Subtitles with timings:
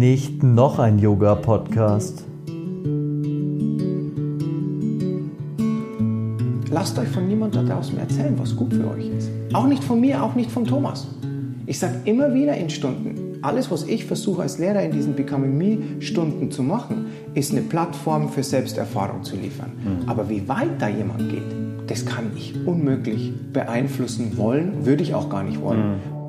[0.00, 2.24] Nicht noch ein Yoga-Podcast.
[6.70, 9.30] Lasst euch von niemandem da draußen erzählen, was gut für euch ist.
[9.52, 11.06] Auch nicht von mir, auch nicht von Thomas.
[11.66, 15.58] Ich sage immer wieder in Stunden, alles, was ich versuche als Lehrer in diesen Becoming
[15.58, 19.72] Me Stunden zu machen, ist eine Plattform für Selbsterfahrung zu liefern.
[19.84, 20.08] Mhm.
[20.08, 25.28] Aber wie weit da jemand geht, das kann ich unmöglich beeinflussen wollen, würde ich auch
[25.28, 25.90] gar nicht wollen.
[25.90, 26.19] Mhm.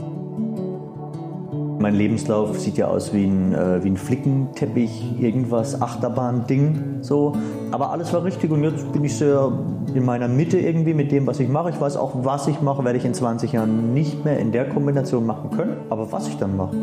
[1.82, 7.34] Mein Lebenslauf sieht ja aus wie ein, äh, wie ein Flickenteppich, irgendwas, Achterbahn-Ding, so.
[7.72, 9.52] Aber alles war richtig und jetzt bin ich sehr
[9.96, 11.72] in meiner Mitte irgendwie mit dem, was ich mache.
[11.72, 14.70] Ich weiß auch, was ich mache, werde ich in 20 Jahren nicht mehr in der
[14.70, 15.78] Kombination machen können.
[15.90, 16.78] Aber was ich dann mache,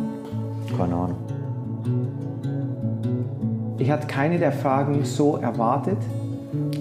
[0.76, 1.16] keine Ahnung.
[3.78, 5.98] Ich hatte keine der Fragen so erwartet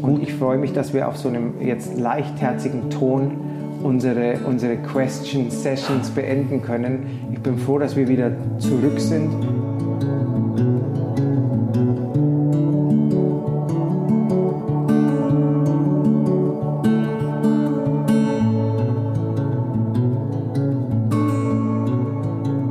[0.02, 3.47] und ich freue mich, dass wir auf so einem jetzt leichtherzigen Ton
[3.84, 7.30] unsere, unsere Question Sessions beenden können.
[7.32, 9.32] Ich bin froh, dass wir wieder zurück sind.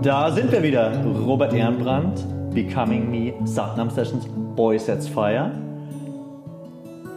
[0.03, 1.05] Da sind wir wieder.
[1.05, 5.66] Robert Ehrenbrand, Becoming Me, Satnam Sessions, Boy Sets Fire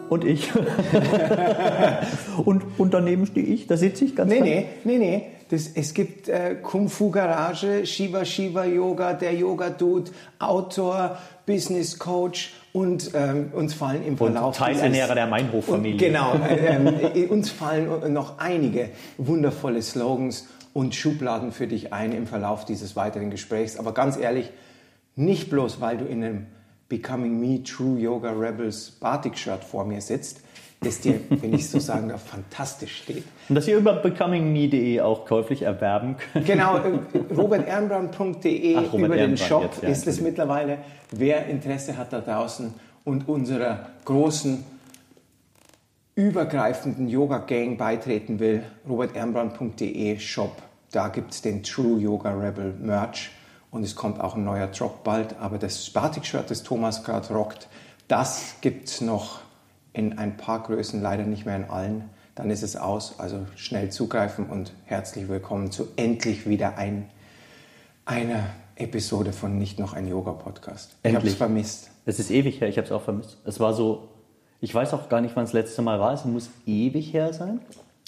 [0.09, 0.49] und ich.
[2.45, 5.23] und, und daneben stehe ich, da sitze ich ganz Nee, nee, nee, nee.
[5.49, 11.97] Das, es gibt äh, Kung Fu Garage, Shiva Shiva Yoga, der Yoga Dude, Autor, Business
[11.97, 14.59] Coach und ähm, uns fallen im Verlauf.
[14.59, 15.97] Und Teilernährer der Meinhof-Familie.
[15.97, 22.27] Genau, äh, äh, uns fallen noch einige wundervolle Slogans und Schubladen für dich ein im
[22.27, 23.77] Verlauf dieses weiteren Gesprächs.
[23.77, 24.51] Aber ganz ehrlich,
[25.15, 26.45] nicht bloß, weil du in einem
[26.89, 30.41] Becoming Me True Yoga Rebels Batik-Shirt vor mir sitzt,
[30.81, 33.23] das dir, wenn ich so sagen darf, fantastisch steht.
[33.47, 36.45] Und das ihr über becomingme.de auch käuflich erwerben könnt.
[36.45, 36.99] Genau, äh,
[37.35, 40.79] roberternbrand.de über den Shop jetzt, ja, ist es mittlerweile.
[41.11, 44.63] Wer Interesse hat da draußen und unserer großen
[46.15, 50.55] übergreifenden Yoga-Gang beitreten will, roberternbrand.de Shop.
[50.91, 53.29] Da gibt es den True Yoga Rebel Merch
[53.71, 55.37] und es kommt auch ein neuer Drop bald.
[55.39, 57.67] Aber das Batik-Shirt, das Thomas gerade rockt,
[58.07, 59.39] das gibt es noch
[59.93, 62.09] in ein paar Größen, leider nicht mehr in allen.
[62.35, 63.19] Dann ist es aus.
[63.19, 67.09] Also schnell zugreifen und herzlich willkommen zu endlich wieder ein,
[68.05, 70.95] einer Episode von Nicht noch ein Yoga-Podcast.
[71.03, 71.91] Ich habe es vermisst.
[72.05, 73.37] Es ist ewig her, ich habe es auch vermisst.
[73.45, 74.07] Es war so,
[74.61, 76.13] ich weiß auch gar nicht, wann das letzte Mal war.
[76.13, 77.59] Es muss ewig her sein.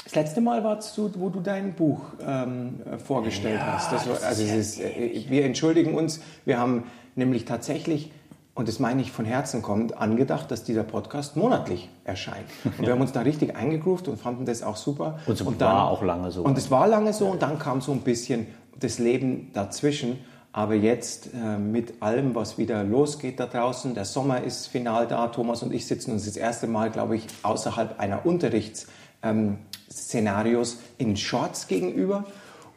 [0.04, 3.92] Das letzte Mal warst du, wo du dein Buch ähm, vorgestellt ja, hast.
[3.92, 6.22] Das war, also ist, äh, wir entschuldigen uns.
[6.44, 6.86] Wir haben
[7.16, 8.12] nämlich tatsächlich,
[8.56, 12.46] und das meine ich von Herzen kommt, angedacht, dass dieser Podcast monatlich erscheint.
[12.66, 15.20] Und wir haben uns da richtig eingegroovt und fanden das auch super.
[15.28, 16.44] Und es war auch lange so.
[16.44, 18.48] Und es war lange so und dann kam so ein bisschen
[18.80, 20.20] das Leben dazwischen.
[20.52, 25.28] Aber jetzt äh, mit allem, was wieder losgeht da draußen, der Sommer ist final da,
[25.28, 28.88] Thomas und ich sitzen uns das erste Mal, glaube ich, außerhalb einer Unterrichts-
[29.24, 29.58] ähm,
[29.92, 32.26] Szenarios in Shorts gegenüber.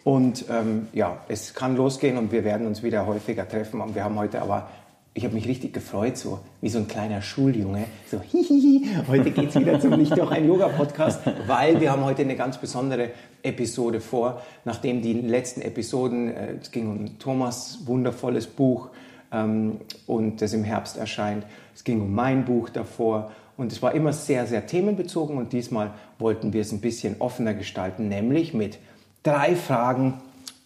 [0.02, 3.80] Und ähm, ja, es kann losgehen und wir werden uns wieder häufiger treffen.
[3.80, 4.68] Und wir haben heute aber,
[5.14, 7.84] ich habe mich richtig gefreut, so wie so ein kleiner Schuljunge.
[8.10, 12.22] So, hihihi, heute geht es wieder zum Nicht doch ein Yoga-Podcast, weil wir haben heute
[12.22, 13.10] eine ganz besondere
[13.42, 14.42] Episode vor.
[14.66, 18.90] Nachdem die letzten Episoden, äh, es ging um Thomas wundervolles Buch
[19.32, 21.46] ähm, und das im Herbst erscheint.
[21.74, 25.92] Es ging um mein Buch davor und es war immer sehr, sehr themenbezogen und diesmal
[26.18, 28.78] wollten wir es ein bisschen offener gestalten, nämlich mit
[29.22, 30.20] drei Fragen,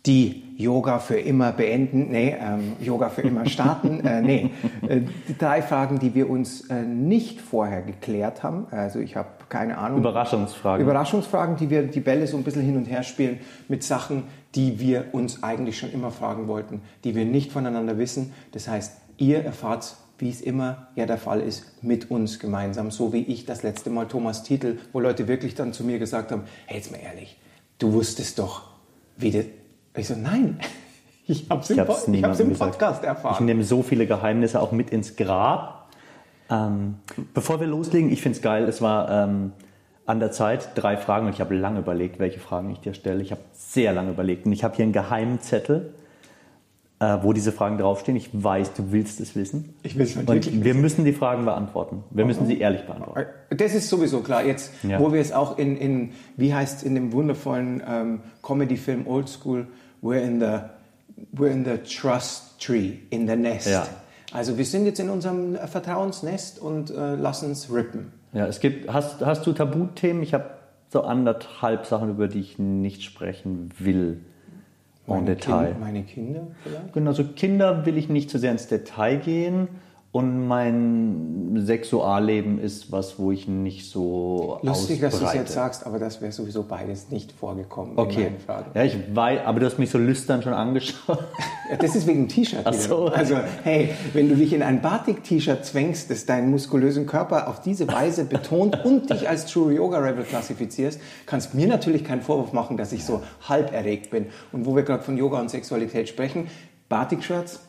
[0.06, 4.50] die Yoga für immer beenden, nee, ähm, Yoga für immer starten, äh, nee,
[4.88, 8.66] äh, die drei Fragen, die wir uns äh, nicht vorher geklärt haben.
[8.70, 9.98] Also ich habe keine Ahnung.
[9.98, 10.84] Überraschungsfragen.
[10.84, 13.38] Überraschungsfragen, die wir die Bälle so ein bisschen hin und her spielen
[13.68, 14.24] mit Sachen,
[14.54, 18.32] die wir uns eigentlich schon immer fragen wollten, die wir nicht voneinander wissen.
[18.52, 22.90] Das heißt, ihr erfahrt wie es immer ja der Fall ist, mit uns gemeinsam.
[22.90, 26.32] So wie ich das letzte Mal Thomas Titel, wo Leute wirklich dann zu mir gesagt
[26.32, 27.38] haben, hey, jetzt mal ehrlich,
[27.78, 28.64] du wusstest doch,
[29.16, 29.44] wie das...
[29.96, 30.60] Ich so, nein,
[31.26, 33.34] ich habe es im, ich im Podcast erfahren.
[33.34, 35.88] Ich nehme so viele Geheimnisse auch mit ins Grab.
[36.50, 36.96] Ähm,
[37.34, 39.52] bevor wir loslegen, ich finde es geil, es war ähm,
[40.06, 43.22] an der Zeit drei Fragen und ich habe lange überlegt, welche Fragen ich dir stelle.
[43.22, 45.94] Ich habe sehr lange überlegt und ich habe hier einen geheimen Zettel
[47.00, 48.16] äh, wo diese Fragen draufstehen.
[48.16, 49.74] Ich weiß, du willst es wissen.
[49.82, 50.48] Ich will es natürlich.
[50.48, 50.80] Und wir wissen.
[50.80, 52.04] müssen die Fragen beantworten.
[52.10, 53.26] Wir müssen sie ehrlich beantworten.
[53.50, 54.44] Das ist sowieso klar.
[54.44, 54.98] Jetzt, ja.
[54.98, 59.66] wo wir es auch in, in wie heißt in dem wundervollen ähm, Comedy-Film Old School,
[60.02, 60.60] we're in the
[61.32, 63.68] we're in the trust tree, in the nest.
[63.68, 63.86] Ja.
[64.32, 68.12] Also wir sind jetzt in unserem Vertrauensnest und äh, lassen es rippen.
[68.32, 68.92] Ja, es gibt.
[68.92, 70.22] Hast, hast du Tabuthemen?
[70.22, 70.50] Ich habe
[70.90, 74.20] so anderthalb Sachen, über die ich nicht sprechen will.
[75.08, 75.68] En Detail.
[75.68, 76.92] Kind, meine Kinder vielleicht?
[76.92, 79.68] Genau, also Kinder will ich nicht zu sehr ins Detail gehen.
[80.18, 85.38] Und mein Sexualleben ist was, wo ich nicht so Lustig, dass du es ausbreite.
[85.38, 88.32] jetzt sagst, aber das wäre sowieso beides nicht vorgekommen Okay.
[88.74, 91.24] Ja, ich weiß, aber du hast mich so lüstern schon angeschaut.
[91.70, 92.62] Ja, das ist wegen T-Shirt.
[92.64, 93.06] Ach so.
[93.06, 97.86] Also, hey, wenn du dich in ein Batik-T-Shirt zwängst, das deinen muskulösen Körper auf diese
[97.86, 102.76] Weise betont und dich als True Yoga Rebel klassifizierst, kannst mir natürlich keinen Vorwurf machen,
[102.76, 104.26] dass ich so halb erregt bin.
[104.50, 106.48] Und wo wir gerade von Yoga und Sexualität sprechen,
[106.88, 107.60] Batik-Shirts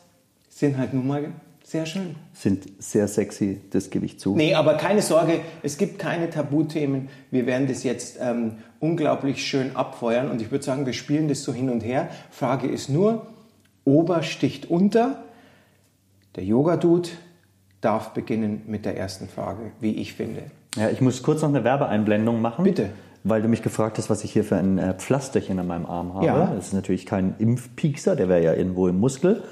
[0.48, 1.28] sind halt nun mal
[1.70, 2.16] sehr schön.
[2.32, 4.34] Sind sehr sexy, das gebe ich zu.
[4.34, 7.08] Nee, aber keine Sorge, es gibt keine Tabuthemen.
[7.30, 11.44] Wir werden das jetzt ähm, unglaublich schön abfeuern und ich würde sagen, wir spielen das
[11.44, 12.08] so hin und her.
[12.30, 13.26] Frage ist nur,
[13.84, 15.22] Ober sticht unter.
[16.34, 17.10] Der Yoga-Dude
[17.80, 20.42] darf beginnen mit der ersten Frage, wie ich finde.
[20.74, 22.64] Ja, ich muss kurz noch eine Werbeeinblendung machen.
[22.64, 22.90] Bitte.
[23.22, 26.14] Weil du mich gefragt hast, was ich hier für ein äh, Pflasterchen an meinem Arm
[26.14, 26.26] habe.
[26.26, 26.46] Ja.
[26.52, 29.44] Das ist natürlich kein Impfpiekser, der wäre ja irgendwo im Muskel.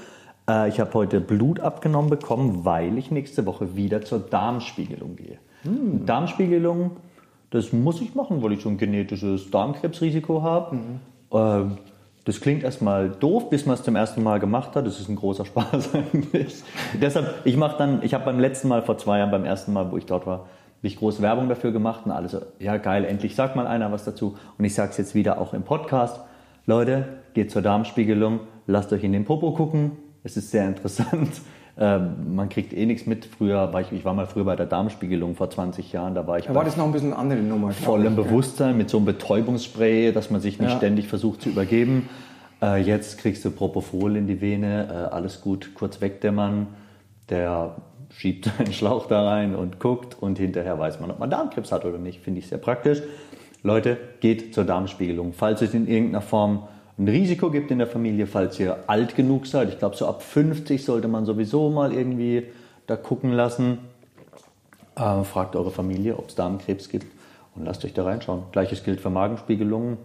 [0.48, 5.38] Äh, ich habe heute Blut abgenommen bekommen, weil ich nächste Woche wieder zur Darmspiegelung gehe.
[5.62, 6.06] Hm.
[6.06, 6.92] Darmspiegelung,
[7.50, 10.76] das muss ich machen, weil ich so ein genetisches Darmkrebsrisiko habe.
[10.76, 11.00] Mhm.
[11.32, 11.78] Ähm,
[12.24, 14.86] das klingt erstmal doof, bis man es zum ersten Mal gemacht hat.
[14.86, 16.62] Das ist ein großer Spaß eigentlich.
[17.00, 19.90] Deshalb, ich mache dann, ich habe beim letzten Mal, vor zwei Jahren, beim ersten Mal,
[19.90, 23.04] wo ich dort war, habe ich große Werbung dafür gemacht und alle so, ja geil,
[23.04, 24.36] endlich sagt mal einer was dazu.
[24.58, 26.20] Und ich sage es jetzt wieder auch im Podcast.
[26.66, 29.92] Leute, geht zur Darmspiegelung, lasst euch in den Popo gucken.
[30.24, 31.30] Es ist sehr interessant.
[31.80, 33.24] Ähm, man kriegt eh nichts mit.
[33.24, 36.36] Früher war ich, ich war mal früher bei der Darmspiegelung vor 20 Jahren, da war
[36.36, 37.70] ich Da war das noch ein bisschen eine andere Nummer.
[37.70, 38.16] vollem.
[38.16, 40.76] Bewusstsein mit so einem Betäubungsspray, dass man sich nicht Ja.
[40.76, 42.08] ständig versucht zu übergeben.
[42.60, 46.66] Äh, jetzt kriegst du Propofol in die Vene, äh, alles gut, kurz wegdämmern.
[47.30, 47.76] Der
[48.10, 51.84] schiebt einen Schlauch da rein und guckt und hinterher weiß man, ob man Darmkrebs hat
[51.84, 52.22] oder nicht.
[52.22, 53.02] Finde ich sehr praktisch.
[53.62, 55.32] Leute, geht zur Darmspiegelung.
[55.32, 56.64] Falls es in irgendeiner Form
[56.98, 60.22] ein Risiko gibt in der Familie, falls ihr alt genug seid, ich glaube so ab
[60.22, 62.48] 50 sollte man sowieso mal irgendwie
[62.86, 63.78] da gucken lassen.
[64.96, 67.06] Äh, fragt eure Familie, ob es Darmkrebs gibt
[67.54, 68.44] und lasst euch da reinschauen.
[68.50, 69.98] Gleiches gilt für Magenspiegelungen.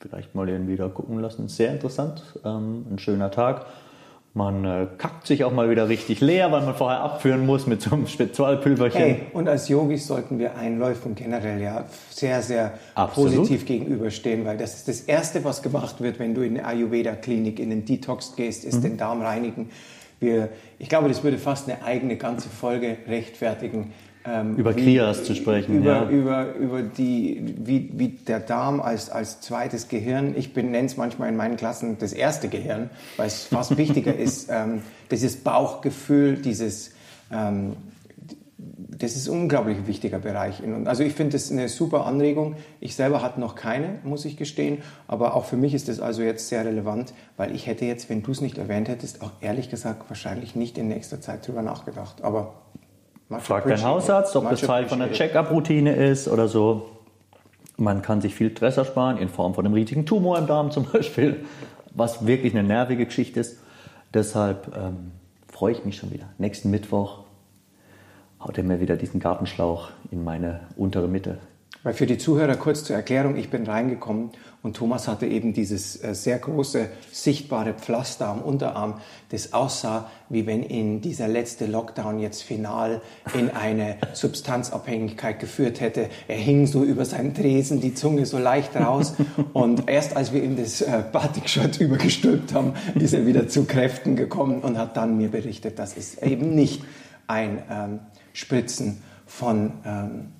[0.00, 1.46] Vielleicht mal irgendwie da gucken lassen.
[1.48, 2.22] Sehr interessant.
[2.44, 3.66] Ähm, ein schöner Tag.
[4.32, 7.82] Man äh, kackt sich auch mal wieder richtig leer, weil man vorher abführen muss mit
[7.82, 9.00] so einem Spezialpülverchen.
[9.00, 13.34] Hey, und als Yogis sollten wir Einläufen generell ja sehr, sehr Absolut.
[13.34, 17.58] positiv gegenüberstehen, weil das ist das Erste, was gemacht wird, wenn du in eine Ayurveda-Klinik
[17.58, 19.70] in den Detox gehst, ist den Darm reinigen.
[20.20, 23.92] Wir, ich glaube, das würde fast eine eigene ganze Folge rechtfertigen.
[24.24, 26.08] Ähm, Über wie- Kriyas zu sprechen, Über, ja.
[26.10, 31.28] über, über die, wie, wie der Darm als, als zweites Gehirn, ich nenne es manchmal
[31.30, 36.92] in meinen Klassen das erste Gehirn, weil es fast wichtiger ist, ähm, dieses Bauchgefühl, dieses,
[37.32, 37.76] ähm,
[38.58, 40.62] das ist ein unglaublich wichtiger Bereich.
[40.84, 42.56] Also ich finde das eine super Anregung.
[42.80, 44.82] Ich selber hatte noch keine, muss ich gestehen.
[45.08, 48.22] Aber auch für mich ist das also jetzt sehr relevant, weil ich hätte jetzt, wenn
[48.22, 52.22] du es nicht erwähnt hättest, auch ehrlich gesagt wahrscheinlich nicht in nächster Zeit drüber nachgedacht.
[52.22, 52.52] Aber
[53.30, 53.84] much Fragt dein appreciated.
[53.84, 55.12] Hausarzt, ob das Teil von der.
[55.12, 56.90] Check-up-Routine ist oder so.
[57.76, 60.84] Man kann sich viel Stress ersparen in Form von einem riesigen Tumor im Darm zum
[60.92, 61.44] Beispiel,
[61.92, 63.58] was wirklich eine nervige Geschichte ist.
[64.12, 65.12] Deshalb ähm,
[65.48, 66.26] freue ich mich schon wieder.
[66.38, 67.20] Nächsten Mittwoch
[68.40, 71.38] haut er mir wieder diesen Gartenschlauch in meine untere Mitte.
[71.82, 74.30] Weil für die Zuhörer kurz zur Erklärung, ich bin reingekommen
[74.62, 79.00] und Thomas hatte eben dieses äh, sehr große, sichtbare Pflaster am Unterarm,
[79.30, 83.00] das aussah, wie wenn ihn dieser letzte Lockdown jetzt final
[83.32, 86.10] in eine Substanzabhängigkeit geführt hätte.
[86.28, 89.14] Er hing so über seinen Tresen, die Zunge so leicht raus
[89.54, 94.16] und erst als wir ihm das äh, Batik-Shirt übergestülpt haben, ist er wieder zu Kräften
[94.16, 96.84] gekommen und hat dann mir berichtet, dass es eben nicht
[97.26, 98.00] ein ähm,
[98.34, 99.72] Spritzen von...
[99.86, 100.32] Ähm,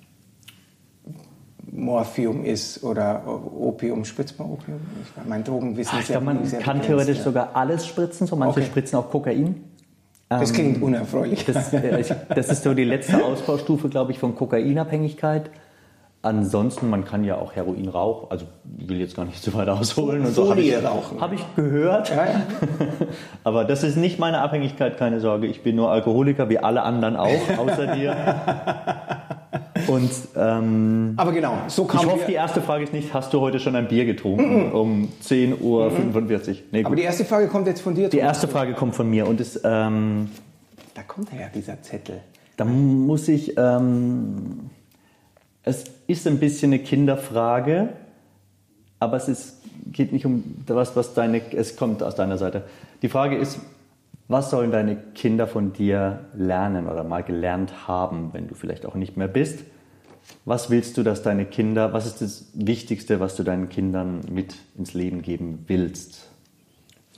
[1.71, 4.03] Morphium ist oder Opium.
[4.05, 4.79] Spritzt man Opium?
[5.01, 7.23] Ich, mein Drogenwissen Ich ist ja glaube, man sehr kann begrenzt, theoretisch ja.
[7.23, 8.27] sogar alles spritzen.
[8.27, 8.67] So manche Okay.
[8.69, 9.63] spritzen auch Kokain.
[10.29, 11.45] Das klingt unerfreulich.
[11.45, 15.49] Das, äh, ich, das ist so die letzte Ausbaustufe, glaube ich, von Kokainabhängigkeit.
[16.23, 18.27] Ansonsten, man kann ja auch Heroin rauchen.
[18.29, 18.45] Also
[18.77, 20.23] ich will jetzt gar nicht zu weit ausholen.
[20.25, 21.19] Und so habe ich, rauchen.
[21.19, 22.09] hab ich gehört.
[22.09, 22.41] ja, ja.
[23.43, 25.47] Aber das ist nicht meine Abhängigkeit, keine Sorge.
[25.47, 28.15] Ich bin nur Alkoholiker, wie alle anderen auch, außer dir.
[29.87, 33.39] Und ähm, Aber genau, so kam ich hoffe, die erste Frage ist nicht, hast du
[33.41, 35.91] heute schon ein Bier getrunken um 10.45 Uhr?
[36.71, 38.09] Nee, Aber die erste Frage kommt jetzt von dir.
[38.09, 40.29] Die erste Frage kommt von mir und ist, ähm,
[40.93, 42.21] Da kommt her, dieser Zettel.
[42.57, 44.69] da muss ich, ähm,
[45.63, 47.89] es ist ein bisschen eine Kinderfrage,
[48.99, 49.61] aber es ist,
[49.91, 52.63] geht nicht um was, was deine, es kommt aus deiner Seite.
[53.01, 53.59] Die Frage ist,
[54.31, 58.95] was sollen deine Kinder von dir lernen oder mal gelernt haben, wenn du vielleicht auch
[58.95, 59.59] nicht mehr bist?
[60.45, 64.55] Was willst du, dass deine Kinder, was ist das Wichtigste, was du deinen Kindern mit
[64.77, 66.27] ins Leben geben willst?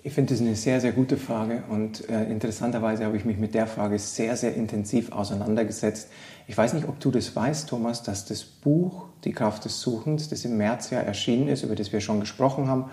[0.05, 3.53] Ich finde das eine sehr, sehr gute Frage und äh, interessanterweise habe ich mich mit
[3.53, 6.09] der Frage sehr, sehr intensiv auseinandergesetzt.
[6.47, 10.27] Ich weiß nicht, ob du das weißt, Thomas, dass das Buch Die Kraft des Suchens,
[10.27, 12.85] das im März ja erschienen ist, über das wir schon gesprochen haben,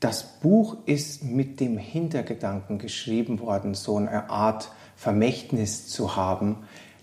[0.00, 6.58] das Buch ist mit dem Hintergedanken geschrieben worden, so eine Art Vermächtnis zu haben.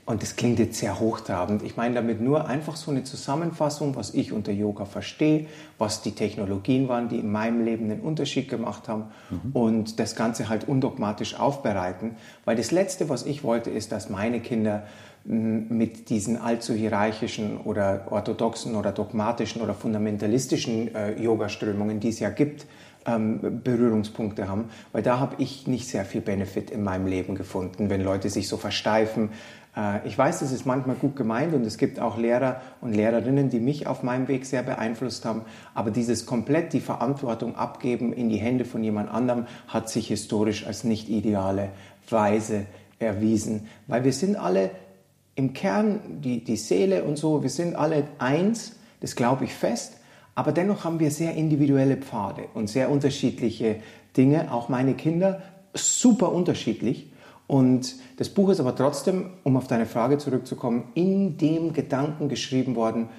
[0.05, 1.61] Und das klingt jetzt sehr hochtrabend.
[1.63, 5.45] Ich meine damit nur einfach so eine Zusammenfassung, was ich unter Yoga verstehe,
[5.77, 9.51] was die Technologien waren, die in meinem Leben den Unterschied gemacht haben mhm.
[9.53, 12.15] und das Ganze halt undogmatisch aufbereiten.
[12.45, 14.83] Weil das Letzte, was ich wollte, ist, dass meine Kinder
[15.23, 22.29] mit diesen allzu hierarchischen oder orthodoxen oder dogmatischen oder fundamentalistischen äh, Yoga-Strömungen, die es ja
[22.29, 22.65] gibt,
[23.05, 27.89] ähm, Berührungspunkte haben, weil da habe ich nicht sehr viel Benefit in meinem Leben gefunden,
[27.89, 29.29] wenn Leute sich so versteifen.
[29.75, 33.49] Äh, ich weiß, das ist manchmal gut gemeint und es gibt auch Lehrer und Lehrerinnen,
[33.49, 38.29] die mich auf meinem Weg sehr beeinflusst haben, aber dieses komplett die Verantwortung abgeben in
[38.29, 41.69] die Hände von jemand anderem hat sich historisch als nicht ideale
[42.09, 42.65] Weise
[42.99, 44.71] erwiesen, weil wir sind alle
[45.35, 49.97] im Kern, die, die Seele und so, wir sind alle eins, das glaube ich fest,
[50.35, 53.77] aber dennoch haben wir sehr individuelle Pfade und sehr unterschiedliche
[54.15, 54.51] Dinge.
[54.51, 55.41] Auch meine Kinder
[55.73, 57.11] super unterschiedlich.
[57.47, 62.75] Und das Buch ist aber trotzdem, um auf deine Frage zurückzukommen, in dem Gedanken geschrieben
[62.75, 63.09] worden,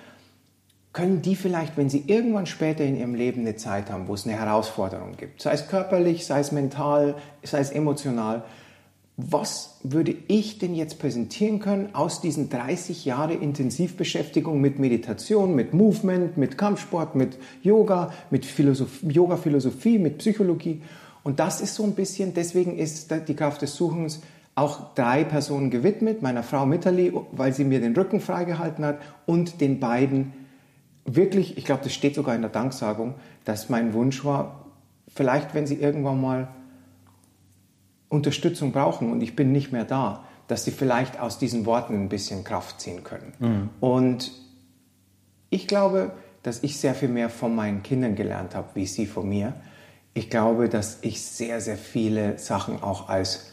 [0.95, 4.27] können die vielleicht, wenn sie irgendwann später in ihrem Leben eine Zeit haben, wo es
[4.27, 8.45] eine Herausforderung gibt, sei es körperlich, sei es mental, sei es emotional,
[9.17, 15.75] was würde ich denn jetzt präsentieren können aus diesen 30 Jahre Intensivbeschäftigung mit Meditation, mit
[15.75, 18.47] Movement, mit Kampfsport, mit Yoga, mit
[19.03, 20.81] Yoga-Philosophie, mit Psychologie.
[21.25, 24.21] Und das ist so ein bisschen, deswegen ist die Kraft des Suchens
[24.55, 29.61] auch drei Personen gewidmet, meiner Frau Mitterli, weil sie mir den Rücken freigehalten hat und
[29.61, 30.33] den beiden
[31.05, 33.15] wirklich, ich glaube, das steht sogar in der Danksagung,
[33.45, 34.67] dass mein Wunsch war,
[35.09, 36.49] vielleicht, wenn sie irgendwann mal
[38.13, 42.09] Unterstützung brauchen und ich bin nicht mehr da, dass sie vielleicht aus diesen Worten ein
[42.09, 43.33] bisschen Kraft ziehen können.
[43.39, 43.71] Mhm.
[43.81, 44.33] Und
[45.49, 49.29] ich glaube, dass ich sehr viel mehr von meinen Kindern gelernt habe, wie sie von
[49.29, 49.55] mir.
[50.13, 53.52] Ich glaube, dass ich sehr, sehr viele Sachen auch als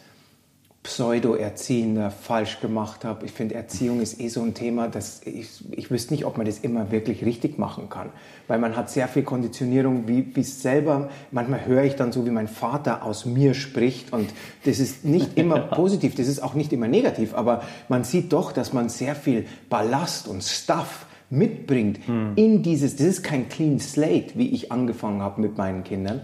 [0.89, 3.24] Pseudo-Erziehender falsch gemacht habe.
[3.24, 6.48] Ich finde, Erziehung ist eh so ein Thema, dass ich, ich wüsste nicht, ob man
[6.48, 8.10] das immer wirklich richtig machen kann.
[8.48, 12.31] Weil man hat sehr viel Konditionierung, wie, wie selber, manchmal höre ich dann so, wie
[12.31, 14.31] mein Vater aus mir spricht und
[14.65, 18.51] das ist nicht immer positiv, das ist auch nicht immer negativ, aber man sieht doch,
[18.51, 22.31] dass man sehr viel Ballast und Stuff mitbringt hm.
[22.36, 26.22] in dieses, das ist kein clean slate, wie ich angefangen habe mit meinen Kindern,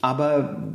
[0.00, 0.72] aber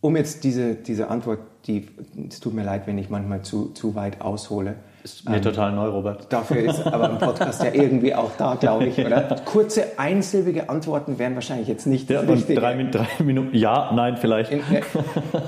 [0.00, 1.88] um jetzt diese, diese Antwort, die,
[2.28, 4.76] es tut mir leid, wenn ich manchmal zu, zu weit aushole.
[5.04, 6.32] Ist mir ähm, total neu, Robert.
[6.32, 9.36] Dafür ist aber ein Podcast ja irgendwie auch da, glaube ich, oder?
[9.44, 14.50] Kurze, einsilbige Antworten wären wahrscheinlich jetzt nicht ja, das Drei, drei, Minuten, ja, nein, vielleicht.
[14.52, 14.82] In, äh,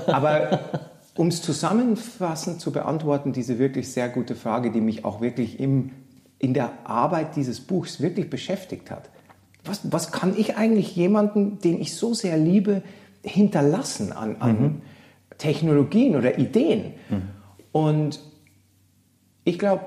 [0.07, 0.59] aber
[1.15, 5.91] um es zusammenfassend zu beantworten, diese wirklich sehr gute Frage, die mich auch wirklich im,
[6.39, 9.09] in der Arbeit dieses Buchs wirklich beschäftigt hat.
[9.65, 12.81] Was, was kann ich eigentlich jemanden, den ich so sehr liebe,
[13.23, 14.81] hinterlassen an, an mhm.
[15.41, 16.93] Technologien oder Ideen.
[17.09, 17.21] Mhm.
[17.71, 18.19] Und
[19.43, 19.85] ich glaube,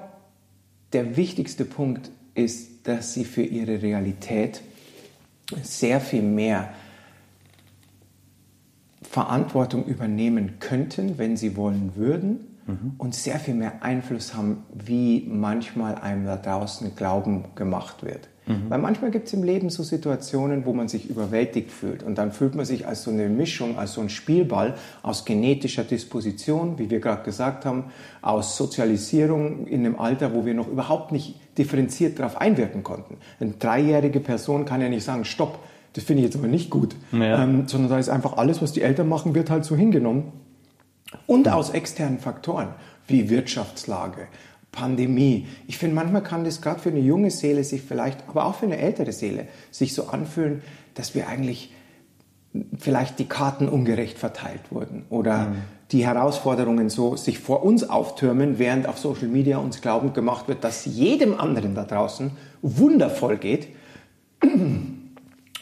[0.93, 4.63] der wichtigste Punkt ist, dass sie für ihre Realität
[5.63, 6.71] sehr viel mehr
[9.03, 12.95] Verantwortung übernehmen könnten, wenn sie wollen würden mhm.
[12.99, 18.29] und sehr viel mehr Einfluss haben, wie manchmal einem da draußen Glauben gemacht wird.
[18.47, 18.69] Mhm.
[18.69, 22.03] Weil manchmal gibt es im Leben so Situationen, wo man sich überwältigt fühlt.
[22.03, 25.85] Und dann fühlt man sich als so eine Mischung, als so ein Spielball aus genetischer
[25.85, 27.85] Disposition, wie wir gerade gesagt haben,
[28.21, 33.17] aus Sozialisierung in einem Alter, wo wir noch überhaupt nicht differenziert darauf einwirken konnten.
[33.41, 35.59] Eine dreijährige Person kann ja nicht sagen, stopp,
[35.95, 36.97] das finde ich jetzt aber nicht gut.
[37.13, 37.45] Ja.
[37.45, 40.33] Ähm, sondern da ist einfach alles, was die Eltern machen, wird halt so hingenommen.
[41.27, 42.69] Und aus externen Faktoren
[43.07, 44.29] wie Wirtschaftslage,
[44.75, 45.47] Pandemie.
[45.69, 48.67] Ich finde, manchmal kann das gerade für eine junge Seele sich vielleicht, aber auch für
[48.67, 50.63] eine ältere Seele, sich so anfühlen,
[50.95, 51.73] dass wir eigentlich
[52.79, 55.55] vielleicht die Karten ungerecht verteilt wurden oder mhm.
[55.93, 60.65] die Herausforderungen so sich vor uns auftürmen, während auf Social Media uns glaubend gemacht wird,
[60.65, 63.69] dass jedem anderen da draußen wundervoll geht.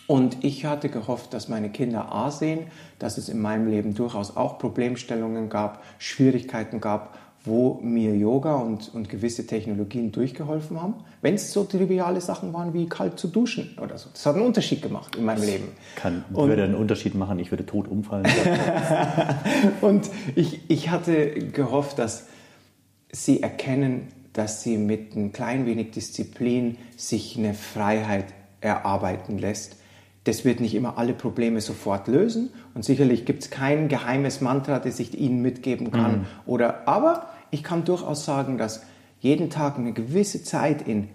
[0.07, 2.67] Und ich hatte gehofft, dass meine Kinder A sehen,
[2.99, 8.95] dass es in meinem Leben durchaus auch Problemstellungen gab, Schwierigkeiten gab wo mir Yoga und,
[8.95, 13.77] und gewisse Technologien durchgeholfen haben, wenn es so triviale Sachen waren wie kalt zu duschen
[13.83, 14.11] oder so.
[14.13, 15.69] Das hat einen Unterschied gemacht in meinem Leben.
[15.97, 18.27] Kann, und, würde einen Unterschied machen, ich würde tot umfallen.
[19.81, 22.27] und ich, ich hatte gehofft, dass
[23.11, 28.27] sie erkennen, dass sie mit ein klein wenig Disziplin sich eine Freiheit
[28.61, 29.77] erarbeiten lässt,
[30.25, 34.79] Das wird nicht immer alle Probleme sofort lösen und sicherlich gibt es kein geheimes Mantra,
[34.79, 36.13] das ich Ihnen mitgeben kann.
[36.13, 36.27] Mhm.
[36.47, 38.83] Oder, aber ich kann durchaus sagen, dass
[39.21, 41.09] jeden Tag eine gewisse Zeit in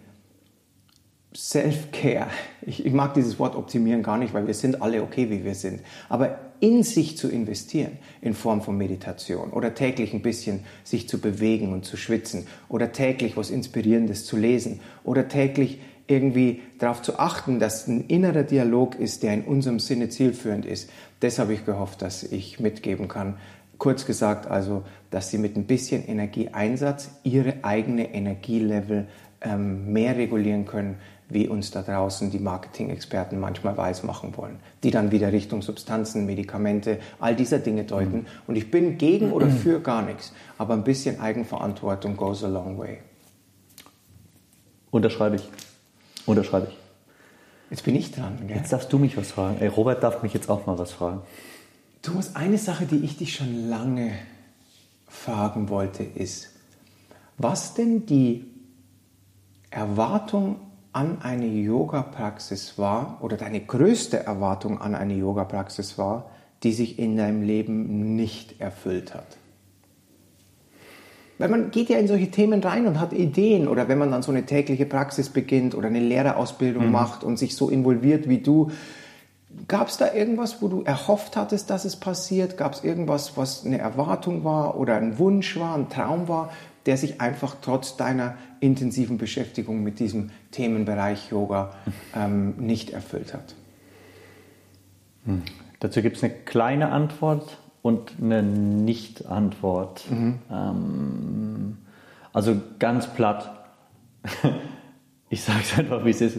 [1.35, 2.27] Self-Care,
[2.61, 5.55] ich, ich, mag dieses Wort optimieren gar nicht, weil wir sind alle okay, wie wir
[5.55, 11.09] sind, aber in sich zu investieren in Form von Meditation oder täglich ein bisschen sich
[11.09, 17.01] zu bewegen und zu schwitzen oder täglich was Inspirierendes zu lesen oder täglich irgendwie darauf
[17.01, 20.89] zu achten, dass ein innerer Dialog ist, der in unserem Sinne zielführend ist.
[21.19, 23.37] Das habe ich gehofft, dass ich mitgeben kann.
[23.77, 29.07] Kurz gesagt also, dass Sie mit ein bisschen Energieeinsatz Ihre eigene Energielevel
[29.41, 30.97] ähm, mehr regulieren können,
[31.29, 36.99] wie uns da draußen die Marketing-Experten manchmal weismachen wollen, die dann wieder Richtung Substanzen, Medikamente,
[37.19, 38.19] all dieser Dinge deuten.
[38.19, 38.25] Mhm.
[38.47, 42.77] Und ich bin gegen oder für gar nichts, aber ein bisschen Eigenverantwortung goes a long
[42.77, 42.99] way.
[44.89, 45.49] Unterschreibe ich.
[46.25, 46.77] Unterschreibe ich.
[47.69, 48.37] Jetzt bin ich dran.
[48.47, 48.55] Gell?
[48.55, 49.57] Jetzt darfst du mich was fragen.
[49.59, 51.21] Ey, Robert darf mich jetzt auch mal was fragen.
[52.01, 54.13] Thomas, eine Sache, die ich dich schon lange
[55.17, 56.49] fragen wollte, ist,
[57.37, 58.45] was denn die
[59.69, 60.57] Erwartung
[60.93, 66.31] an eine Yoga-Praxis war oder deine größte Erwartung an eine Yoga-Praxis war,
[66.63, 69.37] die sich in deinem Leben nicht erfüllt hat?
[71.37, 74.23] Weil man geht ja in solche Themen rein und hat Ideen oder wenn man dann
[74.23, 76.91] so eine tägliche Praxis beginnt oder eine Lehrerausbildung mhm.
[76.91, 78.71] macht und sich so involviert wie du,
[79.67, 82.57] gab es da irgendwas, wo du erhofft hattest, dass es passiert?
[82.57, 86.51] Gab es irgendwas, was eine Erwartung war oder ein Wunsch war, ein Traum war,
[86.85, 91.73] der sich einfach trotz deiner intensiven Beschäftigung mit diesem Themenbereich Yoga
[92.15, 93.55] ähm, nicht erfüllt hat?
[95.25, 95.43] Hm.
[95.79, 100.09] Dazu gibt es eine kleine Antwort und eine Nicht-Antwort.
[100.09, 100.39] Mhm.
[100.51, 101.77] Ähm,
[102.33, 103.67] also ganz platt.
[105.29, 106.37] ich sage es einfach, wie es ist.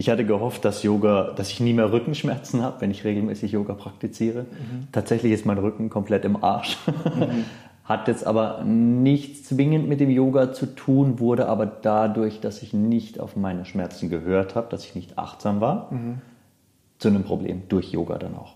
[0.00, 3.74] Ich hatte gehofft, dass Yoga, dass ich nie mehr Rückenschmerzen habe, wenn ich regelmäßig Yoga
[3.74, 4.44] praktiziere.
[4.44, 4.88] Mhm.
[4.92, 6.78] Tatsächlich ist mein Rücken komplett im Arsch.
[6.86, 7.44] Mhm.
[7.84, 12.72] Hat jetzt aber nichts zwingend mit dem Yoga zu tun, wurde aber dadurch, dass ich
[12.72, 16.22] nicht auf meine Schmerzen gehört habe, dass ich nicht achtsam war, mhm.
[16.98, 18.54] zu einem Problem durch Yoga dann auch.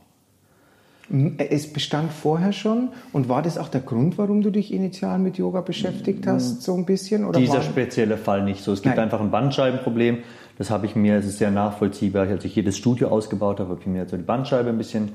[1.36, 5.36] Es bestand vorher schon und war das auch der Grund, warum du dich initial mit
[5.36, 7.26] Yoga beschäftigt hast, so ein bisschen?
[7.26, 8.72] Oder Dieser spezielle Fall nicht so.
[8.72, 9.04] Es gibt Nein.
[9.04, 10.20] einfach ein Bandscheibenproblem.
[10.58, 13.70] Das habe ich mir, es ist sehr nachvollziehbar, als ich hier das Studio ausgebaut habe,
[13.70, 15.12] habe ich mir so die Bandscheibe ein bisschen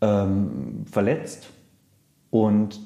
[0.00, 1.48] ähm, verletzt.
[2.30, 2.80] Und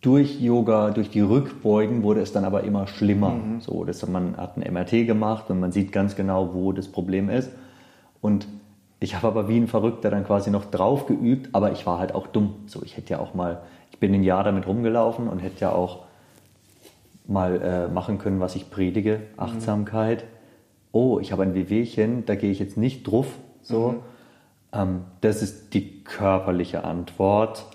[0.00, 3.30] durch Yoga, durch die Rückbeugen wurde es dann aber immer schlimmer.
[3.30, 3.60] Mhm.
[3.60, 7.28] So, dass man hat ein MRT gemacht und man sieht ganz genau, wo das Problem
[7.28, 7.50] ist.
[8.20, 8.46] Und
[9.00, 12.14] ich habe aber wie ein Verrückter dann quasi noch drauf geübt, aber ich war halt
[12.14, 12.54] auch dumm.
[12.66, 15.72] So, ich hätte ja auch mal, ich bin ein Jahr damit rumgelaufen und hätte ja
[15.72, 16.04] auch
[17.26, 19.22] mal äh, machen können, was ich predige.
[19.36, 20.22] Achtsamkeit.
[20.22, 20.35] Mhm.
[20.96, 23.26] Oh, ich habe ein Wehwehchen, da gehe ich jetzt nicht drauf.
[23.60, 23.96] So, mhm.
[24.72, 27.66] ähm, das ist die körperliche Antwort,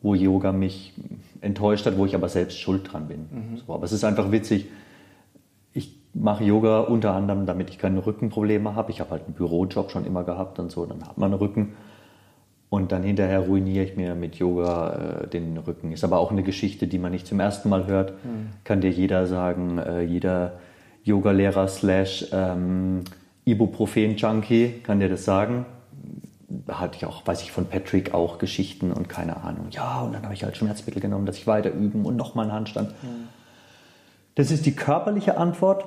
[0.00, 0.94] wo Yoga mich
[1.42, 3.28] enttäuscht hat, wo ich aber selbst schuld dran bin.
[3.30, 3.56] Mhm.
[3.58, 4.64] So, aber es ist einfach witzig.
[5.74, 8.90] Ich mache Yoga unter anderem, damit ich keine Rückenprobleme habe.
[8.92, 11.74] Ich habe halt einen Bürojob schon immer gehabt und so, dann hat man einen Rücken.
[12.70, 15.92] Und dann hinterher ruiniere ich mir mit Yoga äh, den Rücken.
[15.92, 18.12] Ist aber auch eine Geschichte, die man nicht zum ersten Mal hört.
[18.24, 18.48] Mhm.
[18.64, 20.54] Kann dir jeder sagen, äh, jeder
[21.04, 23.04] Yoga-Lehrer slash ähm,
[23.44, 25.66] Ibuprofen-Junkie kann dir das sagen
[26.68, 29.66] hatte ich auch, weiß ich von Patrick auch Geschichten und keine Ahnung.
[29.70, 32.54] Ja, und dann habe ich halt Schmerzmittel genommen, dass ich weiter üben und nochmal einen
[32.54, 32.90] Handstand.
[33.02, 33.28] Mhm.
[34.34, 35.84] Das ist die körperliche Antwort.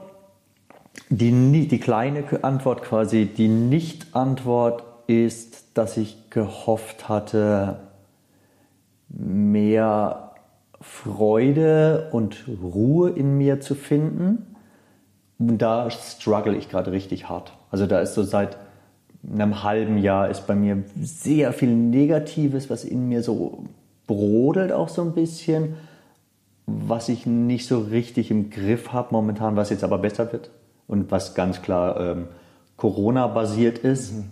[1.09, 7.79] Die, die kleine Antwort quasi, die Nicht-Antwort ist, dass ich gehofft hatte,
[9.09, 10.31] mehr
[10.79, 14.52] Freude und Ruhe in mir zu finden.
[15.49, 17.51] Und da struggle ich gerade richtig hart.
[17.69, 18.55] Also da ist so seit
[19.29, 23.65] einem halben Jahr ist bei mir sehr viel Negatives, was in mir so
[24.07, 25.75] brodelt auch so ein bisschen,
[26.65, 30.49] was ich nicht so richtig im Griff habe momentan, was jetzt aber besser wird
[30.87, 32.27] und was ganz klar ähm,
[32.77, 34.13] Corona-basiert ist.
[34.13, 34.29] Mhm.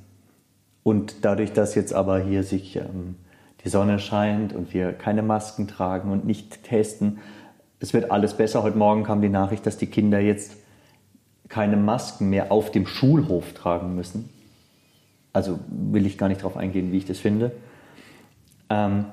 [0.84, 3.16] Und dadurch, dass jetzt aber hier sich ähm,
[3.66, 7.20] die Sonne scheint und wir keine Masken tragen und nicht testen,
[7.82, 8.64] es wird alles besser.
[8.64, 10.61] Heute Morgen kam die Nachricht, dass die Kinder jetzt
[11.52, 14.30] keine Masken mehr auf dem Schulhof tragen müssen
[15.34, 17.52] also will ich gar nicht darauf eingehen, wie ich das finde.
[18.70, 19.06] Ähm,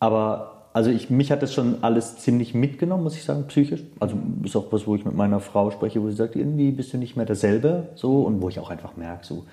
[0.00, 3.82] aber also ich, mich hat das schon alles ziemlich mitgenommen, muss ich sagen, psychisch.
[4.00, 6.92] Also ist auch was, wo ich mit meiner Frau spreche, wo sie sagt, irgendwie bist
[6.92, 9.44] du nicht mehr derselbe, so und wo ich auch einfach merke, so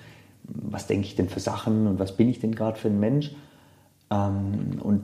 [0.44, 3.32] was denke ich denn für Sachen und was bin ich denn gerade für ein Mensch.
[4.10, 5.02] Ähm, und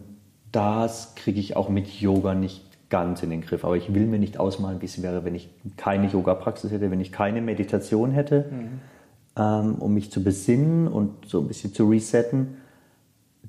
[0.50, 3.64] das kriege ich auch mit Yoga nicht ganz in den Griff.
[3.64, 7.00] Aber ich will mir nicht ausmalen, wie es wäre, wenn ich keine Yoga-Praxis hätte, wenn
[7.00, 8.46] ich keine Meditation hätte.
[8.50, 8.80] Mhm
[9.38, 12.56] ähm, um mich zu besinnen und so ein bisschen zu resetten,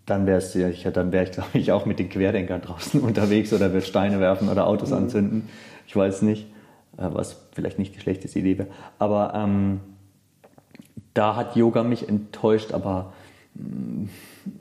[0.05, 3.51] dann wäre es sicher, dann wäre ich, glaube ich, auch mit den Querdenkern draußen unterwegs
[3.51, 4.97] oder würde Steine werfen oder Autos mhm.
[4.97, 5.49] anzünden.
[5.87, 6.45] Ich weiß nicht,
[6.97, 8.69] äh, was vielleicht nicht die schlechteste Idee wäre.
[8.99, 9.79] Aber ähm,
[11.15, 13.13] da hat Yoga mich enttäuscht, aber
[13.55, 14.05] mm,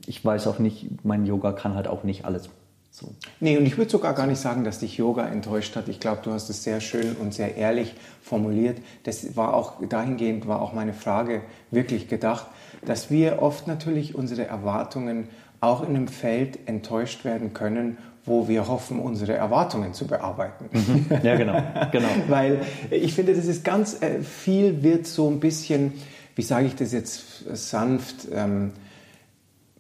[0.07, 2.49] ich weiß auch nicht, mein Yoga kann halt auch nicht alles.
[2.91, 3.15] So.
[3.39, 5.89] Nee, und ich würde sogar gar nicht sagen, dass dich Yoga enttäuscht hat.
[5.89, 8.79] Ich glaube, du hast es sehr schön und sehr ehrlich formuliert.
[9.05, 12.47] Das war auch dahingehend war auch meine Frage wirklich gedacht,
[12.85, 15.29] dass wir oft natürlich unsere Erwartungen
[15.61, 20.69] auch in einem Feld enttäuscht werden können, wo wir hoffen, unsere Erwartungen zu bearbeiten.
[20.73, 21.07] Mhm.
[21.23, 22.09] Ja, genau, genau.
[22.29, 25.95] Weil ich finde, das ist ganz äh, viel wird so ein bisschen,
[26.37, 28.73] wie sage ich das jetzt sanft, ähm,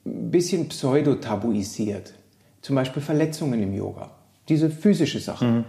[0.05, 2.15] ein bisschen pseudo-tabuisiert.
[2.69, 4.11] Zum Beispiel Verletzungen im Yoga.
[4.51, 5.43] Diese physische Sache.
[5.47, 5.65] Mhm.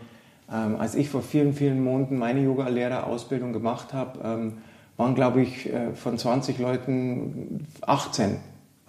[0.52, 4.54] Ähm, als ich vor vielen, vielen Monaten meine Yoga-Lehrerausbildung gemacht habe, ähm,
[4.98, 8.36] waren, glaube ich, äh, von 20 Leuten 18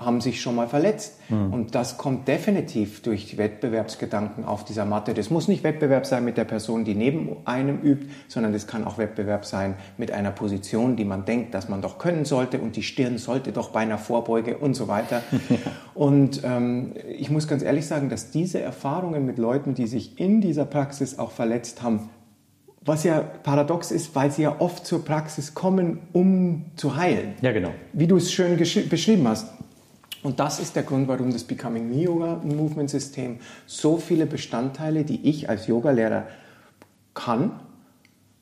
[0.01, 1.19] haben sich schon mal verletzt.
[1.29, 1.53] Mhm.
[1.53, 5.15] Und das kommt definitiv durch die Wettbewerbsgedanken auf dieser Matte.
[5.15, 8.85] Das muss nicht Wettbewerb sein mit der Person, die neben einem übt, sondern das kann
[8.85, 12.77] auch Wettbewerb sein mit einer Position, die man denkt, dass man doch können sollte und
[12.77, 15.23] die Stirn sollte doch bei einer Vorbeuge und so weiter.
[15.95, 20.41] und ähm, ich muss ganz ehrlich sagen, dass diese Erfahrungen mit Leuten, die sich in
[20.41, 22.09] dieser Praxis auch verletzt haben,
[22.83, 27.35] was ja paradox ist, weil sie ja oft zur Praxis kommen, um zu heilen.
[27.43, 27.71] Ja, genau.
[27.93, 29.49] Wie du es schön beschrieben hast.
[30.23, 35.05] Und das ist der Grund, warum das Becoming Me Yoga Movement System so viele Bestandteile,
[35.05, 36.27] die ich als Yogalehrer
[37.15, 37.53] kann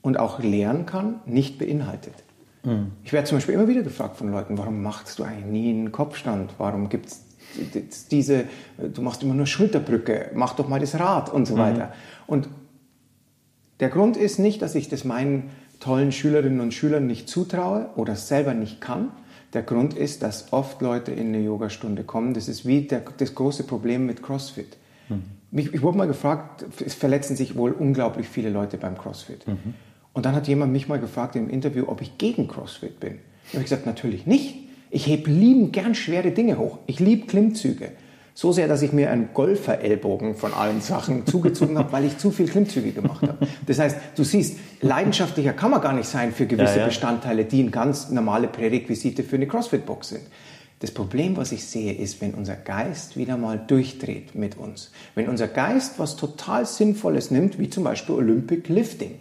[0.02, 2.14] und auch lernen kann, nicht beinhaltet.
[2.64, 2.92] Mhm.
[3.04, 5.92] Ich werde zum Beispiel immer wieder gefragt von Leuten, warum machst du eigentlich nie einen
[5.92, 6.54] Kopfstand?
[6.58, 8.44] Warum gibt es diese,
[8.78, 11.60] du machst immer nur Schulterbrücke, mach doch mal das Rad und so mhm.
[11.60, 11.92] weiter.
[12.26, 12.48] Und
[13.80, 18.16] der Grund ist nicht, dass ich das meinen tollen Schülerinnen und Schülern nicht zutraue oder
[18.16, 19.10] selber nicht kann,
[19.52, 22.34] der Grund ist, dass oft Leute in eine Yogastunde kommen.
[22.34, 24.76] Das ist wie der, das große Problem mit CrossFit.
[25.08, 25.22] Mhm.
[25.52, 29.46] Ich, ich, wurde mal gefragt, es verletzen sich wohl unglaublich viele Leute beim CrossFit.
[29.48, 29.74] Mhm.
[30.12, 33.18] Und dann hat jemand mich mal gefragt im Interview, ob ich gegen CrossFit bin.
[33.46, 34.56] Ich habe gesagt, natürlich nicht.
[34.90, 36.78] Ich hebe lieben gern schwere Dinge hoch.
[36.87, 37.92] Ich liebe Klimmzüge.
[38.40, 42.31] So sehr, dass ich mir einen Golfer-Ellbogen von allen Sachen zugezogen habe, weil ich zu
[42.31, 43.48] viel Klimmzüge gemacht habe.
[43.66, 46.87] Das heißt, du siehst, leidenschaftlicher kann man gar nicht sein für gewisse ja, ja.
[46.87, 50.22] Bestandteile, die ein ganz normale Prärequisite für eine CrossFit-Box sind.
[50.79, 54.92] Das Problem, was ich sehe, ist, wenn unser Geist wieder mal durchdreht mit uns.
[55.16, 59.16] Wenn unser Geist was total Sinnvolles nimmt, wie zum Beispiel Olympic Lifting,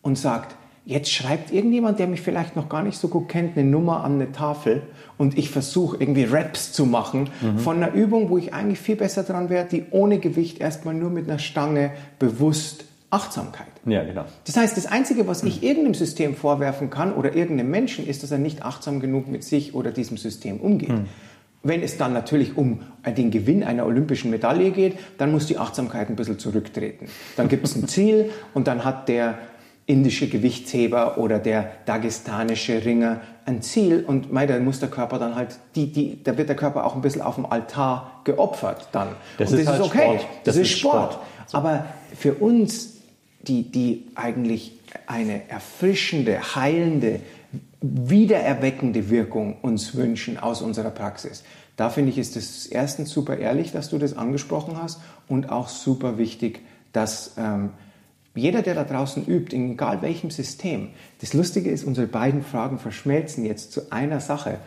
[0.00, 0.56] und sagt,
[0.88, 4.14] Jetzt schreibt irgendjemand, der mich vielleicht noch gar nicht so gut kennt, eine Nummer an
[4.14, 4.82] eine Tafel
[5.18, 7.58] und ich versuche irgendwie Raps zu machen mhm.
[7.58, 11.10] von einer Übung, wo ich eigentlich viel besser dran wäre, die ohne Gewicht erstmal nur
[11.10, 13.66] mit einer Stange bewusst Achtsamkeit.
[13.84, 14.26] Ja, genau.
[14.44, 18.30] Das heißt, das Einzige, was ich irgendeinem System vorwerfen kann oder irgendeinem Menschen, ist, dass
[18.30, 20.90] er nicht achtsam genug mit sich oder diesem System umgeht.
[20.90, 21.06] Mhm.
[21.64, 26.08] Wenn es dann natürlich um den Gewinn einer olympischen Medaille geht, dann muss die Achtsamkeit
[26.08, 27.06] ein bisschen zurücktreten.
[27.36, 29.38] Dann gibt es ein Ziel und dann hat der
[29.86, 35.36] indische Gewichtsheber oder der dagestanische Ringer ein Ziel und mei, da muss der Körper dann
[35.36, 39.08] halt, die, die, da wird der Körper auch ein bisschen auf dem Altar geopfert dann.
[39.38, 40.20] Das, und ist, das halt ist okay, Sport.
[40.20, 41.12] Das, das ist Sport.
[41.12, 41.54] Sport.
[41.54, 42.94] Aber für uns,
[43.42, 44.72] die, die eigentlich
[45.06, 47.20] eine erfrischende, heilende,
[47.80, 51.44] wiedererweckende Wirkung uns wünschen aus unserer Praxis,
[51.76, 55.68] da finde ich, ist es erstens super ehrlich, dass du das angesprochen hast und auch
[55.68, 57.70] super wichtig, dass ähm,
[58.36, 60.88] jeder, der da draußen übt, in egal welchem System,
[61.20, 64.58] das Lustige ist, unsere beiden Fragen verschmelzen jetzt zu einer Sache.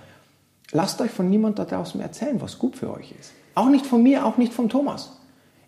[0.72, 3.32] Lasst euch von niemand da draußen erzählen, was gut für euch ist.
[3.56, 5.18] Auch nicht von mir, auch nicht von Thomas.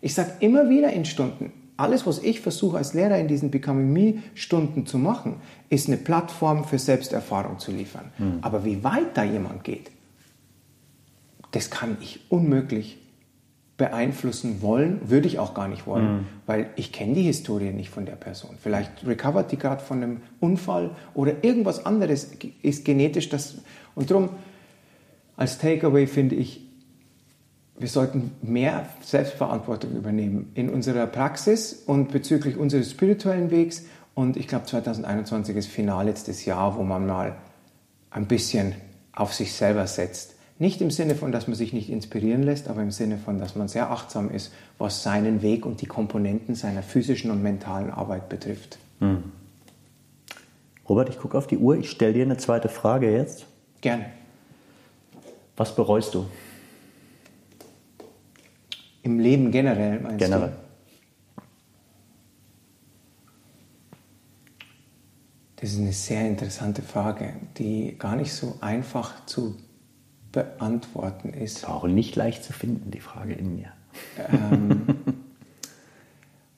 [0.00, 3.92] Ich sage immer wieder in Stunden, alles, was ich versuche als Lehrer in diesen Becoming
[3.92, 5.36] Me Stunden zu machen,
[5.68, 8.12] ist eine Plattform für Selbsterfahrung zu liefern.
[8.18, 8.38] Mhm.
[8.42, 9.90] Aber wie weit da jemand geht,
[11.50, 12.98] das kann ich unmöglich
[13.82, 16.26] beeinflussen wollen, würde ich auch gar nicht wollen, mhm.
[16.46, 18.50] weil ich kenne die Historie nicht von der Person.
[18.62, 22.30] Vielleicht recovert die gerade von einem Unfall oder irgendwas anderes
[22.62, 23.56] ist genetisch das
[23.96, 24.28] und darum
[25.36, 26.64] als Takeaway finde ich,
[27.76, 34.46] wir sollten mehr Selbstverantwortung übernehmen in unserer Praxis und bezüglich unseres spirituellen Wegs und ich
[34.46, 37.34] glaube 2021 ist final letztes Jahr, wo man mal
[38.12, 38.76] ein bisschen
[39.12, 40.31] auf sich selber setzt
[40.62, 43.56] nicht im Sinne von, dass man sich nicht inspirieren lässt, aber im Sinne von, dass
[43.56, 48.28] man sehr achtsam ist, was seinen Weg und die Komponenten seiner physischen und mentalen Arbeit
[48.28, 48.78] betrifft.
[49.00, 49.24] Hm.
[50.88, 51.76] Robert, ich gucke auf die Uhr.
[51.78, 53.46] Ich stelle dir eine zweite Frage jetzt.
[53.80, 54.06] Gerne.
[55.56, 56.26] Was bereust du?
[59.02, 60.52] Im Leben generell, meinst generell.
[61.36, 61.42] du?
[65.56, 69.56] Das ist eine sehr interessante Frage, die gar nicht so einfach zu
[70.32, 71.68] beantworten ist.
[71.68, 73.72] Auch nicht leicht zu finden, die Frage in mir.
[74.30, 74.82] Ähm,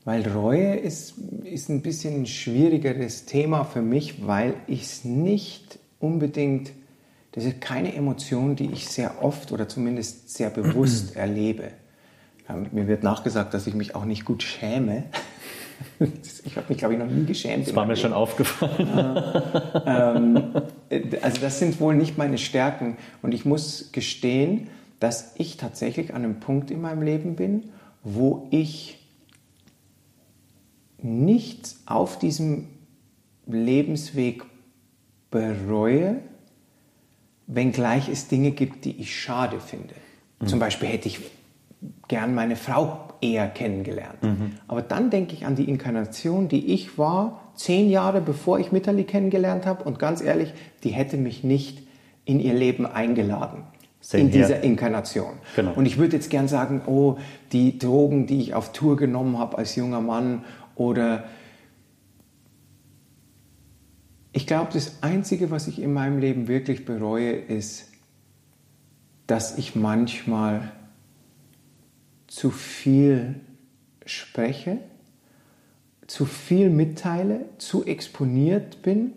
[0.05, 5.79] weil Reue ist, ist ein bisschen ein schwierigeres Thema für mich, weil ich es nicht
[5.99, 6.73] unbedingt,
[7.33, 11.71] das ist keine Emotion, die ich sehr oft oder zumindest sehr bewusst erlebe.
[12.49, 15.05] Ähm, mir wird nachgesagt, dass ich mich auch nicht gut schäme.
[16.45, 17.67] Ich habe mich, glaube ich, noch nie geschämt.
[17.67, 19.23] Das war mir schon aufgefallen.
[19.87, 20.53] ähm,
[21.23, 22.97] also das sind wohl nicht meine Stärken.
[23.23, 24.69] Und ich muss gestehen,
[25.01, 27.71] dass ich tatsächlich an einem Punkt in meinem Leben bin,
[28.03, 28.99] wo ich
[31.03, 32.69] nichts auf diesem
[33.47, 34.45] Lebensweg
[35.31, 36.21] bereue,
[37.47, 39.95] wenngleich es Dinge gibt, die ich schade finde.
[40.41, 40.47] Mhm.
[40.47, 41.21] Zum Beispiel hätte ich
[42.09, 44.23] gern meine Frau eher kennengelernt.
[44.23, 44.53] Mhm.
[44.69, 49.05] Aber dann denke ich an die Inkarnation, die ich war, zehn Jahre bevor ich Mitterli
[49.05, 49.85] kennengelernt habe.
[49.85, 51.83] Und ganz ehrlich, die hätte mich nicht
[52.25, 53.65] in ihr Leben eingeladen.
[54.01, 54.67] Same in dieser here.
[54.67, 55.35] Inkarnation.
[55.57, 55.73] Genau.
[55.75, 57.17] Und ich würde jetzt gern sagen, oh,
[57.53, 60.45] die Drogen, die ich auf Tour genommen habe als junger Mann
[60.75, 61.25] oder
[64.33, 67.93] ich glaube, das Einzige, was ich in meinem Leben wirklich bereue, ist,
[69.29, 70.73] dass ich manchmal
[72.35, 73.37] zu viel
[74.05, 74.79] spreche,
[76.09, 79.13] zu viel mitteile, zu exponiert bin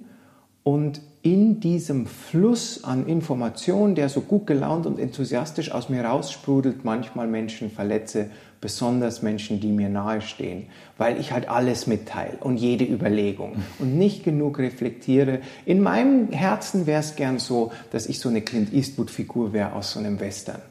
[0.61, 6.85] und in diesem Fluss an Informationen, der so gut gelaunt und enthusiastisch aus mir raussprudelt,
[6.85, 8.29] manchmal Menschen verletze,
[8.61, 10.67] besonders Menschen, die mir nahestehen,
[10.99, 15.41] weil ich halt alles mitteile und jede Überlegung und nicht genug reflektiere.
[15.65, 19.93] In meinem Herzen wäre es gern so, dass ich so eine Clint Eastwood-Figur wäre aus
[19.93, 20.61] so einem Western,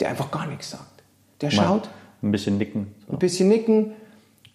[0.00, 0.95] der einfach gar nichts sagt.
[1.40, 1.88] Der schaut.
[2.22, 2.88] Ein bisschen nicken.
[3.06, 3.12] So.
[3.12, 3.92] Ein bisschen nicken,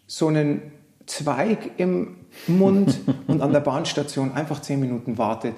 [0.08, 0.62] so einen
[1.06, 2.16] Zweig im
[2.48, 5.56] Mund und an der Bahnstation einfach zehn Minuten wartet.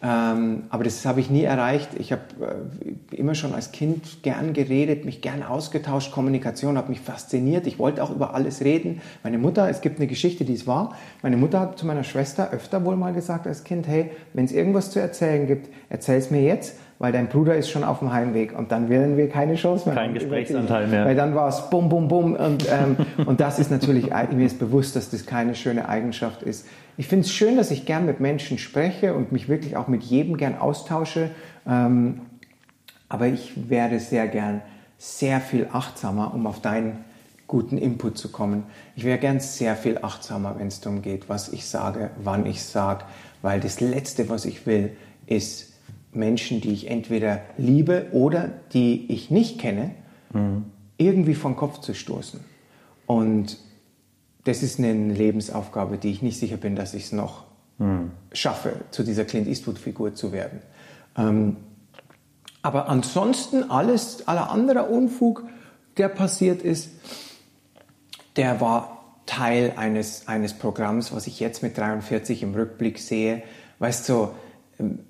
[0.00, 1.90] Ähm, aber das habe ich nie erreicht.
[1.98, 2.22] Ich habe
[3.10, 6.12] äh, immer schon als Kind gern geredet, mich gern ausgetauscht.
[6.12, 7.66] Kommunikation hat mich fasziniert.
[7.66, 9.00] Ich wollte auch über alles reden.
[9.24, 10.96] Meine Mutter, es gibt eine Geschichte, die es war.
[11.22, 14.52] Meine Mutter hat zu meiner Schwester öfter wohl mal gesagt als Kind, hey, wenn es
[14.52, 18.12] irgendwas zu erzählen gibt, erzähl es mir jetzt weil dein Bruder ist schon auf dem
[18.12, 21.04] Heimweg und dann werden wir keine Chance mehr Kein Gesprächsanteil mehr.
[21.04, 24.58] Weil dann war es bum, bum, bum und, ähm, und das ist natürlich, mir ist
[24.58, 26.66] bewusst, dass das keine schöne Eigenschaft ist.
[26.96, 30.02] Ich finde es schön, dass ich gern mit Menschen spreche und mich wirklich auch mit
[30.02, 31.30] jedem gern austausche,
[31.68, 32.22] ähm,
[33.08, 34.60] aber ich werde sehr gern
[34.98, 37.04] sehr viel achtsamer, um auf deinen
[37.46, 38.64] guten Input zu kommen.
[38.96, 42.62] Ich wäre gern sehr viel achtsamer, wenn es darum geht, was ich sage, wann ich
[42.62, 43.04] sage,
[43.40, 45.67] weil das Letzte, was ich will, ist
[46.12, 49.90] Menschen, die ich entweder liebe oder die ich nicht kenne,
[50.32, 50.64] mhm.
[50.96, 52.40] irgendwie vom Kopf zu stoßen.
[53.06, 53.58] Und
[54.44, 57.44] das ist eine Lebensaufgabe, die ich nicht sicher bin, dass ich es noch
[57.78, 58.12] mhm.
[58.32, 60.60] schaffe, zu dieser Clint Eastwood-Figur zu werden.
[61.16, 61.56] Ähm,
[62.62, 65.44] aber ansonsten alles, aller anderer Unfug,
[65.96, 66.90] der passiert ist,
[68.36, 73.42] der war Teil eines, eines Programms, was ich jetzt mit 43 im Rückblick sehe.
[73.78, 74.34] Weißt du, so,
[74.78, 75.00] ähm,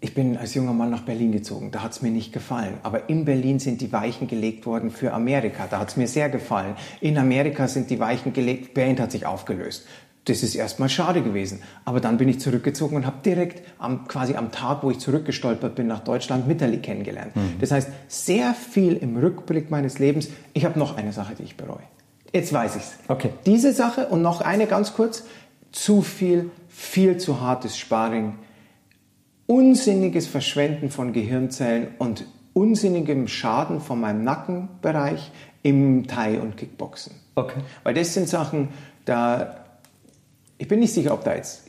[0.00, 2.74] ich bin als junger Mann nach Berlin gezogen, da hat es mir nicht gefallen.
[2.82, 6.30] Aber in Berlin sind die Weichen gelegt worden für Amerika, da hat es mir sehr
[6.30, 6.74] gefallen.
[7.00, 9.86] In Amerika sind die Weichen gelegt, Band hat sich aufgelöst.
[10.26, 11.62] Das ist erstmal schade gewesen.
[11.84, 15.74] Aber dann bin ich zurückgezogen und habe direkt am, quasi am Tag, wo ich zurückgestolpert
[15.74, 17.34] bin nach Deutschland, Mitterli kennengelernt.
[17.34, 17.54] Mhm.
[17.58, 20.28] Das heißt, sehr viel im Rückblick meines Lebens.
[20.52, 21.78] Ich habe noch eine Sache, die ich bereue.
[22.32, 22.92] Jetzt weiß ich's.
[23.08, 23.30] Okay.
[23.46, 25.24] Diese Sache und noch eine ganz kurz.
[25.72, 28.34] Zu viel, viel zu hartes Sparring
[29.50, 35.32] unsinniges Verschwenden von Gehirnzellen und unsinnigem Schaden von meinem Nackenbereich
[35.64, 37.16] im Thai und Kickboxen.
[37.34, 37.58] Okay.
[37.82, 38.68] Weil das sind Sachen,
[39.06, 39.56] da
[40.56, 41.64] ich bin nicht sicher, ob da jetzt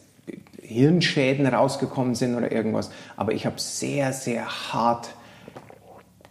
[0.62, 5.10] Hirnschäden rausgekommen sind oder irgendwas, aber ich habe sehr, sehr hart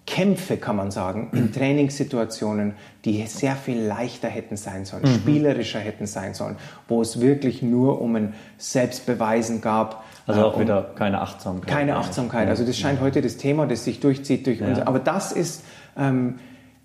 [0.07, 5.15] Kämpfe, kann man sagen, in Trainingssituationen, die sehr viel leichter hätten sein sollen, mhm.
[5.15, 10.05] spielerischer hätten sein sollen, wo es wirklich nur um ein Selbstbeweisen gab.
[10.37, 11.69] Also auch wieder keine Achtsamkeit.
[11.69, 12.49] Keine Achtsamkeit.
[12.49, 14.69] Also das scheint heute das Thema, das sich durchzieht durch ja.
[14.69, 14.81] uns.
[14.81, 15.65] Aber das ist
[15.97, 16.39] ähm,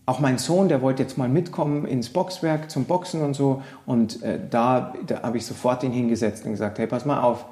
[0.05, 3.61] auch mein Sohn, der wollte jetzt mal mitkommen ins Boxwerk zum Boxen und so.
[3.85, 7.45] Und äh, da, da habe ich sofort ihn hingesetzt und gesagt, hey, pass mal auf,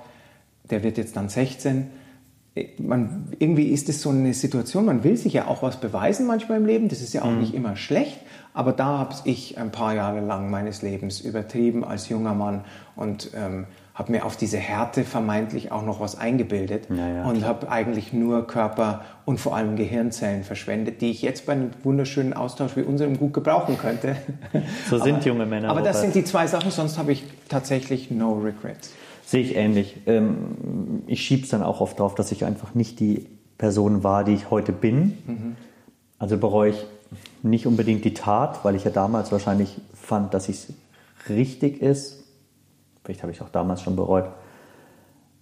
[0.69, 1.89] der wird jetzt dann 16
[2.77, 6.59] man, irgendwie ist es so eine Situation, man will sich ja auch was beweisen manchmal
[6.59, 7.39] im Leben, das ist ja auch mhm.
[7.39, 8.19] nicht immer schlecht,
[8.53, 12.63] aber da habe ich ein paar Jahre lang meines Lebens übertrieben als junger Mann
[12.95, 17.45] und ähm, habe mir auf diese Härte vermeintlich auch noch was eingebildet ja, ja, und
[17.45, 22.33] habe eigentlich nur Körper und vor allem Gehirnzellen verschwendet, die ich jetzt bei einem wunderschönen
[22.33, 24.15] Austausch wie unserem gut gebrauchen könnte.
[24.89, 25.69] So sind aber, junge Männer.
[25.69, 28.91] Aber das sind die zwei Sachen, sonst habe ich tatsächlich no regrets.
[29.25, 30.01] Sehe ich ähnlich.
[30.05, 33.27] Ähm, ich schiebe es dann auch oft drauf, dass ich einfach nicht die
[33.57, 35.17] Person war, die ich heute bin.
[35.25, 35.55] Mhm.
[36.19, 36.85] Also bereue ich
[37.41, 40.73] nicht unbedingt die Tat, weil ich ja damals wahrscheinlich fand, dass es
[41.29, 42.22] richtig ist.
[43.03, 44.25] Vielleicht habe ich auch damals schon bereut.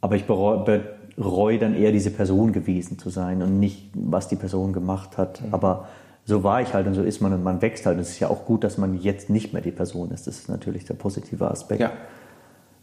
[0.02, 0.84] Aber ich bereue,
[1.15, 5.41] bereue, dann eher diese Person gewesen zu sein und nicht, was die Person gemacht hat.
[5.41, 5.54] Mhm.
[5.54, 5.88] Aber
[6.26, 7.97] so war ich halt und so ist man und man wächst halt.
[7.97, 10.28] Und es ist ja auch gut, dass man jetzt nicht mehr die Person ist.
[10.28, 11.82] Das ist natürlich der positive Aspekt.
[11.82, 11.91] Ja.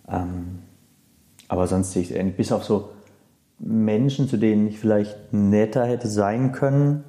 [0.09, 0.61] Ähm,
[1.49, 2.91] aber sonst sehe ich es bis auf so
[3.59, 7.05] Menschen, zu denen ich vielleicht netter hätte sein können,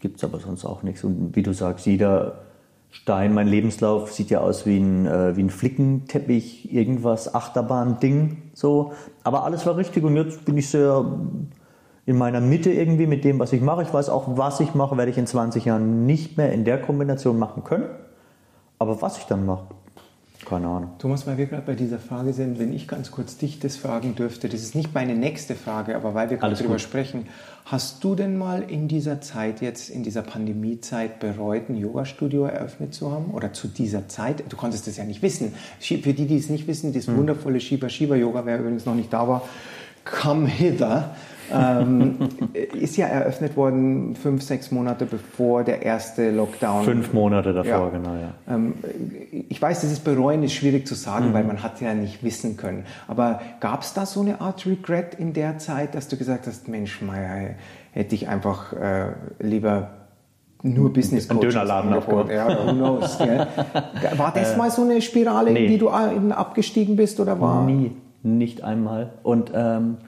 [0.00, 1.04] gibt es aber sonst auch nichts.
[1.04, 2.44] Und wie du sagst, jeder
[2.94, 8.92] Stein, mein Lebenslauf sieht ja aus wie ein, äh, wie ein Flickenteppich, irgendwas, Achterbahn-Ding, so.
[9.24, 11.04] Aber alles war richtig und jetzt bin ich sehr
[12.06, 13.82] in meiner Mitte irgendwie mit dem, was ich mache.
[13.82, 16.80] Ich weiß auch, was ich mache, werde ich in 20 Jahren nicht mehr in der
[16.80, 17.86] Kombination machen können.
[18.78, 19.66] Aber was ich dann mache,
[20.44, 20.90] keine Ahnung.
[20.98, 24.14] Thomas, weil wir gerade bei dieser Frage sind, wenn ich ganz kurz dich das fragen
[24.14, 27.26] dürfte, das ist nicht meine nächste Frage, aber weil wir gerade darüber sprechen,
[27.64, 32.94] hast du denn mal in dieser Zeit jetzt, in dieser Pandemiezeit bereut, ein Yoga-Studio eröffnet
[32.94, 33.32] zu haben?
[33.32, 34.44] Oder zu dieser Zeit?
[34.48, 35.54] Du konntest das ja nicht wissen.
[35.80, 37.16] Für die, die es nicht wissen, das hm.
[37.16, 39.48] wundervolle Shiba Shiba Yoga, wer übrigens noch nicht da war,
[40.04, 41.14] come hither
[41.52, 42.16] ähm,
[42.72, 46.84] ist ja eröffnet worden fünf, sechs Monate bevor der erste Lockdown.
[46.84, 47.88] Fünf Monate davor, ja.
[47.90, 48.54] genau, ja.
[48.54, 48.74] Ähm,
[49.48, 51.34] ich weiß, dieses Bereuen ist schwierig zu sagen, mhm.
[51.34, 52.84] weil man hat ja nicht wissen können.
[53.08, 56.68] Aber gab es da so eine Art Regret in der Zeit, dass du gesagt hast,
[56.68, 57.54] Mensch, Meier,
[57.92, 59.90] hätte ich einfach äh, lieber
[60.64, 62.30] nur Business Ein Dönerladen aufgebaut.
[62.30, 63.18] Ja, who knows.
[63.18, 63.46] Gell?
[64.16, 65.66] War das äh, mal so eine Spirale, nee.
[65.66, 67.64] in die du abgestiegen bist oder war?
[67.64, 69.12] Nie, nicht einmal.
[69.22, 69.98] Und ähm,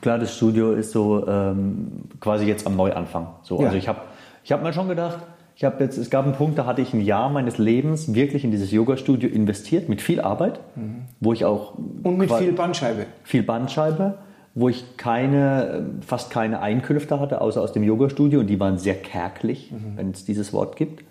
[0.00, 3.28] klar, das Studio ist so ähm, quasi jetzt am Neuanfang.
[3.42, 3.66] So, ja.
[3.66, 4.00] Also ich habe
[4.44, 5.18] ich hab mir schon gedacht,
[5.56, 8.44] ich habe jetzt, es gab einen Punkt, da hatte ich ein Jahr meines Lebens wirklich
[8.44, 11.06] in dieses Yoga-Studio investiert, mit viel Arbeit, mhm.
[11.18, 11.72] wo ich auch...
[12.02, 13.06] Und mit viel Bandscheibe.
[13.24, 14.18] Viel Bandscheibe,
[14.54, 18.96] wo ich keine, fast keine Einkünfte hatte, außer aus dem Yoga-Studio und die waren sehr
[18.96, 19.96] kärglich, mhm.
[19.96, 21.04] wenn es dieses Wort gibt.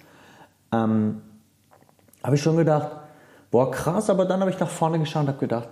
[0.72, 1.22] Ähm,
[2.24, 2.92] habe ich schon gedacht,
[3.50, 5.70] boah krass, aber dann habe ich nach vorne geschaut und habe gedacht,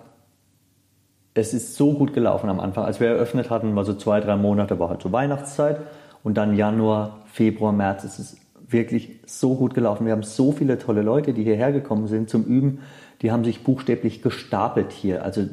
[1.33, 2.85] es ist so gut gelaufen am Anfang.
[2.85, 5.79] Als wir eröffnet hatten, war so zwei, drei Monate, war halt so Weihnachtszeit.
[6.23, 10.05] Und dann Januar, Februar, März ist es wirklich so gut gelaufen.
[10.05, 12.79] Wir haben so viele tolle Leute, die hierher gekommen sind zum Üben.
[13.21, 15.23] Die haben sich buchstäblich gestapelt hier.
[15.23, 15.43] Also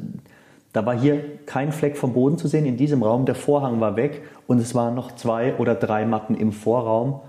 [0.73, 3.25] da war hier kein Fleck vom Boden zu sehen in diesem Raum.
[3.25, 7.21] Der Vorhang war weg und es waren noch zwei oder drei Matten im Vorraum.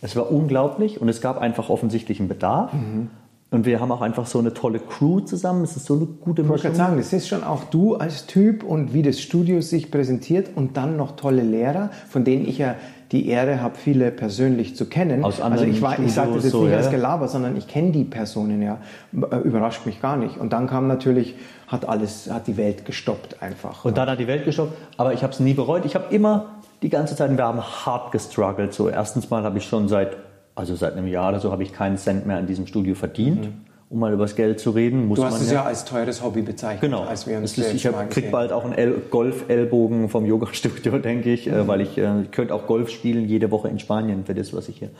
[0.00, 2.72] Es war unglaublich und es gab einfach offensichtlich einen Bedarf.
[2.72, 3.10] Mhm.
[3.50, 5.64] Und wir haben auch einfach so eine tolle Crew zusammen.
[5.64, 6.56] Es ist so eine gute Mischung.
[6.56, 9.90] Ich wollte sagen, das ist schon auch du als Typ und wie das Studio sich
[9.90, 12.74] präsentiert und dann noch tolle Lehrer, von denen ich ja
[13.10, 15.24] die Ehre habe, viele persönlich zu kennen.
[15.24, 16.76] Aus also ich, war, ich sage das jetzt so, nicht ja?
[16.76, 18.78] als Gelaber, sondern ich kenne die Personen ja.
[19.14, 20.36] Äh, überrascht mich gar nicht.
[20.36, 21.34] Und dann kam natürlich,
[21.68, 23.86] hat alles, hat die Welt gestoppt einfach.
[23.86, 25.86] Und dann hat die Welt gestoppt, aber ich habe es nie bereut.
[25.86, 26.50] Ich habe immer
[26.82, 28.74] die ganze Zeit, wir haben hart gestruggelt.
[28.74, 30.27] So erstens mal habe ich schon seit
[30.58, 33.44] also seit einem Jahr oder so habe ich keinen Cent mehr an diesem Studio verdient.
[33.44, 33.54] Mhm.
[33.90, 36.42] Um mal über das Geld zu reden, muss Du hast es ja, als teures Hobby
[36.42, 36.82] bezeichnet.
[36.82, 37.04] Genau.
[37.04, 41.62] Als wir uns ist, ich kriege bald auch einen Golf-Ellbogen vom Yoga-Studio, denke ich, äh,
[41.62, 41.68] mhm.
[41.68, 44.68] weil ich, äh, ich könnte auch Golf spielen jede Woche in Spanien für das, was
[44.68, 44.90] ich hier.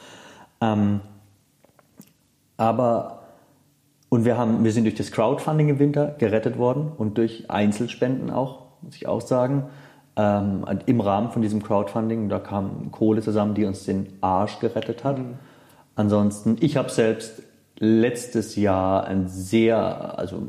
[0.62, 1.00] Ähm,
[2.56, 3.18] aber
[4.08, 8.30] und wir haben, wir sind durch das Crowdfunding im Winter gerettet worden und durch Einzelspenden
[8.30, 9.64] auch, muss ich auch sagen
[10.18, 12.28] ähm, im Rahmen von diesem Crowdfunding.
[12.28, 15.18] Da kam Kohle zusammen, die uns den Arsch gerettet hat.
[15.18, 15.34] Mhm.
[15.98, 17.42] Ansonsten, ich habe selbst
[17.80, 20.44] letztes Jahr ein sehr, also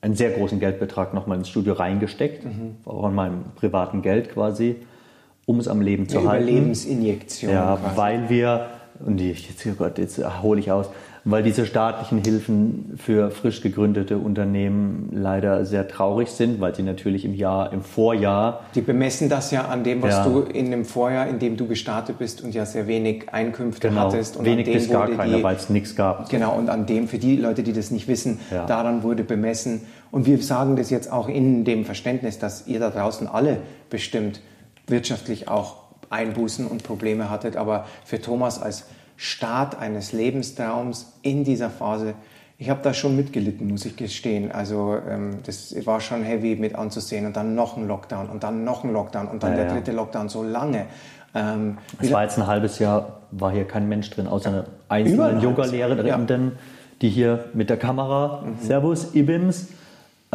[0.00, 2.76] einen sehr großen Geldbetrag nochmal ins Studio reingesteckt, mhm.
[2.82, 4.76] von meinem privaten Geld quasi,
[5.44, 6.48] um es am Leben zu Eine halten.
[6.48, 7.52] Überlebensinjektion.
[7.52, 7.96] Ja, quasi.
[7.98, 8.66] weil wir,
[9.04, 10.88] und jetzt, oh Gott, jetzt hole ich aus,
[11.28, 17.24] weil diese staatlichen Hilfen für frisch gegründete Unternehmen leider sehr traurig sind, weil sie natürlich
[17.24, 18.60] im Jahr, im Vorjahr.
[18.76, 20.24] Die bemessen das ja an dem, was ja.
[20.24, 24.02] du in dem Vorjahr, in dem du gestartet bist und ja sehr wenig Einkünfte genau,
[24.02, 24.36] hattest.
[24.36, 26.30] Und wenig bis gar keine, weil es nichts gab.
[26.30, 28.64] Genau, und an dem, für die Leute, die das nicht wissen, ja.
[28.64, 29.80] daran wurde bemessen.
[30.12, 33.58] Und wir sagen das jetzt auch in dem Verständnis, dass ihr da draußen alle
[33.90, 34.40] bestimmt
[34.86, 37.56] wirtschaftlich auch Einbußen und Probleme hattet.
[37.56, 38.84] Aber für Thomas als
[39.16, 42.14] Start eines Lebenstraums in dieser Phase.
[42.58, 44.50] Ich habe da schon mitgelitten, muss ich gestehen.
[44.50, 48.64] Also ähm, das war schon heavy mit anzusehen und dann noch ein Lockdown und dann
[48.64, 50.86] noch ein Lockdown und dann ja, der dritte Lockdown so lange.
[51.34, 55.40] Ähm, es war jetzt ein halbes Jahr, war hier kein Mensch drin, außer eine einzelne
[55.40, 56.52] Yoga-Lehrerin, ja.
[57.02, 58.66] die hier mit der Kamera, mhm.
[58.66, 59.68] Servus, Ibims,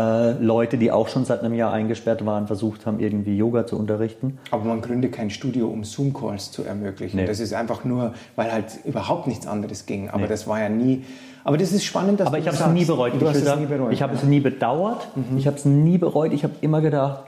[0.02, 3.78] äh, Leute, die auch schon seit einem Jahr eingesperrt waren, versucht haben, irgendwie Yoga zu
[3.78, 4.38] unterrichten.
[4.52, 7.18] Aber man gründet kein Studio, um Zoom-Calls zu ermöglichen.
[7.18, 7.26] Nee.
[7.26, 10.10] Das ist einfach nur, weil halt überhaupt nichts anderes ging.
[10.10, 10.28] Aber Nee.
[10.28, 11.04] das war ja nie.
[11.44, 13.14] Aber das ist spannend, dass Aber ich habe es nie bereut.
[13.16, 13.92] Ich sagen, nie bereut.
[13.94, 15.08] Ich habe es nie bedauert.
[15.38, 16.34] Ich habe es nie bereut.
[16.34, 17.24] Ich habe immer gedacht,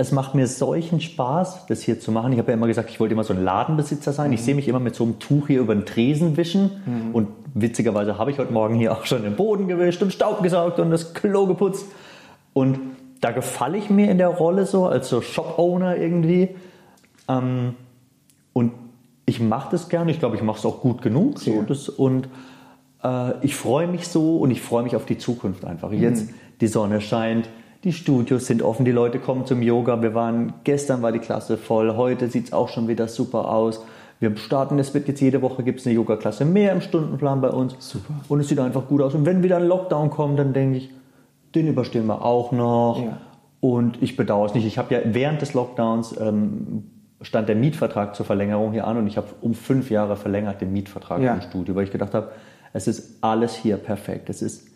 [0.00, 2.32] es macht mir solchen Spaß, das hier zu machen.
[2.32, 4.32] Ich habe ja immer gesagt, ich wollte immer so ein Ladenbesitzer sein.
[4.32, 7.10] Ich sehe mich immer mit so einem Tuch hier über den Tresen wischen.
[7.12, 10.78] Und witzigerweise habe ich heute Morgen hier auch schon den Boden gewischt und Staub gesaugt
[10.78, 11.86] und das Klo geputzt.
[12.58, 12.80] Und
[13.20, 16.48] da gefalle ich mir in der Rolle so, als so Shop-Owner irgendwie.
[17.28, 17.76] Ähm,
[18.52, 18.72] und
[19.26, 20.10] ich mache das gerne.
[20.10, 21.38] Ich glaube, ich mache es auch gut genug.
[21.38, 21.52] So.
[21.52, 21.62] Ja.
[21.62, 22.28] Das, und
[23.04, 25.92] äh, ich freue mich so und ich freue mich auf die Zukunft einfach.
[25.92, 26.30] Jetzt
[26.60, 27.48] die Sonne scheint,
[27.84, 30.02] die Studios sind offen, die Leute kommen zum Yoga.
[30.02, 33.84] Wir waren gestern war die Klasse voll, heute sieht es auch schon wieder super aus.
[34.18, 37.50] Wir starten, es wird jetzt jede Woche gibt es eine Yoga-Klasse mehr im Stundenplan bei
[37.50, 37.76] uns.
[37.78, 38.14] Super.
[38.26, 39.14] Und es sieht einfach gut aus.
[39.14, 40.90] Und wenn wieder ein Lockdown kommt, dann denke ich,
[41.54, 43.02] den überstehen wir auch noch.
[43.02, 43.18] Ja.
[43.60, 44.66] Und ich bedauere es nicht.
[44.66, 46.84] Ich habe ja während des Lockdowns ähm,
[47.22, 50.72] stand der Mietvertrag zur Verlängerung hier an und ich habe um fünf Jahre verlängert den
[50.72, 51.34] Mietvertrag Ja.
[51.34, 52.30] im Studio, weil ich gedacht habe,
[52.72, 54.30] es ist alles hier perfekt.
[54.30, 54.68] Es ist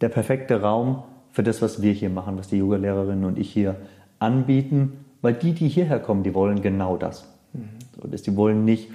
[0.00, 1.02] der perfekte Raum
[1.32, 3.76] für das, was wir hier machen, was die Yoga-Lehrerinnen und ich hier
[4.18, 7.26] anbieten, weil die, die hierher kommen, die wollen genau das.
[8.00, 8.88] So, dass die wollen nicht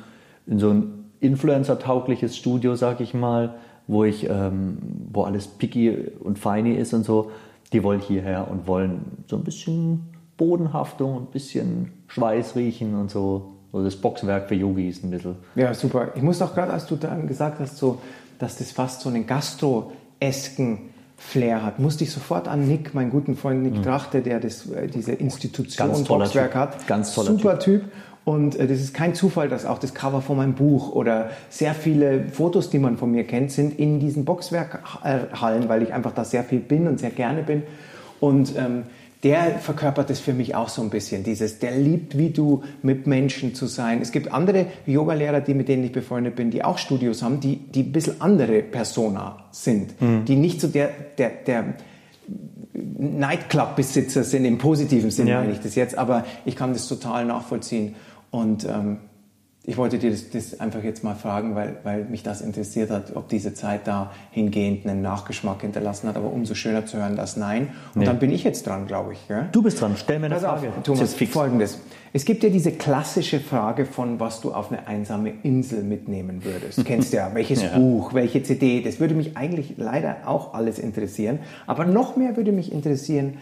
[0.48, 3.56] in so ein Influencer-taugliches Studio, sag ich mal,
[3.88, 4.78] wo ich, ähm,
[5.12, 7.32] wo alles picky und feiny ist und so.
[7.74, 10.08] Die wollen hierher und wollen so ein bisschen
[10.38, 13.52] Bodenhaftung, ein bisschen Schweiß riechen und so.
[13.72, 15.36] So das Boxwerk für Yogis ein bisschen.
[15.56, 16.10] Ja, super.
[16.16, 18.00] Ich muss auch gerade, als du dann gesagt hast, so,
[18.40, 20.80] dass das fast so einen Gastro-esken
[21.18, 24.88] Flair hat, musste ich sofort an Nick, meinen guten Freund Nick Trachte, der das, äh,
[24.88, 26.04] diese Institution Mhm.
[26.04, 26.56] Boxwerk Typ.
[26.60, 26.88] hat.
[26.88, 27.84] Ganz toller Super Typ.
[28.26, 31.74] Und äh, das ist kein Zufall, dass auch das Cover von meinem Buch oder sehr
[31.76, 36.26] viele Fotos, die man von mir kennt, sind in diesen Boxwerkhallen, weil ich einfach da
[36.26, 37.62] sehr viel bin und sehr gerne bin.
[38.20, 38.84] Und ähm,
[39.24, 41.24] der verkörpert es für mich auch so ein bisschen.
[41.24, 44.00] Dieses, der liebt, wie du mit Menschen zu sein.
[44.02, 47.58] Es gibt andere Yogalehrer, die mit denen ich befreundet bin, die auch Studios haben, die,
[47.58, 49.96] die ein bisschen andere Persona sind,
[50.28, 51.74] die nicht so der, der, der
[52.98, 55.40] Nightclub-Besitzer sind im positiven Sinne, Ja.
[55.40, 57.96] meine ich das jetzt, aber ich kann das total nachvollziehen.
[58.36, 58.98] Und ähm,
[59.68, 63.16] ich wollte dir das, das einfach jetzt mal fragen, weil, weil mich das interessiert hat,
[63.16, 66.18] ob diese Zeit da hingehend einen Nachgeschmack hinterlassen hat.
[66.18, 67.70] Aber umso schöner zu hören, dass nein.
[67.96, 68.06] Und Nee.
[68.06, 69.28] dann bin ich jetzt dran, glaube ich.
[69.28, 69.48] Gell?
[69.52, 70.72] Du bist dran, stell mir eine Pass auf, Frage.
[70.76, 71.80] Das Thomas, folgendes.
[72.14, 76.78] Es gibt ja diese klassische Frage von, was du auf eine einsame Insel mitnehmen würdest.
[76.78, 77.76] Du kennst ja, welches Ja.
[77.78, 78.82] Buch, welche CD.
[78.84, 81.40] Das würde mich eigentlich leider auch alles interessieren.
[81.66, 83.38] Aber noch mehr würde mich interessieren,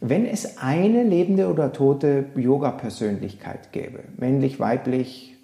[0.00, 5.34] wenn es eine lebende oder tote Yoga-Persönlichkeit gäbe, männlich, weiblich,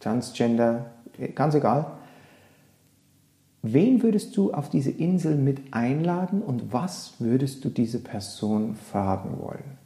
[0.00, 0.92] Transgender,
[1.34, 1.98] ganz egal,
[3.62, 9.38] wen würdest du auf diese Insel mit einladen und was würdest du diese Person fragen
[9.40, 9.78] wollen?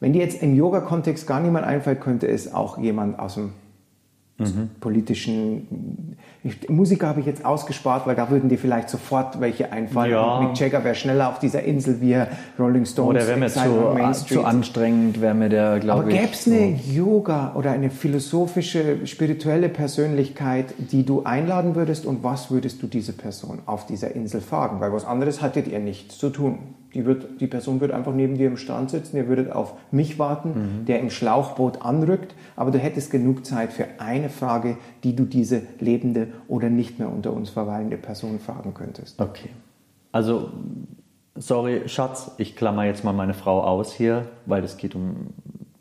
[0.00, 3.52] Wenn dir jetzt im Yoga-Kontext gar niemand einfällt, könnte es auch jemand aus dem
[4.80, 10.12] politischen ich, Musiker habe ich jetzt ausgespart, weil da würden dir vielleicht sofort welche einfallen.
[10.12, 10.38] Ja.
[10.38, 12.16] Und Mick Jagger wäre schneller auf dieser Insel wie
[12.58, 13.10] Rolling Stones.
[13.10, 14.38] Oder wäre mir on Main zu, Street.
[14.38, 16.18] zu anstrengend, wäre mir der, Aber glaube ich.
[16.18, 22.50] gäbe es eine Yoga oder eine philosophische, spirituelle Persönlichkeit, die du einladen würdest und was
[22.50, 24.80] würdest du diese Person auf dieser Insel fragen?
[24.80, 26.58] Weil was anderes hattet ihr nicht zu tun.
[26.94, 30.18] Die, wird, die Person wird einfach neben dir im Strand sitzen, ihr würdet auf mich
[30.18, 35.24] warten, der im Schlauchboot anrückt, aber du hättest genug Zeit für eine Frage, die du
[35.24, 39.20] diese lebende oder nicht mehr unter uns verweilende Person fragen könntest.
[39.20, 39.50] Okay.
[40.12, 40.50] Also,
[41.36, 45.28] sorry, Schatz, ich klammer jetzt mal meine Frau aus hier, weil es geht um.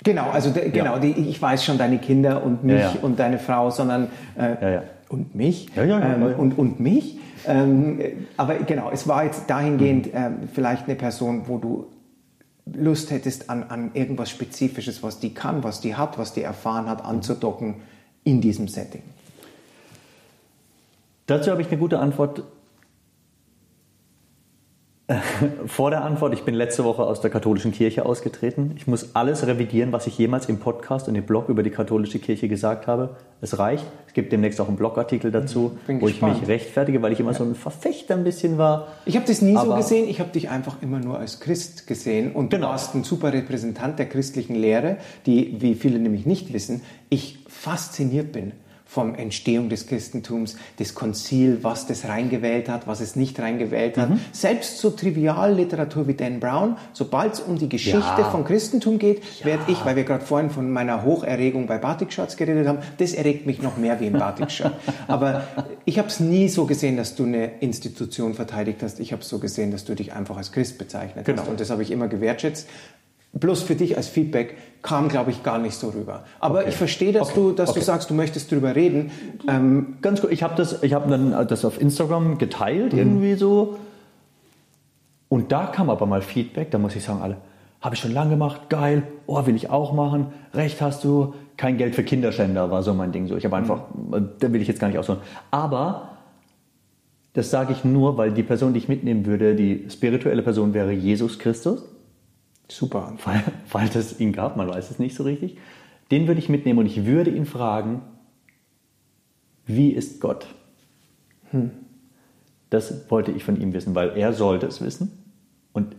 [0.03, 2.99] Genau, also de, genau, die, ich weiß schon deine Kinder und mich Ja, ja.
[3.01, 4.07] und deine Frau, sondern
[4.38, 4.84] äh, Ja, ja.
[5.09, 6.36] und mich Ja, ja, ja, ähm, ja, ja.
[6.38, 7.17] und und mich.
[7.45, 7.99] Ähm,
[8.38, 10.11] aber genau, es war jetzt dahingehend Mhm.
[10.13, 11.88] ähm, vielleicht eine Person, wo du
[12.65, 16.88] Lust hättest an, an irgendwas Spezifisches, was die kann, was die hat, was die erfahren
[16.88, 17.76] hat, anzudocken
[18.30, 19.01] in diesem Setting.
[21.25, 22.43] Dazu habe ich eine gute Antwort.
[25.65, 28.73] Vor der Antwort, ich bin letzte Woche aus der katholischen Kirche ausgetreten.
[28.77, 32.19] Ich muss alles revidieren, was ich jemals im Podcast und im Blog über die katholische
[32.19, 33.15] Kirche gesagt habe.
[33.41, 33.86] Es reicht.
[34.05, 36.41] Es gibt demnächst auch einen Blogartikel dazu, Bin wo ich gespannt.
[36.41, 38.89] mich rechtfertige, weil ich immer so ein Verfechter ein bisschen war.
[39.05, 41.88] Ich habe das nie so Aber- gesehen, ich habe dich einfach immer nur als Christ
[41.88, 42.67] gesehen und Genau.
[42.67, 47.38] du warst ein super Repräsentant der christlichen Lehre, die, wie viele nämlich nicht wissen, ich
[47.60, 48.53] fasziniert bin
[48.89, 54.10] vom Entstehung des Christentums, das Konzil, was das reingewählt hat, was es nicht reingewählt hat.
[54.10, 54.20] Mhm.
[54.32, 58.32] Selbst so Trivialliteratur wie Dan Brown, sobald es um die Geschichte ja.
[58.32, 59.45] vom Christentum geht, ja.
[59.45, 63.45] werde ich, weil wir gerade vorhin von meiner Hocherregung bei Batik-Shots geredet haben, das erregt
[63.45, 64.72] mich noch mehr wie ein Batik-Shot.
[65.07, 65.43] Aber
[65.86, 68.99] ich habe es nie so gesehen, dass du eine Institution verteidigt hast.
[68.99, 71.43] Ich habe es so gesehen, dass du dich einfach als Christ bezeichnet genau.
[71.43, 71.47] hast.
[71.47, 72.68] Und das habe ich immer gewertschätzt.
[73.34, 76.23] Bloß für dich als Feedback kam, glaube ich, gar nicht so rüber.
[76.39, 76.69] Aber okay.
[76.69, 77.39] ich verstehe, dass, okay.
[77.39, 77.80] du, dass okay.
[77.80, 79.11] du sagst, du möchtest drüber reden.
[79.47, 82.99] Ähm, Ganz gut, ich habe das, hab dann das auf Instagram geteilt, mhm.
[82.99, 83.77] irgendwie so.
[85.27, 87.38] Und da kam aber mal Feedback, da muss ich sagen, alle,
[87.82, 91.77] habe ich schon lange gemacht, geil, oh, will ich auch machen, recht hast du, kein
[91.77, 93.36] Geld für Kinderschänder war so mein Ding so.
[93.36, 94.30] Ich habe einfach, mhm.
[94.39, 95.21] da will ich jetzt gar nicht ausholen.
[95.51, 96.17] Aber
[97.34, 100.91] das sage ich nur, weil die Person, die ich mitnehmen würde, die spirituelle Person wäre
[100.91, 101.84] Jesus Christus.
[102.70, 103.13] Super.
[103.26, 105.57] Weil, weil es ihn gab, man weiß es nicht so richtig.
[106.11, 108.01] Den würde ich mitnehmen und ich würde ihn fragen,
[109.65, 110.47] wie ist Gott?
[111.51, 111.72] Hm.
[112.70, 115.11] Das wollte ich von ihm wissen, weil er sollte es wissen
[115.74, 115.95] und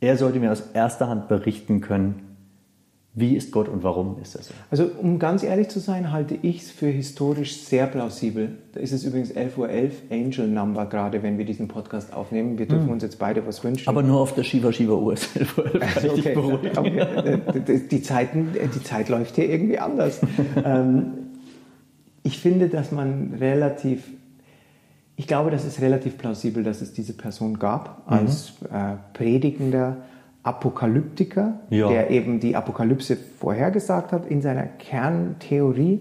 [0.00, 2.31] er sollte mir aus erster Hand berichten können,
[3.14, 4.54] wie ist Gott und warum ist das so?
[4.70, 8.56] Also um ganz ehrlich zu sein, halte ich es für historisch sehr plausibel.
[8.72, 9.68] Da ist es übrigens 11.11 Uhr,
[10.10, 12.58] Angel Number gerade, wenn wir diesen Podcast aufnehmen.
[12.58, 12.92] Wir dürfen hm.
[12.92, 13.86] uns jetzt beide was wünschen.
[13.86, 15.80] Aber nur auf der Shiva Shiva Uhr ist 11.11 Uhr.
[15.94, 16.10] Also
[16.78, 17.86] okay.
[17.90, 20.20] die, Zeiten, die Zeit läuft hier irgendwie anders.
[20.64, 21.12] Ähm,
[22.22, 24.04] ich finde, dass man relativ
[25.16, 28.66] ich glaube, das ist relativ plausibel, dass es diese Person gab als mhm.
[28.74, 29.98] äh, predigender
[30.42, 31.88] Apokalyptiker, ja.
[31.88, 36.00] der eben die Apokalypse vorhergesagt hat in seiner Kerntheorie.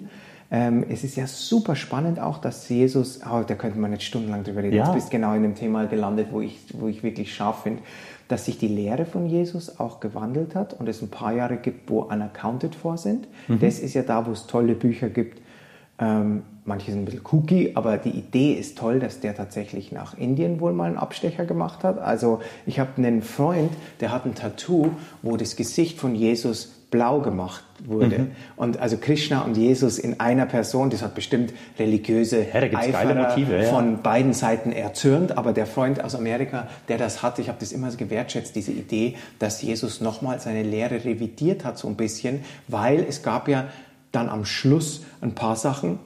[0.49, 4.43] Ähm, es ist ja super spannend auch, dass Jesus, oh, da könnte man jetzt stundenlang
[4.43, 4.85] drüber reden, ja.
[4.85, 7.83] jetzt bist genau in dem Thema gelandet, wo ich, wo ich wirklich scharf finde,
[8.27, 11.89] dass sich die Lehre von Jesus auch gewandelt hat und es ein paar Jahre gibt,
[11.89, 13.27] wo unaccounted for sind.
[13.47, 13.59] Mhm.
[13.59, 15.41] Das ist ja da, wo es tolle Bücher gibt,
[15.99, 20.17] ähm, manche sind ein bisschen cookie, aber die Idee ist toll, dass der tatsächlich nach
[20.17, 21.99] Indien wohl mal einen Abstecher gemacht hat.
[21.99, 24.91] Also ich habe einen Freund, der hat ein Tattoo,
[25.21, 28.19] wo das Gesicht von Jesus blau gemacht wurde.
[28.19, 28.31] Mhm.
[28.57, 33.63] Und also Krishna und Jesus in einer Person, das hat bestimmt religiöse ja, Eiferer Motive,
[33.63, 33.69] ja.
[33.69, 35.37] von beiden Seiten erzürnt.
[35.37, 39.15] Aber der Freund aus Amerika, der das hat, ich habe das immer gewertschätzt, diese Idee,
[39.39, 43.69] dass Jesus nochmal seine Lehre revidiert hat so ein bisschen, weil es gab ja
[44.11, 45.97] dann am Schluss ein paar Sachen,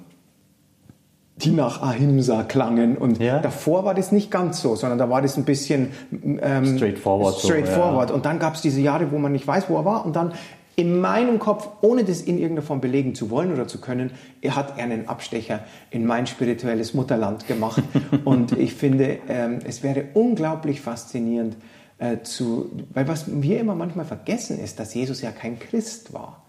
[1.37, 2.97] die nach Ahimsa klangen.
[2.97, 3.39] Und ja.
[3.39, 7.39] davor war das nicht ganz so, sondern da war das ein bisschen ähm, straightforward.
[7.39, 8.07] straightforward.
[8.07, 8.15] So, ja.
[8.15, 10.05] Und dann gab es diese Jahre, wo man nicht weiß, wo er war.
[10.05, 10.33] Und dann
[10.77, 14.11] in meinem Kopf, ohne das in irgendeiner Form belegen zu wollen oder zu können,
[14.47, 17.83] hat er einen Abstecher in mein spirituelles Mutterland gemacht.
[18.25, 21.57] und ich finde, ähm, es wäre unglaublich faszinierend
[21.97, 26.44] äh, zu, weil was wir immer manchmal vergessen ist, dass Jesus ja kein Christ war.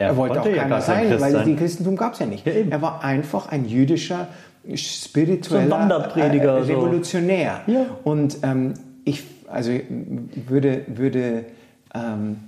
[0.00, 1.56] Er, er wollte auch keiner ja sein, weil sein.
[1.56, 2.46] Christentum gab es ja nicht.
[2.46, 4.28] Ja, er war einfach ein jüdischer,
[4.74, 7.60] spiritueller so äh, Revolutionär.
[7.66, 7.72] So.
[7.72, 7.86] Ja.
[8.02, 8.74] Und ähm,
[9.04, 9.72] ich also
[10.48, 11.44] würde, würde
[11.94, 12.38] ähm,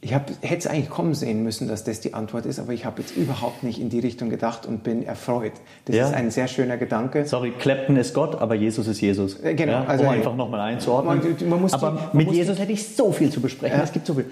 [0.00, 2.86] ich hab, hätte es eigentlich kommen sehen müssen, dass das die Antwort ist, aber ich
[2.86, 5.52] habe jetzt überhaupt nicht in die Richtung gedacht und bin erfreut.
[5.84, 6.06] Das ja.
[6.06, 7.26] ist ein sehr schöner Gedanke.
[7.26, 9.38] Sorry, Clapton ist Gott, aber Jesus ist Jesus.
[9.42, 9.72] Äh, genau.
[9.72, 11.20] Ja, also, um einfach nochmal einzuordnen.
[11.46, 13.80] Man, man aber die, mit Jesus hätte ich so viel zu besprechen.
[13.82, 14.26] Es gibt so viel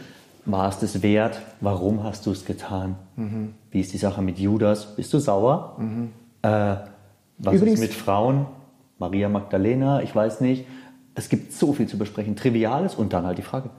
[0.46, 1.40] war es das wert?
[1.60, 2.96] Warum hast du es getan?
[3.16, 3.54] Mhm.
[3.70, 4.96] Wie ist die Sache mit Judas?
[4.96, 5.76] Bist du sauer?
[5.78, 6.10] Mhm.
[6.42, 6.76] Äh,
[7.38, 8.46] was Übrigens, ist mit Frauen?
[8.98, 10.66] Maria Magdalena, ich weiß nicht.
[11.14, 12.36] Es gibt so viel zu besprechen.
[12.36, 13.70] Triviales und dann halt die Frage,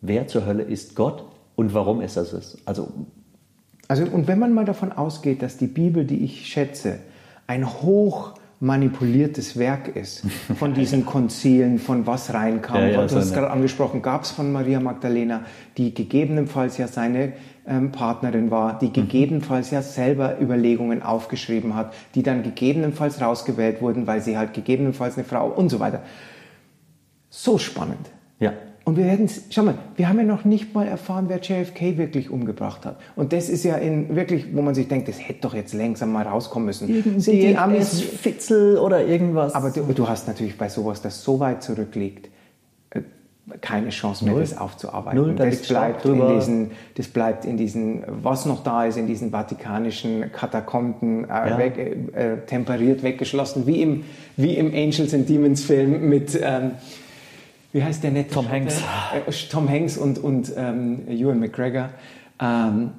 [0.00, 1.24] wer zur Hölle ist Gott
[1.56, 2.58] und warum ist das es?
[2.66, 2.88] Also,
[3.88, 6.98] also und wenn man mal davon ausgeht, dass die Bibel, die ich schätze,
[7.46, 10.22] ein hoch manipuliertes Werk ist
[10.58, 12.76] von diesen Konzilen, von was reinkam.
[12.76, 15.44] Ja, ja, du hast es gerade angesprochen, gab es von Maria Magdalena,
[15.78, 17.32] die gegebenenfalls ja seine
[17.66, 18.92] ähm, Partnerin war, die mhm.
[18.92, 25.16] gegebenenfalls ja selber Überlegungen aufgeschrieben hat, die dann gegebenenfalls rausgewählt wurden, weil sie halt gegebenenfalls
[25.16, 26.02] eine Frau und so weiter.
[27.30, 28.10] So spannend.
[28.40, 28.52] Ja.
[28.90, 32.28] Und wir werden, schau mal, wir haben ja noch nicht mal erfahren, wer JFK wirklich
[32.28, 32.98] umgebracht hat.
[33.14, 36.10] Und das ist ja in wirklich, wo man sich denkt, das hätte doch jetzt langsam
[36.10, 36.88] mal rauskommen müssen.
[36.88, 39.54] Die Amis Fitzel oder irgendwas?
[39.54, 42.30] Aber du, du, hast natürlich bei sowas, das so weit zurückliegt,
[42.90, 43.02] äh,
[43.60, 44.42] keine Chance mehr, Null.
[44.42, 45.20] das aufzuarbeiten.
[45.20, 49.06] Null, da das, bleibt in diesen, das bleibt in diesen, was noch da ist, in
[49.06, 51.58] diesen vatikanischen Katakomben äh, ja.
[51.58, 51.78] weg,
[52.12, 54.02] äh, temperiert, weggeschlossen, wie im,
[54.36, 56.36] wie im Angels and Demons Film mit...
[56.42, 56.72] Ähm,
[57.72, 58.48] wie heißt der nette Tom?
[58.48, 58.82] Hanks.
[59.14, 61.90] Äh, Tom Hanks und, und ähm, Ewan McGregor.
[62.40, 62.92] Ähm,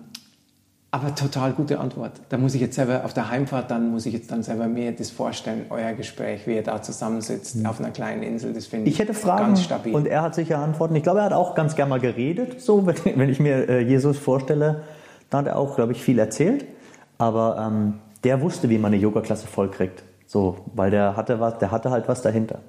[0.94, 2.12] aber total gute Antwort.
[2.28, 4.92] Da muss ich jetzt selber auf der Heimfahrt, dann muss ich jetzt dann selber mir
[4.92, 7.66] das vorstellen, euer Gespräch, wie ihr da zusammensitzt mhm.
[7.66, 8.54] auf einer kleinen Insel.
[8.54, 9.96] Das finde ich, ich hätte Fragen ganz stabil.
[9.96, 10.96] Und er hat sicher Antworten.
[10.96, 12.60] Ich glaube, er hat auch ganz gerne mal geredet.
[12.60, 14.84] So, wenn, wenn ich mir äh, Jesus vorstelle,
[15.30, 16.66] da hat er auch, glaube ich, viel erzählt.
[17.18, 20.04] aber ähm, der wusste, wie man eine Yoga-Klasse vollkriegt.
[20.28, 22.60] So, weil der hatte was, der hatte halt was dahinter.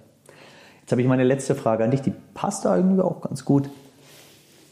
[0.82, 3.70] Jetzt habe ich meine letzte Frage an dich, die passt da irgendwie auch ganz gut.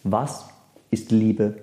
[0.02, 0.46] Was
[0.90, 1.62] ist Liebe?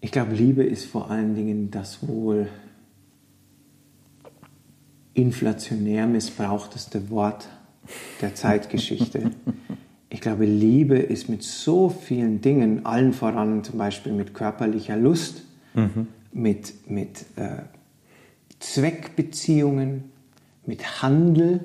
[0.00, 2.48] Ich glaube, Liebe ist vor allen Dingen das wohl
[5.14, 7.48] inflationär missbrauchteste Wort
[8.20, 9.30] der Zeitgeschichte.
[10.10, 15.42] Ich glaube, Liebe ist mit so vielen Dingen, allen voran zum Beispiel mit körperlicher Lust,
[15.72, 16.08] mhm.
[16.32, 17.62] mit, mit äh,
[18.60, 20.12] Zweckbeziehungen,
[20.66, 21.64] mit Handel.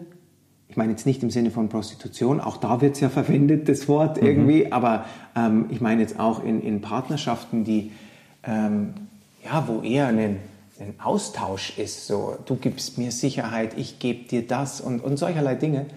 [0.68, 3.88] Ich meine jetzt nicht im Sinne von Prostitution, auch da wird es ja verwendet, das
[3.88, 4.28] Wort mhm.
[4.28, 7.92] irgendwie, aber ähm, ich meine jetzt auch in, in Partnerschaften, die,
[8.44, 8.94] ähm,
[9.44, 10.38] ja, wo eher einen,
[10.80, 15.56] ein Austausch ist, so du gibst mir Sicherheit, ich gebe dir das und, und solcherlei
[15.56, 15.88] Dinge.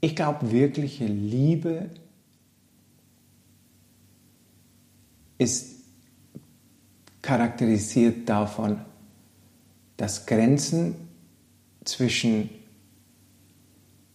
[0.00, 1.88] Ich glaube, wirkliche Liebe
[5.38, 5.74] ist
[7.22, 8.80] charakterisiert davon,
[9.96, 10.94] dass Grenzen
[11.84, 12.50] zwischen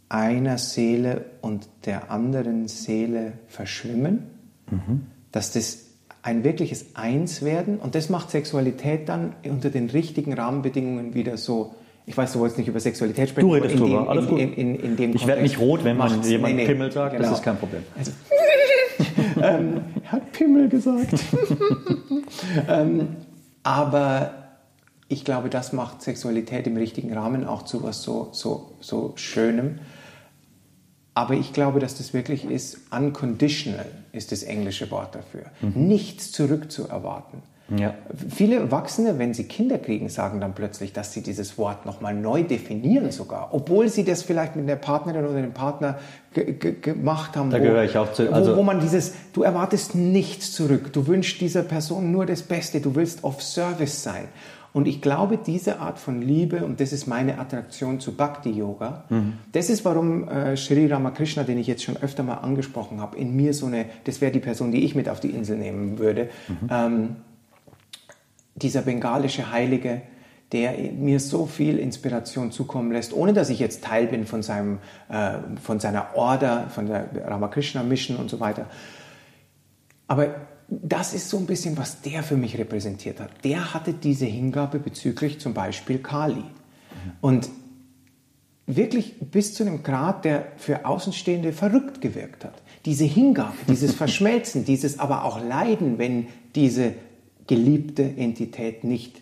[0.10, 4.24] einer Seele und der anderen Seele verschwimmen,
[4.70, 5.08] mhm.
[5.32, 5.86] dass das
[6.22, 11.76] ein wirkliches Einswerden und das macht Sexualität dann unter den richtigen Rahmenbedingungen wieder so
[12.10, 13.48] ich weiß, du wolltest nicht über Sexualität sprechen.
[13.48, 14.40] Du redest in drüber, dem, alles gut.
[14.40, 17.12] In, in, in dem ich werde nicht rot, wenn man jemand nee, nee, Pimmel sagt,
[17.16, 17.30] genau.
[17.30, 17.84] das ist kein Problem.
[17.96, 18.12] Also,
[19.44, 21.14] ähm, hat Pimmel gesagt.
[22.68, 23.10] ähm,
[23.62, 24.49] aber
[25.10, 29.80] ich glaube, das macht Sexualität im richtigen Rahmen auch zu was so, so, so Schönem.
[31.16, 35.42] Aber ich glaube, dass das wirklich ist, unconditional ist das englische Wort dafür.
[35.62, 35.88] Mhm.
[35.88, 37.42] Nichts zurückzuerwarten.
[37.76, 37.94] Ja.
[38.30, 42.44] Viele Erwachsene, wenn sie Kinder kriegen, sagen dann plötzlich, dass sie dieses Wort nochmal neu
[42.44, 46.00] definieren sogar, obwohl sie das vielleicht mit der Partnerin oder dem Partner
[46.34, 47.52] gemacht haben.
[47.52, 48.32] Da wo, gehöre ich auch zu.
[48.34, 52.42] Also wo, wo man dieses, du erwartest nichts zurück, du wünschst dieser Person nur das
[52.42, 54.30] Beste, du willst auf Service sein.
[54.72, 59.34] Und ich glaube, diese Art von Liebe, und das ist meine Attraktion zu Bhakti-Yoga, mhm.
[59.52, 63.36] das ist, warum äh, Sri Ramakrishna, den ich jetzt schon öfter mal angesprochen habe, in
[63.36, 66.30] mir so eine, das wäre die Person, die ich mit auf die Insel nehmen würde,
[66.48, 66.70] mhm.
[66.70, 67.16] ähm,
[68.56, 70.02] dieser bengalische Heilige,
[70.52, 74.80] der mir so viel Inspiration zukommen lässt, ohne dass ich jetzt Teil bin von, seinem,
[75.10, 78.66] äh, von seiner Order, von der Ramakrishna Mission und so weiter.
[80.08, 80.28] Aber
[80.70, 83.32] das ist so ein bisschen, was der für mich repräsentiert hat.
[83.44, 86.44] Der hatte diese Hingabe bezüglich zum Beispiel Kali.
[87.22, 87.50] Und
[88.68, 92.62] wirklich bis zu einem Grad, der für Außenstehende verrückt gewirkt hat.
[92.86, 96.94] Diese Hingabe, dieses Verschmelzen, dieses aber auch Leiden, wenn diese
[97.48, 99.22] geliebte Entität nicht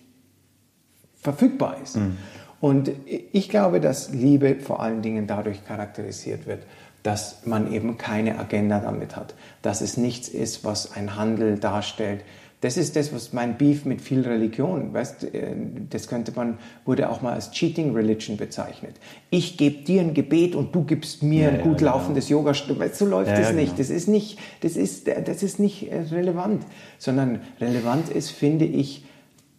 [1.15, 1.95] verfügbar ist.
[1.95, 2.17] Mhm.
[2.59, 2.91] Und
[3.31, 6.63] ich glaube, dass Liebe vor allen Dingen dadurch charakterisiert wird,
[7.07, 12.19] dass man eben keine Agenda damit hat, dass es nichts ist, was ein Handel darstellt.
[12.59, 15.55] Das ist das, was mein Beef mit viel Religion, weißt, äh,
[15.89, 18.97] das könnte man, wurde auch mal als Cheating Religion bezeichnet.
[19.29, 22.41] Ich gebe dir ein Gebet und du gibst mir ja, ein gut ja, laufendes genau.
[22.41, 22.53] Yoga.
[22.91, 23.67] So läuft ja, das nicht.
[23.67, 23.77] Genau.
[23.77, 26.63] Das ist nicht, das ist, das ist nicht äh, relevant,
[26.97, 29.05] sondern relevant ist, finde ich,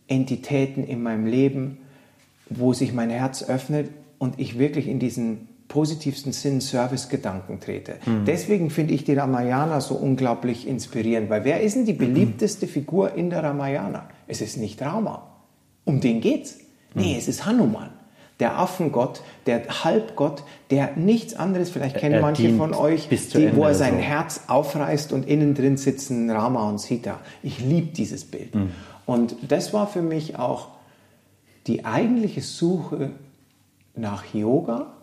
[0.07, 1.79] Entitäten in meinem Leben,
[2.51, 3.89] wo sich mein Herz öffnet
[4.19, 7.97] und ich wirklich in diesen positivsten Sinn Service-Gedanken trete.
[8.05, 8.25] Mhm.
[8.25, 12.71] Deswegen finde ich die Ramayana so unglaublich inspirierend, weil wer ist denn die beliebteste mhm.
[12.71, 14.09] Figur in der Ramayana?
[14.27, 15.27] Es ist nicht Rama.
[15.85, 16.59] Um den geht's.
[16.95, 17.19] Nee, mhm.
[17.19, 17.91] es ist Hanuman.
[18.41, 23.65] Der Affengott, der Halbgott, der nichts anderes, vielleicht kennen er manche von euch, die, wo
[23.65, 24.01] er sein so.
[24.01, 27.19] Herz aufreißt und innen drin sitzen Rama und Sita.
[27.43, 28.55] Ich liebe dieses Bild.
[28.55, 28.71] Mhm.
[29.07, 30.69] Und das war für mich auch
[31.67, 33.11] die eigentliche Suche
[33.97, 34.98] nach Yoga,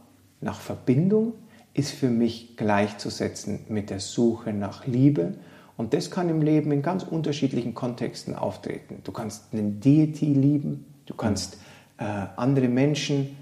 [0.45, 1.33] nach Verbindung
[1.73, 5.33] ist für mich gleichzusetzen mit der Suche nach Liebe.
[5.75, 9.01] Und das kann im Leben in ganz unterschiedlichen Kontexten auftreten.
[9.03, 11.57] Du kannst einen Deity lieben, du kannst
[11.97, 12.03] äh,
[12.37, 13.35] andere Menschen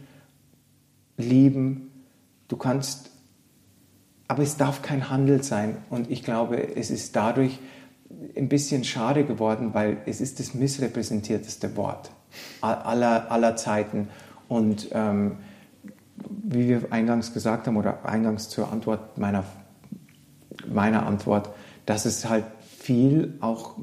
[1.18, 1.92] lieben,
[2.48, 3.12] du kannst,
[4.30, 5.76] aber es darf kein Handel sein.
[5.90, 7.60] Und ich glaube, es ist dadurch
[8.38, 12.12] ein bisschen schade geworden, weil es ist das missrepräsentierteste Wort
[12.62, 14.08] aller, aller Zeiten.
[14.48, 15.38] Und ähm,
[16.30, 19.44] wie wir eingangs gesagt haben oder eingangs zur Antwort meiner,
[20.68, 21.50] meiner Antwort,
[21.86, 22.46] dass es halt
[22.78, 23.76] viel auch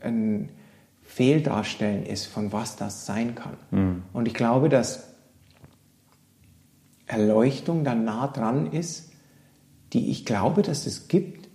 [0.00, 0.50] ein
[1.02, 3.56] Fehldarstellen ist, von was das sein kann.
[3.70, 4.02] Mhm.
[4.12, 5.14] Und ich glaube, dass
[7.06, 9.10] Erleuchtung dann nah dran ist,
[9.92, 11.48] die ich glaube, dass es gibt,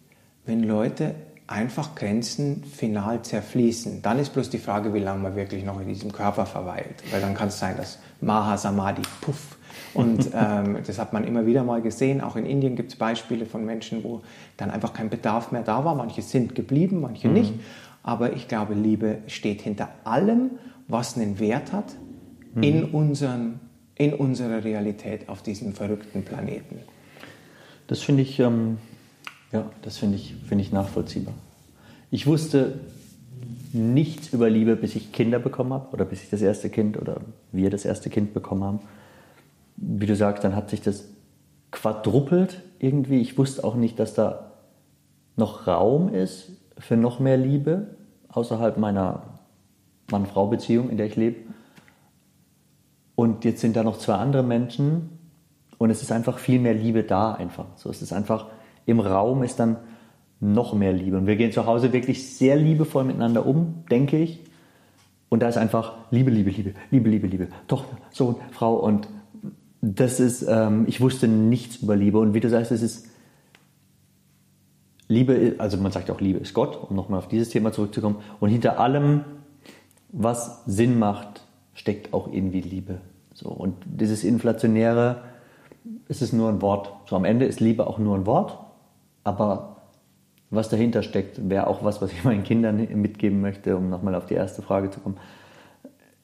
[0.46, 1.16] wenn Leute
[1.48, 4.02] einfach Grenzen final zerfließen.
[4.02, 7.04] Dann ist bloß die Frage, wie lange man wirklich noch in diesem Körper verweilt.
[7.12, 9.58] Weil dann kann es sein, dass Maha Samadhi, puff,
[9.94, 12.22] und ähm, das hat man immer wieder mal gesehen.
[12.22, 14.22] Auch in Indien gibt es Beispiele von Menschen, wo
[14.58, 15.96] dann einfach kein Bedarf mehr da war.
[15.96, 17.34] Manche sind geblieben, manche mhm.
[17.34, 17.54] nicht.
[18.04, 20.52] aber ich glaube, Liebe steht hinter allem,
[20.88, 21.96] was einen Wert hat
[22.56, 22.64] mhm.
[22.64, 23.60] in, unserem,
[23.96, 26.80] in unserer Realität auf diesem verrückten Planeten.
[27.88, 28.78] Das finde ich, ähm,
[29.52, 31.34] ja, das finde ich, find ich nachvollziehbar.
[32.12, 32.80] Ich wusste
[33.74, 37.22] nichts über Liebe, bis ich Kinder bekommen habe oder bis ich das erste Kind oder
[37.52, 38.80] wir das erste Kind bekommen haben.
[39.76, 41.10] Wie du sagst, dann hat sich das
[41.72, 43.22] quadrupelt irgendwie.
[43.22, 44.52] Ich wusste auch nicht, dass da
[45.36, 47.96] noch Raum ist für noch mehr Liebe
[48.30, 49.24] außerhalb meiner
[50.12, 51.38] Mann-Frau-Beziehung, in der ich lebe.
[53.16, 55.10] Und jetzt sind da noch zwei andere Menschen
[55.78, 57.66] und es ist einfach viel mehr Liebe da einfach.
[57.76, 58.48] So, es ist einfach
[58.86, 59.78] im Raum ist dann
[60.40, 61.18] noch mehr Liebe.
[61.18, 64.42] Und wir gehen zu Hause wirklich sehr liebevoll miteinander um, denke ich.
[65.30, 68.76] Und da ist einfach Liebe, Liebe, Liebe, Liebe, Liebe, Liebe, Tochter, Sohn, Frau.
[68.76, 69.08] Und
[69.86, 72.18] das ist, ähm, ich wusste nichts über Liebe.
[72.18, 73.10] Und wie du sagst, es ist
[75.10, 78.16] Liebe, also man sagt auch Liebe ist Gott, um nochmal auf dieses Thema zurückzukommen.
[78.40, 79.26] Und hinter allem,
[80.08, 83.02] was Sinn macht, steckt auch irgendwie Liebe.
[83.34, 85.24] So, und dieses Inflationäre,
[86.08, 86.94] es ist nur ein Wort.
[87.10, 88.58] So am Ende ist Liebe auch nur ein Wort,
[89.26, 89.82] aber
[90.50, 94.28] was dahinter steckt, wäre auch was, was ich meinen Kindern mitgeben möchte, um nochmal auf
[94.28, 95.18] die erste Frage zu kommen.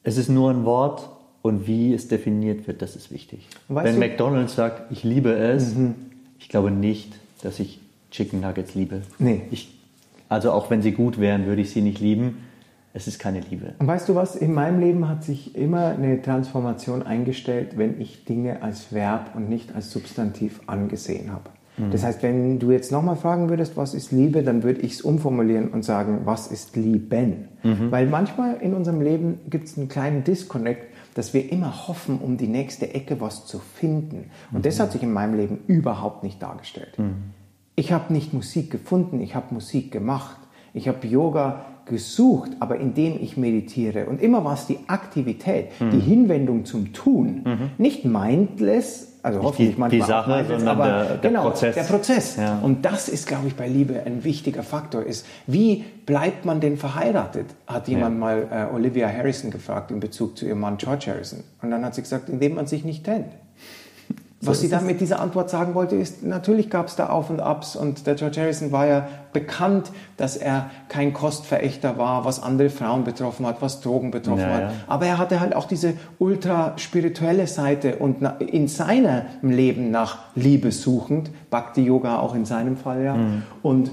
[0.02, 1.10] Es ist nur ein Wort
[1.42, 3.48] und wie es definiert wird, das ist wichtig.
[3.68, 4.06] Weißt Wenn du?
[4.06, 5.94] McDonald's sagt, ich liebe es, mhm.
[6.38, 7.80] ich glaube nicht, dass ich
[8.10, 9.02] Chicken Nuggets liebe.
[9.18, 9.42] Nee.
[9.50, 9.74] Ich,
[10.28, 12.38] also auch wenn sie gut wären, würde ich sie nicht lieben.
[12.92, 13.74] Es ist keine Liebe.
[13.78, 14.34] Und weißt du was?
[14.34, 19.48] In meinem Leben hat sich immer eine Transformation eingestellt, wenn ich Dinge als Verb und
[19.48, 21.50] nicht als Substantiv angesehen habe.
[21.76, 21.92] Mhm.
[21.92, 25.02] Das heißt, wenn du jetzt nochmal fragen würdest, was ist Liebe, dann würde ich es
[25.02, 27.48] umformulieren und sagen, was ist Lieben?
[27.62, 27.90] Mhm.
[27.92, 32.36] Weil manchmal in unserem Leben gibt es einen kleinen Disconnect, dass wir immer hoffen, um
[32.36, 34.30] die nächste Ecke was zu finden.
[34.52, 34.62] Und mhm.
[34.62, 36.98] das hat sich in meinem Leben überhaupt nicht dargestellt.
[36.98, 37.32] Mhm.
[37.76, 40.36] Ich habe nicht Musik gefunden, ich habe Musik gemacht.
[40.72, 44.06] Ich habe Yoga gesucht, aber indem ich meditiere.
[44.06, 45.90] Und immer war es die Aktivität, mhm.
[45.90, 47.42] die Hinwendung zum Tun.
[47.44, 47.70] Mhm.
[47.78, 51.42] Nicht mindless, also Nicht hoffentlich die, manchmal die Sache, mindless, sondern aber der, der genau,
[51.42, 51.74] Prozess.
[51.74, 52.36] Der Prozess.
[52.36, 52.58] Ja.
[52.60, 55.02] Und das ist, glaube ich, bei Liebe ein wichtiger Faktor.
[55.02, 57.46] Ist, wie bleibt man denn verheiratet?
[57.66, 58.20] Hat jemand ja.
[58.20, 61.40] mal äh, Olivia Harrison gefragt in Bezug zu ihrem Mann George Harrison.
[61.62, 63.32] Und dann hat sie gesagt, indem man sich nicht trennt.
[64.42, 67.28] Was so sie dann mit dieser Antwort sagen wollte, ist, natürlich gab es da Auf
[67.28, 72.42] und Abs und der George Harrison war ja bekannt, dass er kein Kostverächter war, was
[72.42, 74.72] andere Frauen betroffen hat, was Drogen betroffen ja, hat.
[74.86, 80.72] Aber er hatte halt auch diese ultra spirituelle Seite und in seinem Leben nach Liebe
[80.72, 83.16] suchend, Bhakti Yoga auch in seinem Fall ja.
[83.16, 83.42] Mhm.
[83.60, 83.90] Und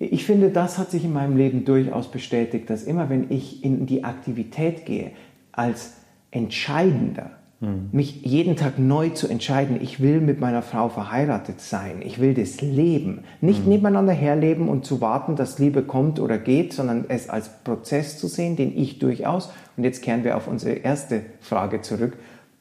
[0.00, 3.86] ich finde, das hat sich in meinem Leben durchaus bestätigt, dass immer wenn ich in
[3.86, 5.12] die Aktivität gehe,
[5.52, 5.92] als
[6.32, 7.30] entscheidender,
[7.60, 7.88] Mhm.
[7.92, 12.34] Mich jeden Tag neu zu entscheiden, ich will mit meiner Frau verheiratet sein, ich will
[12.34, 13.24] das leben.
[13.40, 13.70] Nicht mhm.
[13.70, 18.28] nebeneinander herleben und zu warten, dass Liebe kommt oder geht, sondern es als Prozess zu
[18.28, 22.18] sehen, den ich durchaus, und jetzt kehren wir auf unsere erste Frage zurück,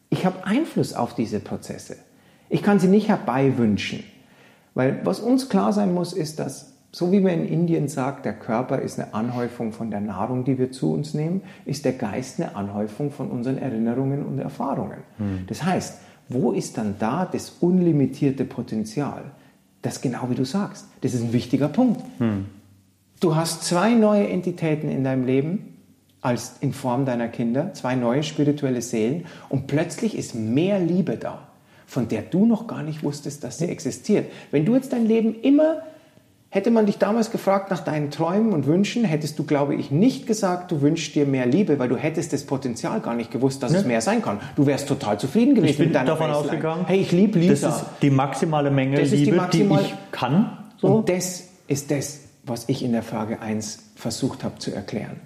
[0.09, 1.97] ich habe Einfluss auf diese Prozesse.
[2.49, 4.03] Ich kann sie nicht herbeiwünschen.
[4.75, 8.31] Weil was uns klar sein muss, ist, dass so wie man in Indien sagt, der
[8.31, 12.39] Körper ist eine Anhäufung von der Nahrung, die wir zu uns nehmen, ist der Geist
[12.39, 14.99] eine Anhäufung von unseren Erinnerungen und Erfahrungen.
[15.17, 15.43] Hm.
[15.47, 15.97] Das heißt,
[16.29, 19.23] wo ist dann da das unlimitierte Potenzial?
[19.81, 20.87] Das genau wie du sagst.
[21.01, 21.99] Das ist ein wichtiger Punkt.
[22.19, 22.45] Hm.
[23.19, 25.75] Du hast zwei neue Entitäten in deinem Leben
[26.21, 31.49] als in Form deiner Kinder, zwei neue spirituelle Seelen und plötzlich ist mehr Liebe da,
[31.87, 34.31] von der du noch gar nicht wusstest, dass sie existiert.
[34.51, 35.81] Wenn du jetzt dein Leben immer
[36.55, 40.25] Hätte man dich damals gefragt nach deinen Träumen und Wünschen, hättest du, glaube ich, nicht
[40.25, 43.73] gesagt, du wünschst dir mehr Liebe, weil du hättest das Potenzial gar nicht gewusst, dass
[43.73, 43.79] ne?
[43.79, 44.39] es mehr sein kann.
[44.55, 46.51] Du wärst total zufrieden gewesen ich bin mit deiner davon Baseline.
[46.51, 46.85] ausgegangen.
[46.87, 47.67] Hey, ich liebe Lisa.
[47.67, 50.57] Das ist die maximale Menge das Liebe, die, maximal die, ich kann.
[50.77, 50.87] So.
[50.87, 55.19] Und das ist das, was ich in der Frage 1 versucht habe zu erklären.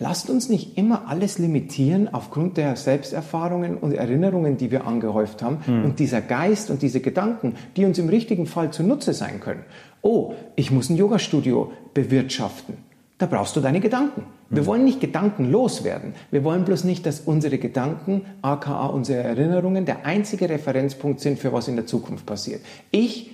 [0.00, 5.58] Lasst uns nicht immer alles limitieren aufgrund der Selbsterfahrungen und Erinnerungen, die wir angehäuft haben
[5.66, 5.84] hm.
[5.84, 9.64] und dieser Geist und diese Gedanken, die uns im richtigen Fall zunutze sein können.
[10.00, 12.76] Oh, ich muss ein Yogastudio bewirtschaften.
[13.18, 14.22] Da brauchst du deine Gedanken.
[14.50, 14.66] Wir hm.
[14.66, 16.14] wollen nicht gedankenlos werden.
[16.30, 21.52] Wir wollen bloß nicht, dass unsere Gedanken, aka unsere Erinnerungen, der einzige Referenzpunkt sind für
[21.52, 22.60] was in der Zukunft passiert.
[22.92, 23.32] Ich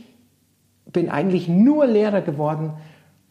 [0.91, 2.73] bin eigentlich nur Lehrer geworden,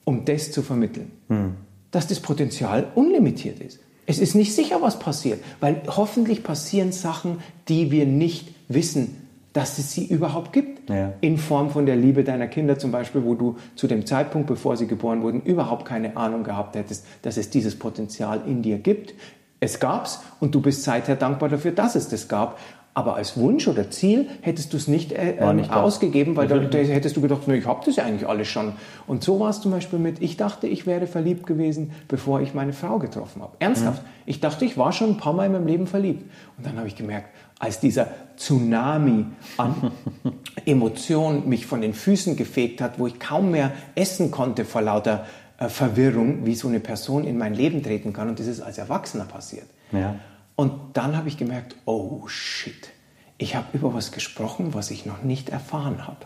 [0.06, 1.12] um das zu vermitteln.
[1.30, 1.56] Hm
[1.94, 3.80] dass das Potenzial unlimitiert ist.
[4.06, 7.38] Es ist nicht sicher, was passiert, weil hoffentlich passieren Sachen,
[7.70, 9.22] die wir nicht wissen,
[9.54, 10.90] dass es sie überhaupt gibt.
[10.90, 11.14] Ja.
[11.22, 14.76] In Form von der Liebe deiner Kinder zum Beispiel, wo du zu dem Zeitpunkt, bevor
[14.76, 19.14] sie geboren wurden, überhaupt keine Ahnung gehabt hättest, dass es dieses Potenzial in dir gibt.
[19.60, 22.60] Es gab's und du bist seither dankbar dafür, dass es das gab.
[22.96, 26.60] Aber als Wunsch oder Ziel hättest du es nicht, äh, ähm, nicht ausgegeben, weil da,
[26.60, 28.74] da hättest du gedacht, na, ich habe das ja eigentlich alles schon.
[29.08, 32.54] Und so war es zum Beispiel mit, ich dachte, ich wäre verliebt gewesen, bevor ich
[32.54, 33.54] meine Frau getroffen habe.
[33.58, 34.04] Ernsthaft.
[34.28, 36.30] Ich dachte, ich war schon ein paar Mal in meinem Leben verliebt.
[36.58, 39.26] Und dann habe ich gemerkt, als dieser Tsunami
[39.58, 39.92] an
[40.66, 45.26] Emotionen mich von den Füßen gefegt hat, wo ich kaum mehr essen konnte vor lauter
[45.58, 48.30] äh, Verwirrung, wie so eine Person in mein Leben treten kann.
[48.30, 49.66] Und das ist als Erwachsener passiert.
[49.92, 50.16] Ja.
[50.56, 52.92] Und dann habe ich gemerkt, oh shit,
[53.38, 56.26] ich habe über was gesprochen, was ich noch nicht erfahren habe.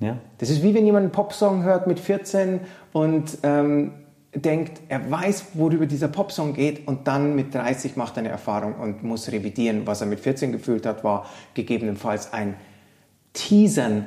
[0.00, 0.18] Ja.
[0.38, 2.60] Das ist wie wenn jemand einen Popsong hört mit 14
[2.92, 3.92] und ähm,
[4.34, 8.74] denkt, er weiß, worüber dieser Popsong geht und dann mit 30 macht er eine Erfahrung
[8.74, 9.86] und muss revidieren.
[9.86, 12.54] Was er mit 14 gefühlt hat, war gegebenenfalls ein
[13.32, 14.06] Teasern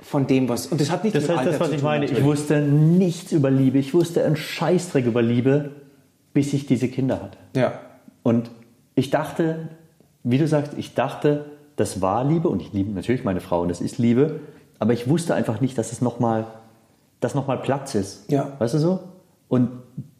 [0.00, 0.68] von dem, was...
[0.68, 2.22] Und das hat nichts Das mit heißt, Alter das, was zu ich tun, meine, ich
[2.22, 3.78] wusste nichts über Liebe.
[3.78, 5.72] Ich wusste einen Scheißdreck über Liebe,
[6.32, 7.38] bis ich diese Kinder hatte.
[7.56, 7.80] Ja,
[8.28, 8.50] Und
[8.94, 9.68] ich dachte,
[10.22, 13.68] wie du sagst, ich dachte, das war Liebe und ich liebe natürlich meine Frau und
[13.68, 14.40] das ist Liebe,
[14.78, 16.46] aber ich wusste einfach nicht, dass es nochmal
[17.20, 18.30] dass noch mal Platz ist.
[18.30, 18.52] Ja.
[18.60, 19.00] Weißt du so?
[19.48, 19.70] Und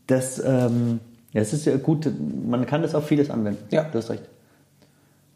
[0.08, 0.98] das, ähm,
[1.32, 2.10] ja, es ist ja gut,
[2.48, 3.62] man kann das auf vieles anwenden.
[3.70, 3.84] Ja.
[3.84, 4.24] Du hast recht.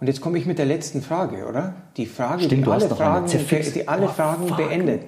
[0.00, 1.74] Und jetzt komme ich mit der letzten Frage, oder?
[1.96, 2.96] Die Frage, Stimmt, die, du hast alle.
[2.96, 3.76] Fragen, Zerfixt.
[3.76, 4.56] die alle Oh, Fragen fuck.
[4.56, 5.02] beendet.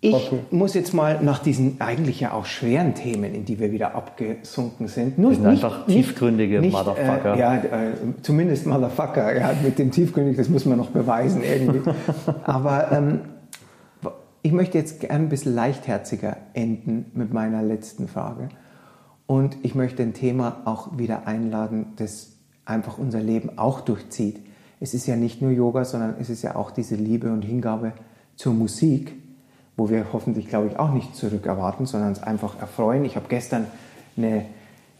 [0.00, 0.38] Ich Okay.
[0.52, 4.86] muss jetzt mal nach diesen eigentlich ja auch schweren Themen, in die wir wieder abgesunken
[4.86, 7.34] sind, nur Wir sind einfach tiefgründige nicht, Motherfucker.
[7.34, 7.92] Äh, ja, äh,
[8.22, 9.36] zumindest Motherfucker.
[9.36, 11.80] Ja, mit dem tiefgründig, das muss man noch beweisen irgendwie.
[12.44, 13.20] Aber ähm,
[14.42, 18.50] ich möchte jetzt gern ein bisschen leichtherziger enden mit meiner letzten Frage.
[19.26, 24.40] Und ich möchte ein Thema auch wieder einladen, das einfach unser Leben auch durchzieht.
[24.78, 27.94] Es ist ja nicht nur Yoga, sondern es ist ja auch diese Liebe und Hingabe
[28.36, 29.12] zur Musik,
[29.78, 33.04] wo wir hoffentlich, glaube ich, auch nicht zurückerwarten, sondern uns einfach erfreuen.
[33.06, 33.66] Ich habe gestern
[34.18, 34.44] eine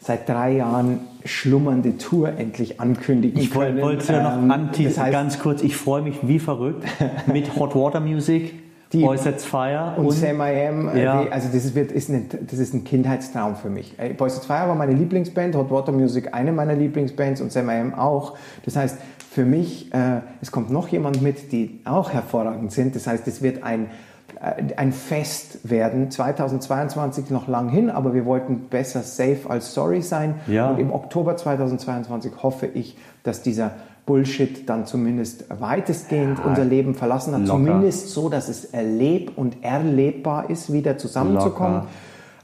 [0.01, 3.83] seit drei Jahren schlummernde Tour endlich ankündigen Ich können.
[3.83, 6.85] wollte wollte ja noch Ähm, anteasen, das heißt, ganz kurz, ich freue mich wie verrückt
[7.27, 8.55] mit Hot Water Music,
[8.93, 11.23] Die- Boys Sets Fire Und, Sam I Am, äh, Ja.
[11.25, 13.99] die, also das ist, wird, ist ein, das ist ein Kindheitstraum für mich.
[13.99, 17.69] Äh, Boys at Fire war meine Lieblingsband, Hot Water Music eine meiner Lieblingsbands und Sam
[17.69, 18.39] I Am auch.
[18.65, 18.97] Das heißt,
[19.33, 22.95] für mich, äh, es kommt noch jemand mit, die auch hervorragend sind.
[22.95, 23.89] Das heißt, es wird ein, äh,
[24.77, 26.11] ein Fest werden.
[26.11, 30.35] 2022 noch lang hin, aber wir wollten besser safe als sorry sein.
[30.47, 30.71] Ja.
[30.71, 33.73] Und im Oktober 2022 hoffe ich, dass dieser
[34.07, 37.41] Bullshit dann zumindest weitestgehend unser Leben verlassen hat.
[37.43, 37.53] locker.
[37.53, 41.83] Zumindest so, dass es erleb- und erlebbar ist, wieder zusammenzukommen.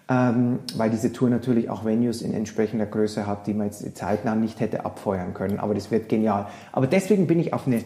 [0.07, 4.35] Ähm, weil diese Tour natürlich auch Venues in entsprechender Größe hat, die man jetzt zeitnah
[4.35, 5.59] nicht hätte abfeuern können.
[5.59, 6.49] Aber das wird genial.
[6.72, 7.82] Aber deswegen bin ich auf eine,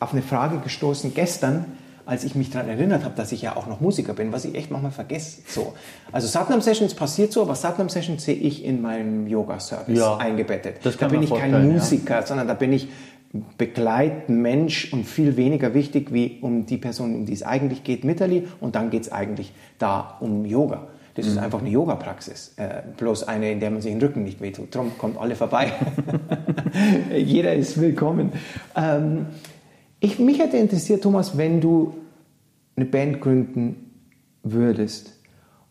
[0.00, 1.66] auf eine Frage gestoßen gestern,
[2.06, 4.54] als ich mich daran erinnert habe, dass ich ja auch noch Musiker bin, was ich
[4.54, 5.42] echt manchmal vergesse.
[5.46, 5.74] So.
[6.12, 10.76] Also Satnam Sessions passiert so, aber Satnam Sessions sehe ich in meinem Yoga-Service Ja, eingebettet.
[10.82, 11.72] da bin ich kein vorstellen, ja.
[11.74, 12.88] Musiker, sondern da bin ich
[13.58, 18.46] Begleitmensch und viel weniger wichtig wie um die Person, um die es eigentlich geht, Mitterli.
[18.60, 20.86] Und dann geht es eigentlich da um Yoga.
[21.16, 21.32] Das Mhm.
[21.32, 22.54] ist einfach eine Yoga-Praxis.
[22.56, 24.74] Äh, bloß eine, in der man sich den Rücken nicht wehtut.
[24.74, 25.72] Drum kommt alle vorbei.
[27.16, 28.32] Jeder ist willkommen.
[28.76, 29.26] Ähm,
[30.04, 31.94] ich, mich hätte interessiert, Thomas, wenn du
[32.76, 33.90] eine Band gründen
[34.42, 35.18] würdest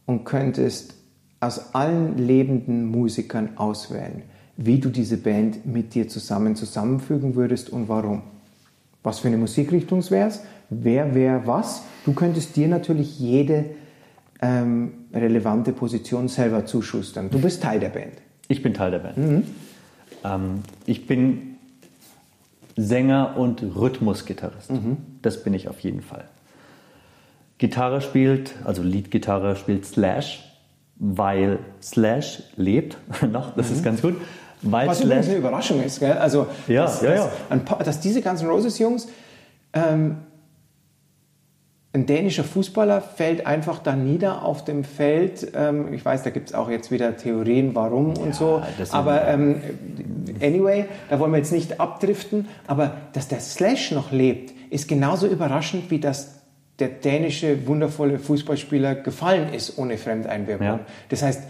[0.06, 0.96] und könntest
[1.40, 4.24] aus allen lebenden Musikern auswählen,
[4.58, 8.24] wie du diese Band mit dir zusammen zusammenfügen würdest und warum.
[9.04, 10.42] Was für eine Musikrichtung wäre es?
[10.70, 11.84] Wer wäre was?
[12.06, 13.66] Du könntest dir natürlich jede
[14.42, 17.30] ähm, relevante Position selber zuschustern.
[17.30, 18.14] Du bist Teil der Band.
[18.48, 19.18] Ich bin Teil der Band.
[19.18, 19.44] Mhm.
[20.24, 21.53] Ähm, ich bin
[22.76, 24.72] Sänger und Rhythmusgitarrist.
[24.72, 24.98] Mhm.
[25.22, 26.26] Das bin ich auf jeden Fall.
[27.58, 30.44] Gitarre spielt, also Leadgitarre spielt Slash,
[30.96, 32.98] weil Slash lebt
[33.32, 34.16] noch, das ist ganz gut.
[34.62, 34.90] Weil Mhm.
[34.92, 36.14] Was übrigens Slash, eine Überraschung ist, gell?
[36.14, 37.58] Also, Ja, dass, ja, dass, ja.
[37.58, 39.08] Paar, dass diese ganzen Roses-Jungs,
[39.74, 40.18] ähm,
[41.94, 45.52] ein dänischer Fußballer fällt einfach da nieder auf dem Feld.
[45.56, 48.64] Ähm, ich weiß, da gibt es auch jetzt wieder Theorien, warum und so.
[48.92, 49.62] Aber ähm,
[50.42, 52.48] anyway, da wollen wir jetzt nicht abdriften.
[52.66, 56.42] Aber dass der Slash noch lebt, ist genauso überraschend, wie dass
[56.80, 60.66] der dänische wundervolle Fußballspieler gefallen ist ohne Fremdeinwirkung.
[60.66, 60.80] Ja.
[61.10, 61.44] Das heißt,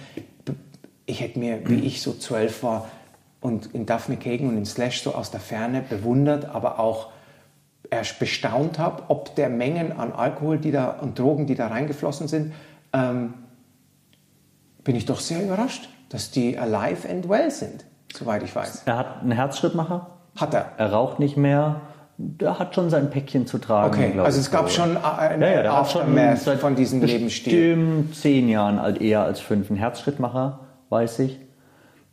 [1.06, 2.90] ich hätte mir, wie ich so zwölf war
[3.40, 7.12] und in Daphne Kagan und in Slash so aus der Ferne bewundert, aber auch
[7.94, 12.28] erst bestaunt habe, ob der Mengen an Alkohol die da, und Drogen, die da reingeflossen
[12.28, 12.54] sind,
[12.94, 13.34] ähm,
[14.84, 18.84] bin ich doch sehr überrascht, dass die alive and well sind, soweit ich weiß.
[18.86, 20.72] er hat einen Herzschrittmacher, Hat er.
[20.78, 21.82] er raucht nicht mehr,
[22.18, 23.94] der hat schon sein Päckchen zu tragen.
[23.94, 24.82] Okay, also es gab so.
[24.82, 27.76] schon eine Ja, ja, schon Aftermath seit von diesem Lebensstil.
[27.76, 29.70] bestimmt zehn Jahren alt, eher als fünf.
[29.72, 31.40] Ein Herzschrittmacher, weiß ich.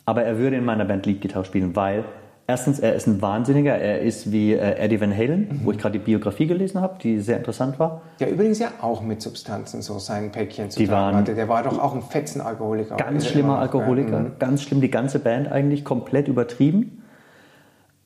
[0.07, 2.05] Aber er würde in meiner Band Leadgitarre spielen, weil
[2.51, 3.77] Erstens, er ist ein Wahnsinniger.
[3.79, 7.21] Er ist wie äh, Eddie Van Halen, wo ich gerade die Biografie gelesen habe, die
[7.21, 8.03] sehr interessant war.
[8.19, 11.37] Der übrigens ja auch mit Substanzen so sein Päckchen zu Die tragen waren- hatte.
[11.37, 12.97] Der war doch auch ein Fetzenalkoholiker.
[12.97, 14.19] Ganz er schlimmer noch, Alkoholiker.
[14.19, 14.33] Mhm.
[14.41, 17.05] ganz schlimm, die ganze Band eigentlich, komplett übertrieben.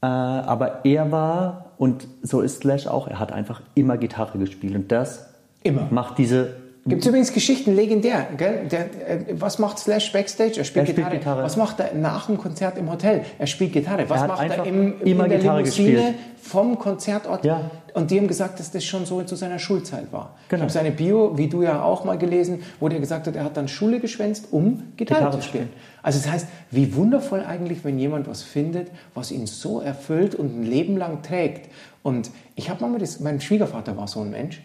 [0.02, 4.74] Äh, aber er war, und so ist Slash auch, er hat einfach immer Gitarre gespielt.
[4.74, 5.30] Und das
[5.62, 5.86] Immer.
[5.90, 6.48] macht diese
[6.86, 8.26] Gibt es übrigens Geschichten, legendär.
[8.36, 8.66] Gell?
[8.70, 10.58] Der, äh, was macht Slash Backstage?
[10.58, 11.16] Er spielt, Er spielt Gitarre.
[11.18, 11.42] Gitarre.
[11.42, 13.22] Was macht er nach dem Konzert im Hotel?
[13.38, 14.04] Er spielt Gitarre.
[14.08, 16.14] Was macht er im, immer in der Gitarre Limousine gespielt.
[16.42, 17.44] vom Konzertort?
[17.44, 17.70] Ja.
[17.94, 20.34] Und die haben gesagt, dass das schon so zu seiner Schulzeit war.
[20.42, 20.62] Ich Genau.
[20.62, 23.56] habe seine Bio, wie du ja auch mal gelesen, wo der gesagt hat, er hat
[23.56, 25.68] dann Schule geschwänzt, um Gitarre, Gitarre zu spielen.
[26.02, 30.58] Also das heißt, wie wundervoll eigentlich, wenn jemand was findet, was ihn so erfüllt und
[30.60, 31.70] ein Leben lang trägt.
[32.02, 34.60] Und ich habe mal das, mein Schwiegervater war so ein Mensch,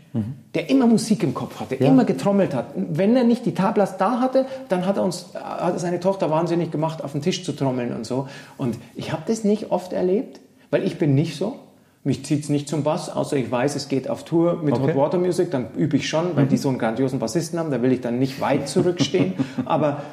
[0.55, 1.87] der immer Musik im Kopf hatte, Ja.
[1.87, 2.71] immer getrommelt hat.
[2.75, 6.31] Wenn er nicht die Tablas da hatte, dann hat er uns, hat er seine Tochter
[6.31, 8.27] wahnsinnig gemacht, auf den Tisch zu trommeln und so.
[8.57, 10.39] Und ich habe das nicht oft erlebt,
[10.71, 11.55] weil ich bin nicht so.
[12.03, 14.87] Mich zieht es nicht zum Bass, außer ich weiß, es geht auf Tour mit Okay.
[14.87, 17.81] Hot Water Music, dann übe ich schon, weil die so einen grandiosen Bassisten haben, da
[17.81, 19.33] will ich dann nicht weit zurückstehen.
[19.65, 20.03] Aber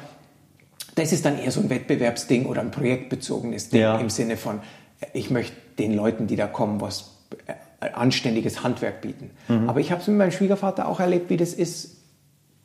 [0.95, 3.97] das ist dann eher so ein Wettbewerbsding oder ein projektbezogenes Ding Ja.
[3.99, 4.59] im Sinne von,
[5.13, 7.13] ich möchte den Leuten, die da kommen, was
[7.47, 9.29] äh, anständiges Handwerk bieten.
[9.47, 9.69] Mhm.
[9.69, 11.95] Aber ich habe es mit meinem Schwiegervater auch erlebt, wie das ist,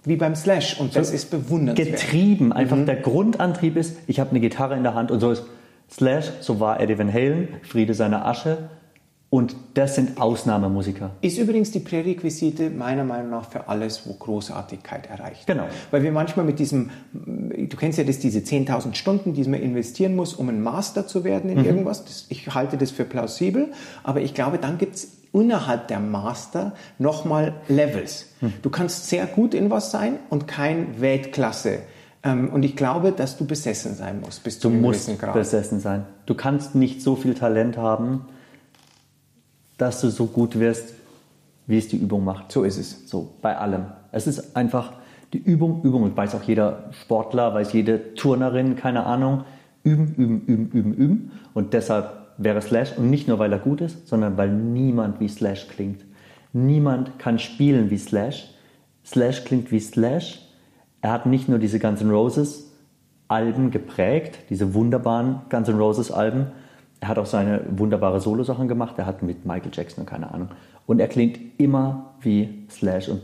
[0.05, 0.81] wie beim Slash.
[0.81, 1.93] Und das ist bewundernswert.
[2.01, 2.53] getrieben.
[2.53, 2.87] Einfach Mhm.
[2.87, 5.45] der Grundantrieb ist, ich habe eine Gitarre in der Hand und so ist
[5.93, 8.68] Slash, so war Eddie Van Halen, Friede seiner Asche.
[9.33, 11.12] Und das sind Ausnahmemusiker.
[11.22, 15.47] Ist übrigens die Prärequisite meiner Meinung nach für alles, wo Großartigkeit erreicht.
[15.47, 15.64] Genau.
[15.91, 20.16] Weil wir manchmal mit diesem, du kennst ja das, diese 10.000 Stunden, die man investieren
[20.16, 22.05] muss, um ein Master zu werden in irgendwas.
[22.05, 23.72] Das, ich halte das für plausibel,
[24.03, 28.26] aber ich glaube, dann gibt es innerhalb der Master nochmal Levels.
[28.61, 31.78] Du kannst sehr gut in was sein und kein Weltklasse.
[32.22, 35.33] Ähm, Und ich glaube, dass du besessen sein musst bis Du musst gewissen Grad.
[35.33, 36.05] besessen sein.
[36.26, 38.26] Du kannst nicht so viel Talent haben,
[39.79, 40.95] dass du so gut wirst,
[41.66, 42.53] wie es die Übung macht.
[42.53, 43.09] So ist es.
[43.09, 43.87] So, bei allem.
[44.11, 44.93] Es ist einfach
[45.33, 46.03] die Übung, Übung.
[46.03, 49.45] Und weiß auch jeder Sportler, weiß jede Turnerin, keine Ahnung.
[49.85, 51.31] Üben, üben, üben, üben, üben.
[51.55, 55.29] Und deshalb wäre Slash, und nicht nur, weil er gut ist, sondern weil niemand wie
[55.29, 56.05] Slash klingt.
[56.53, 58.51] Niemand kann spielen wie Slash.
[59.05, 60.41] Slash klingt wie Slash.
[61.01, 62.73] Er hat nicht nur diese Guns N' Roses
[63.29, 66.49] Alben geprägt, diese wunderbaren Guns N' Roses Alben.
[67.03, 68.94] Er hat auch seine wunderbare Solo-Sachen gemacht.
[68.96, 70.50] Er hat mit Michael Jackson und keine Ahnung.
[70.86, 73.20] Und er klingt immer wie Slash und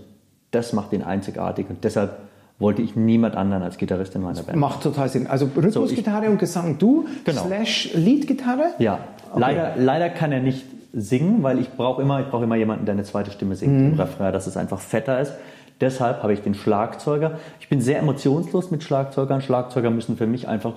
[0.50, 1.66] das macht ihn einzigartig.
[1.70, 2.16] Und deshalb
[2.58, 4.58] wollte ich niemand anderen als Gitarrist in meiner Band.
[4.58, 5.28] Macht total Sinn.
[5.28, 7.44] Also Rhythmusgitarre und Gesang du, Genau.
[7.46, 8.70] slash Leadgitarre.
[8.80, 8.98] Ja,
[9.36, 12.94] leider, leider kann er nicht singen, weil ich brauche immer, ich brauche immer jemanden, der
[12.94, 15.34] eine zweite Stimme singt im Refrain, dass es einfach fetter ist.
[15.80, 17.38] Deshalb habe ich den Schlagzeuger.
[17.60, 19.40] Ich bin sehr emotionslos mit Schlagzeugern.
[19.40, 20.72] Schlagzeuger müssen für mich einfach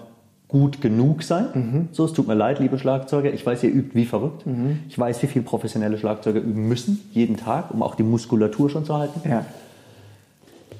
[0.51, 1.87] gut genug sein.
[1.93, 3.33] So, es tut mir leid, liebe Schlagzeuger.
[3.33, 4.43] Ich weiß, ihr übt wie verrückt.
[4.89, 8.83] Ich weiß, wie viel professionelle Schlagzeuger üben müssen, jeden Tag, um auch die Muskulatur schon
[8.83, 9.21] zu halten.
[9.27, 9.45] Ja.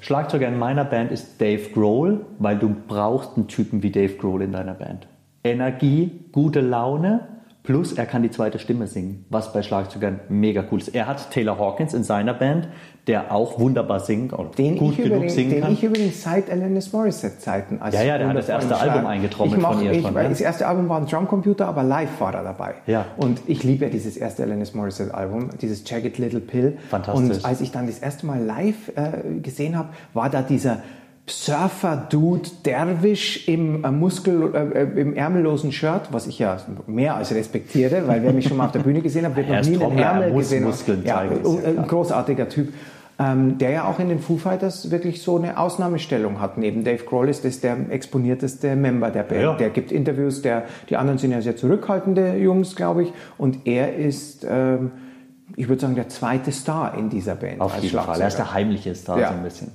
[0.02, 4.42] Schlagzeuger in meiner Band ist Dave Grohl, weil du brauchst einen Typen wie Dave Grohl
[4.42, 5.08] in deiner Band.
[5.44, 7.22] Energie, gute Laune,
[7.64, 10.90] plus er kann die zweite Stimme singen, was bei Schlagzeugern mega cool ist.
[10.90, 12.68] Er hat Taylor Hawkins in seiner Band,
[13.08, 15.74] der auch wunderbar singt oder Den, gut genug übrigens, singen den kann.
[15.74, 19.58] ich übrigens seit Alanis Morissette Zeiten als Ja, ja, der hat das erste Album eingetrommelt
[19.58, 20.30] ich mach, von ihr ich, schon, ja.
[20.30, 22.76] Das erste Album war ein Drumcomputer, aber live war er dabei.
[22.86, 23.06] Ja.
[23.18, 26.78] Und ich liebe ja dieses erste Alanis Morissette Album, dieses Jagged Little Pill.
[26.90, 27.38] Fantastisch.
[27.38, 30.84] Und als ich dann das erste Mal live äh, gesehen habe, war da dieser
[31.32, 36.58] Surfer-Dude, Derwisch im, äh, Muskel, äh, im ärmellosen Shirt, was ich ja
[36.88, 39.62] mehr als respektiere, weil wer mich schon mal auf der Bühne gesehen hat, wird noch
[39.66, 40.64] nie einen Ärmel gesehen.
[40.64, 41.88] Muskeln ja, ja ein klar.
[41.88, 42.74] großartiger Typ.
[43.20, 46.58] Ähm, der ja auch in den Foo Fighters wirklich so eine Ausnahmestellung hat.
[46.58, 49.42] Neben Dave Grohl ist das der exponierteste Member der Band.
[49.42, 49.54] Ja.
[49.54, 53.14] Der gibt Interviews, der, die anderen sind ja sehr zurückhaltende Jungs, glaube ich.
[53.38, 54.92] Und er ist, ähm,
[55.56, 58.20] ich würde sagen, der zweite Star in dieser Band Auf jeden Fall.
[58.20, 59.28] Er ist der heimliche Star Ja.
[59.28, 59.72] so ein bisschen.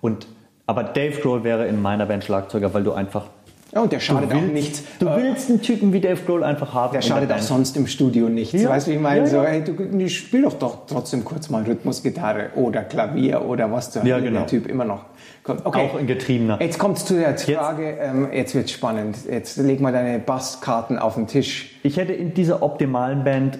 [0.00, 0.26] Und,
[0.66, 3.26] aber Dave Grohl wäre in meiner Band Schlagzeuger, weil du einfach
[3.74, 4.82] Ja, und der schadet auch willst- nicht.
[5.00, 6.92] Du äh, willst einen Typen wie Dave Grohl einfach haben.
[6.92, 8.60] der schadet auch sonst im Studio nichts.
[8.62, 8.70] Ja.
[8.70, 9.20] Weißt du, ich meine?
[9.20, 9.44] Ja, so, ja.
[9.44, 14.18] hey, du, spiel doch doch trotzdem kurz mal Rhythmusgitarre oder Klavier oder was zur Ja,
[14.18, 14.40] genau.
[14.40, 15.04] der Typ immer noch
[15.42, 15.64] kommt.
[15.66, 15.88] Okay.
[15.92, 16.58] Auch ein Getriebener.
[16.60, 19.16] Jetzt kommt es zu der Frage, ähm, jetzt wird spannend.
[19.30, 21.76] Jetzt leg mal deine Basskarten auf den Tisch.
[21.82, 23.58] Ich hätte in dieser optimalen Band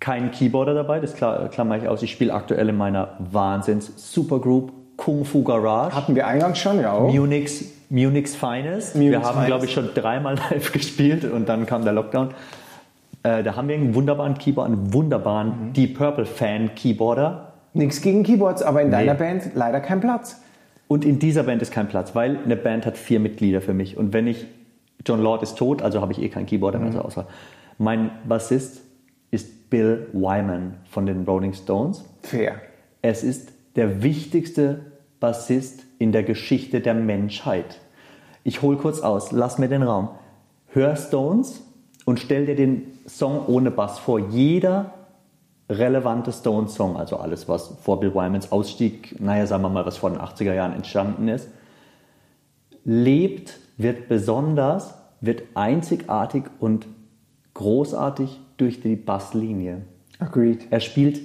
[0.00, 2.02] keinen Keyboarder dabei, das kla- klammer ich aus.
[2.02, 5.96] Ich spiele aktuell in meiner Wahnsinns-Supergroup Kung Fu Garage.
[5.96, 6.92] Hatten wir eingangs schon, ja.
[6.92, 7.10] auch.
[7.10, 8.94] Munich's, Munich's Finest.
[8.94, 12.34] Munich's wir haben, glaube ich, schon dreimal live gespielt und dann kam der Lockdown.
[13.22, 15.72] Äh, da haben wir einen wunderbaren Keyboard, einen wunderbaren Mhm.
[15.72, 17.54] Deep Purple Fan Keyboarder.
[17.72, 19.18] Nichts gegen Keyboards, aber in deiner Nee.
[19.18, 20.38] Band leider kein Platz.
[20.86, 23.96] Und in dieser Band ist kein Platz, weil eine Band hat vier Mitglieder für mich.
[23.96, 24.44] Und wenn ich
[25.06, 27.26] John Lord ist tot, also habe ich eh kein Keyboarder mehr zur Auswahl.
[27.78, 28.82] Mein Bassist
[29.30, 32.04] ist Bill Wyman von den Rolling Stones.
[32.22, 32.56] Fair.
[33.00, 34.89] Es ist der wichtigste
[35.20, 37.78] Bassist in der Geschichte der Menschheit.
[38.42, 40.08] Ich hole kurz aus, lass mir den Raum.
[40.68, 41.62] Hör Stones
[42.06, 44.18] und stell dir den Song ohne Bass vor.
[44.18, 44.94] Jeder
[45.68, 50.10] relevante Stones-Song, also alles, was vor Bill Wymans Ausstieg, naja, sagen wir mal, was vor
[50.10, 51.48] den 80er Jahren entstanden ist,
[52.84, 56.86] lebt, wird besonders, wird einzigartig und
[57.54, 59.82] großartig durch die Basslinie.
[60.18, 60.66] Agreed.
[60.70, 61.20] Er spielt,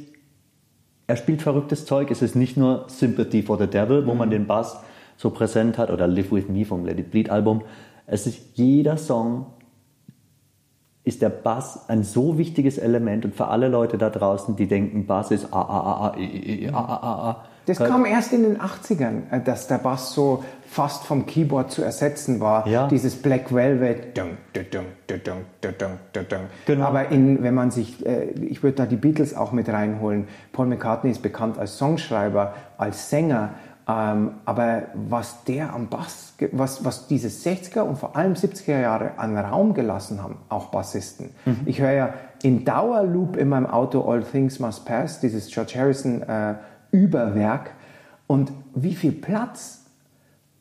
[1.08, 2.12] er spielt verrücktes Zeug.
[2.12, 4.78] Es ist nicht nur Sympathy for the Devil, wo man den Bass
[5.18, 7.62] so präsent hat, oder Live With Me vom Let It Bleed Album.
[8.08, 9.48] Es ist jeder Song
[11.06, 15.06] ist der Bass ein so wichtiges Element und für alle Leute da draußen, die denken,
[15.06, 17.46] Bass ist a a a a e e e a a a a.
[17.68, 20.44] Das kam erst in den 80ern, äh, dass der Bass so
[20.76, 22.68] fast vom Keyboard zu ersetzen war.
[22.68, 22.88] Ja.
[22.90, 24.18] Dieses Black Velvet.
[24.18, 24.32] Dun,
[26.12, 26.40] dun, dun.
[26.66, 26.86] Genau.
[26.86, 30.28] Aber in, wenn man sich, äh, ich würde da die Beatles auch mit reinholen.
[30.52, 33.52] Paul McCartney ist bekannt als Songschreiber, als Sänger.
[33.88, 39.18] Ähm, aber was der am Bass, was, was diese 60er und vor allem 70er Jahre
[39.18, 41.30] an Raum gelassen haben, auch Bassisten.
[41.66, 42.14] Ich höre ja
[42.44, 46.56] in Dauerloop in meinem Auto All Things Must Pass, dieses George Harrison äh,
[46.92, 47.72] Überwerk.
[48.28, 49.85] Und wie viel Platz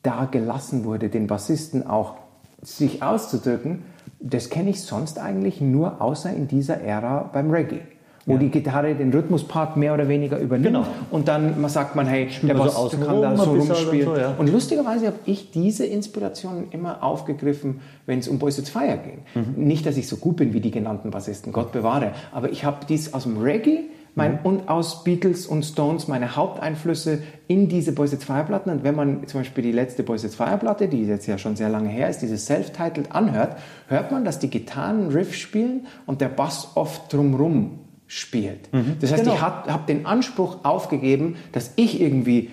[0.05, 2.15] da gelassen wurde, den Bassisten auch
[2.61, 3.83] sich auszudrücken,
[4.19, 7.81] das kenne ich sonst eigentlich nur außer in dieser Ära beim Reggae.
[8.27, 10.87] Wo die Gitarre den Rhythmuspart mehr oder weniger übernimmt Genau.
[11.11, 14.07] und dann man sagt man, hey, der man so Bass außen kann da so rumspielen.
[14.07, 14.33] und so, ja.
[14.35, 19.19] Und lustigerweise habe ich diese Inspirationen immer aufgegriffen, wenn es um Boys It's Fire ging.
[19.35, 19.63] Mhm.
[19.67, 22.77] Nicht, dass ich so gut bin wie die genannten Bassisten, Gott bewahre, aber ich habe
[22.89, 23.81] dies aus dem Reggae
[24.15, 24.39] mein, Mhm.
[24.43, 28.69] und aus Beatles und Stones meine Haupteinflüsse in diese Boys It's Fire Platten.
[28.69, 31.55] Und wenn man zum Beispiel die letzte Boys It's Fire Platte, die jetzt ja schon
[31.55, 33.57] sehr lange her ist, diese Self-Titled anhört,
[33.87, 38.69] hört man, dass die Gitarren Riff spielen und der Bass oft drumrum spielt.
[39.01, 39.35] Das heißt, Genau.
[39.35, 42.51] ich habe hab den Anspruch aufgegeben, dass ich irgendwie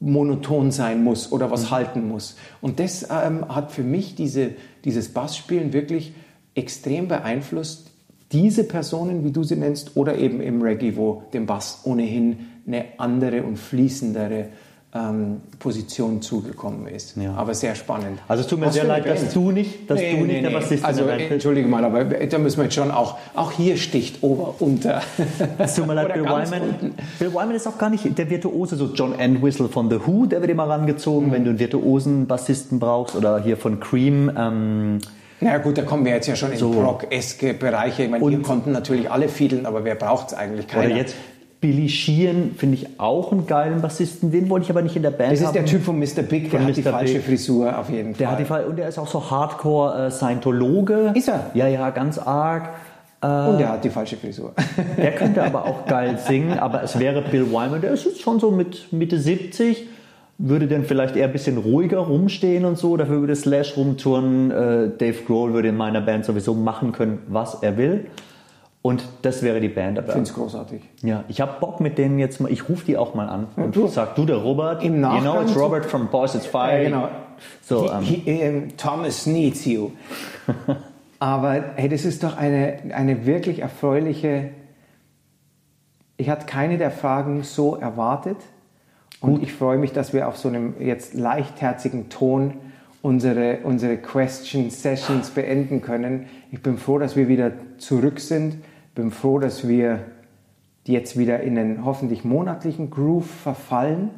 [0.00, 2.36] monoton sein muss oder was halten muss.
[2.60, 4.52] Und das ähm, hat für mich diese,
[4.84, 6.14] dieses Bassspielen wirklich
[6.54, 7.89] extrem beeinflusst.
[8.32, 12.84] Diese Personen, wie du sie nennst, oder eben im Reggae, wo dem Bass ohnehin eine
[12.98, 14.46] andere und fließendere
[14.92, 17.16] ähm, Position zugekommen ist.
[17.16, 17.34] Ja.
[17.34, 18.18] Aber sehr spannend.
[18.26, 20.84] Also es tut mir Was sehr leid, dass du nicht, dass du nicht der Bassist
[20.84, 25.00] Also entschuldige mal, aber da müssen wir jetzt schon auch, auch hier sticht Ober, unter.
[25.58, 26.62] Es tut mir leid, Bill Wyman.
[26.62, 26.94] unten.
[27.20, 30.40] Bill Wyman ist auch gar nicht der Virtuose, so John Entwistle von The Who, der
[30.40, 31.32] wird immer rangezogen, Mhm.
[31.32, 34.30] wenn du einen virtuosen Bassisten brauchst oder hier von Cream.
[34.36, 34.98] Ähm,
[35.40, 36.70] Na ja, gut, da kommen wir jetzt ja schon in So.
[36.72, 38.02] Rock-eske Bereiche.
[38.04, 40.68] Ich meine, Und- hier konnten natürlich alle fiedeln, aber wer braucht es eigentlich?
[40.68, 40.86] Keiner.
[40.88, 41.14] oder jetzt
[41.62, 45.10] Billy Sheehan finde ich auch einen geilen Bassisten, den wollte ich aber nicht in der
[45.10, 45.54] Band das ist haben.
[45.54, 46.22] der Typ von Mr.
[46.22, 46.90] Big, der Von hat die Mr.
[46.90, 47.24] falsche Big.
[47.24, 48.18] Frisur auf jeden Fall.
[48.18, 51.18] Der hat die Fall und der ist auch so Hardcore äh.
[51.18, 51.50] Ist er?
[51.52, 52.70] Ja, ja, ganz arg.
[53.22, 54.54] Und der hat die falsche Frisur.
[54.96, 58.40] Der könnte aber auch geil singen, aber es wäre Bill Wyman, der ist jetzt schon
[58.40, 59.86] so mit Mitte 70,
[60.42, 64.88] würde dann vielleicht eher ein bisschen ruhiger rumstehen und so, dafür würde Slash rumtouren, äh,
[64.96, 68.06] Dave Grohl würde in meiner Band sowieso machen können, was er will.
[68.82, 69.98] Und das wäre die Band.
[69.98, 70.80] Ich finde es großartig.
[71.02, 73.76] ja, ich habe Bock mit denen jetzt mal, ich rufe die auch mal an und
[73.76, 73.86] du.
[73.88, 76.78] sag, du der Robert, Im you know Nachgang it's Robert from Boys It's Fire.
[76.82, 77.08] Ja, genau.
[77.60, 79.90] So, He- ähm, he- ähm, Thomas needs you.
[81.18, 84.48] Aber hey, das ist doch eine, eine wirklich erfreuliche.
[86.16, 88.36] Ich hatte keine der Fragen so erwartet.
[89.20, 92.54] Und ich freue mich, dass wir auf so einem jetzt leichtherzigen Ton
[93.02, 96.26] unsere, unsere Question Sessions beenden können.
[96.50, 98.56] Ich bin froh, dass wir wieder zurück sind.
[98.94, 100.00] Bin froh, dass wir
[100.86, 104.10] jetzt wieder in einen hoffentlich monatlichen Groove verfallen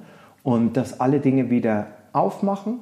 [0.42, 2.80] und dass alle Dinge wieder aufmachen.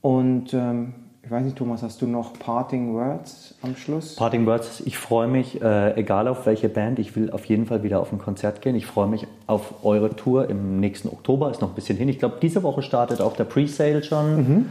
[0.00, 0.94] Und ähm,
[1.26, 4.14] ich weiß nicht, Thomas, hast du noch Parting Words am Schluss?
[4.14, 7.82] Parting Words, ich freue mich, äh, egal auf welche Band, ich will auf jeden Fall
[7.82, 8.76] wieder auf ein Konzert gehen.
[8.76, 12.08] Ich freue mich auf eure Tour im nächsten Oktober, ist noch ein bisschen hin.
[12.08, 14.66] Ich glaube, diese Woche startet auch der Pre-Sale schon.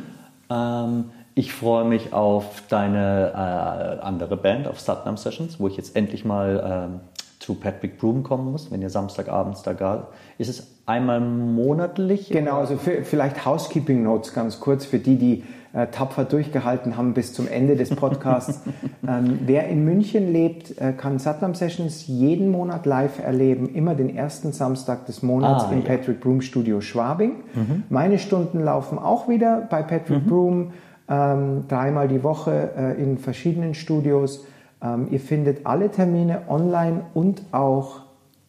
[0.49, 5.97] Ähm, ich freue mich auf deine äh, andere Band, auf Satnam Sessions, wo ich jetzt
[5.97, 6.99] endlich mal ähm,
[7.39, 10.07] zu Patrick Broom kommen muss, wenn ihr Samstagabends da gar.
[10.37, 12.29] Ist es einmal monatlich?
[12.29, 15.43] Genau, also für, vielleicht Housekeeping Notes ganz kurz für die, die
[15.75, 18.61] äh, tapfer durchgehalten haben bis zum Ende des Podcasts.
[19.07, 24.15] ähm, wer in München lebt, äh, kann Satnam Sessions jeden Monat live erleben, immer den
[24.15, 25.83] ersten Samstag des Monats Ah, im ja.
[25.83, 25.87] Mhm.
[25.87, 27.43] Patrick Broom Studio Schwabing.
[27.89, 30.71] Meine Stunden laufen auch wieder bei Patrick Broom,
[31.09, 34.45] ähm, dreimal die Woche äh, in verschiedenen Studios.
[34.81, 38.01] Ähm, ihr findet alle Termine online und auch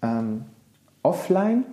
[0.03, 0.43] ähm,
[1.03, 1.65] offline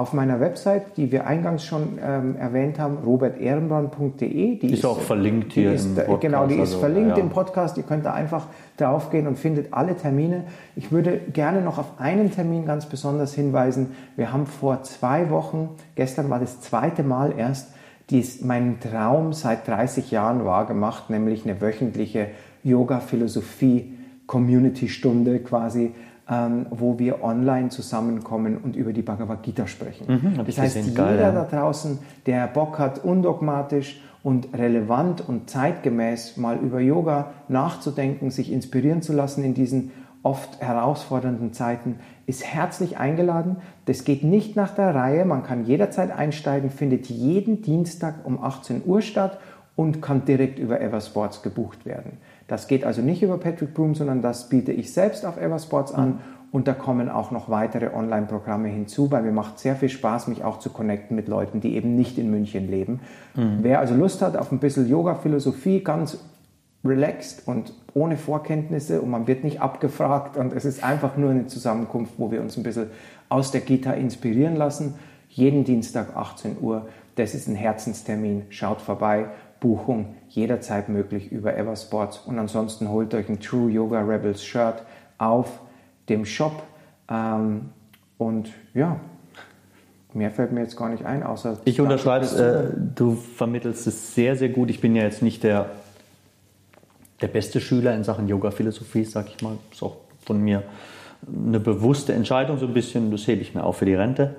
[0.00, 4.56] auf meiner Website, die wir eingangs schon ähm, erwähnt haben, robertehrenbrand.de.
[4.56, 6.22] Die ist, ist, auch verlinkt hier ist, im Podcast.
[6.22, 7.22] Genau, die ist also, verlinkt ja.
[7.22, 7.76] im Podcast.
[7.76, 8.46] Ihr könnt da einfach
[8.78, 10.44] draufgehen und findet alle Termine.
[10.74, 13.94] Ich würde gerne noch auf einen Termin ganz besonders hinweisen.
[14.16, 17.74] Wir haben vor zwei Wochen, gestern war das zweite Mal erst,
[18.08, 22.28] dies meinen Traum seit 30 Jahren wahrgemacht, nämlich eine wöchentliche
[22.64, 25.92] Yoga-Philosophie-Community-Stunde quasi
[26.30, 30.06] ähm, wo wir online zusammenkommen und über die Bhagavad Gita sprechen.
[30.06, 31.32] Mhm, das heißt, jeder geil, ja.
[31.32, 38.52] da draußen, der Bock hat, undogmatisch und relevant und zeitgemäß mal über Yoga nachzudenken, sich
[38.52, 39.90] inspirieren zu lassen in diesen
[40.22, 41.96] oft herausfordernden Zeiten,
[42.26, 43.56] ist herzlich eingeladen.
[43.86, 48.82] Das geht nicht nach der Reihe, man kann jederzeit einsteigen, findet jeden Dienstag um 18
[48.84, 49.40] Uhr statt
[49.74, 52.18] und kann direkt über Eversports gebucht werden.
[52.50, 56.08] Das geht also nicht über Patrick Broom, sondern das biete ich selbst auf Eversports an.
[56.08, 56.18] Mhm.
[56.50, 60.42] Und da kommen auch noch weitere Online-Programme hinzu, weil mir macht sehr viel Spaß, mich
[60.42, 63.02] auch zu connecten mit Leuten, die eben nicht in München leben.
[63.36, 63.58] Mhm.
[63.62, 66.18] Wer also Lust hat auf ein bisschen Yoga-Philosophie, ganz
[66.84, 71.46] relaxed und ohne Vorkenntnisse und man wird nicht abgefragt und es ist einfach nur eine
[71.46, 72.88] Zusammenkunft, wo wir uns ein bisschen
[73.28, 74.94] aus der Gita inspirieren lassen.
[75.28, 76.88] Jeden Dienstag 18 Uhr.
[77.14, 78.46] Das ist ein Herzenstermin.
[78.48, 79.26] Schaut vorbei.
[79.60, 82.18] Buchung jederzeit möglich über Eversports.
[82.18, 84.82] Und ansonsten holt euch ein True Yoga Rebels Shirt
[85.18, 85.60] auf
[86.08, 86.62] dem Shop.
[87.10, 87.70] Ähm,
[88.18, 89.00] und ja,
[90.14, 91.58] mehr fällt mir jetzt gar nicht ein, außer.
[91.64, 94.70] Ich unterschreibe es, äh, du vermittelst es sehr, sehr gut.
[94.70, 95.66] Ich bin ja jetzt nicht der,
[97.20, 99.58] der beste Schüler in Sachen Yoga-Philosophie, sag ich mal.
[99.72, 100.62] Ist auch von mir
[101.26, 103.10] eine bewusste Entscheidung, so ein bisschen.
[103.10, 104.36] Das hebe ich mir auch für die Rente.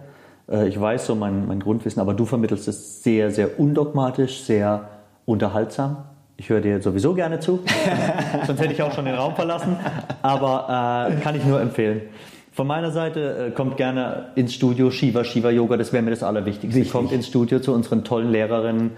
[0.49, 4.87] Äh, ich weiß so mein, mein Grundwissen, aber du vermittelst es sehr, sehr undogmatisch, sehr
[5.25, 6.05] unterhaltsam.
[6.37, 7.59] Ich höre dir sowieso gerne zu,
[8.47, 9.77] sonst hätte ich auch schon den Raum verlassen,
[10.21, 12.01] aber äh, kann ich nur empfehlen.
[12.51, 16.23] Von meiner Seite äh, kommt gerne ins Studio Shiva Shiva Yoga, das wäre mir das
[16.23, 16.79] Allerwichtigste.
[16.79, 16.91] Wichtig.
[16.91, 18.91] Kommt ins Studio zu unseren tollen Lehrerinnen.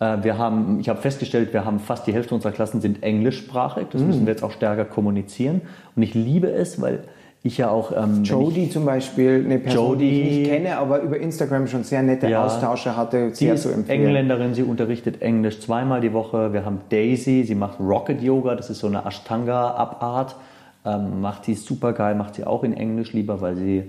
[0.00, 3.86] Äh, wir haben, ich habe festgestellt, wir haben fast die Hälfte unserer Klassen sind englischsprachig.
[3.92, 4.06] Das mm.
[4.06, 5.62] müssen wir jetzt auch stärker kommunizieren.
[5.94, 7.04] Und ich liebe es, weil
[7.46, 7.92] ich ja auch.
[7.96, 11.84] Ähm, Jody zum Beispiel, eine Person, Jody, die ich nicht kenne, aber über Instagram schon
[11.84, 14.06] sehr nette ja, Austausche hatte, sehr zu empfehlen.
[14.06, 16.52] Engländerin, sie unterrichtet Englisch zweimal die Woche.
[16.52, 20.36] Wir haben Daisy, sie macht Rocket Yoga, das ist so eine Ashtanga-Abart.
[20.84, 23.84] Ähm, macht die super geil, macht sie auch in Englisch lieber, weil sie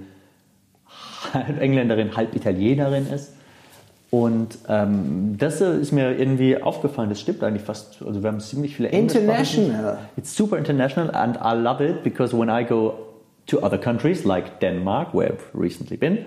[1.34, 3.34] halb Engländerin, halb Italienerin ist.
[4.10, 8.02] Und ähm, das ist mir irgendwie aufgefallen, das stimmt eigentlich fast.
[8.06, 9.98] Also wir haben ziemlich viele International.
[10.16, 13.07] It's super international and I love it because when I go
[13.48, 16.26] to other countries like Denmark, where I've recently been.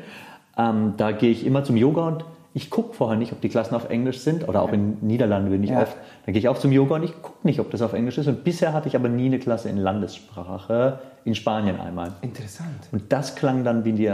[0.56, 3.74] Ähm, da gehe ich immer zum Yoga und ich gucke vorher nicht, ob die Klassen
[3.74, 5.82] auf Englisch sind oder auch in Niederlanden bin ich ja.
[5.82, 5.96] oft.
[6.26, 8.26] Da gehe ich auch zum Yoga und ich gucke nicht, ob das auf Englisch ist.
[8.26, 12.12] Und bisher hatte ich aber nie eine Klasse in Landessprache, in Spanien einmal.
[12.22, 12.88] Interessant.
[12.90, 14.12] Und das klang dann wie die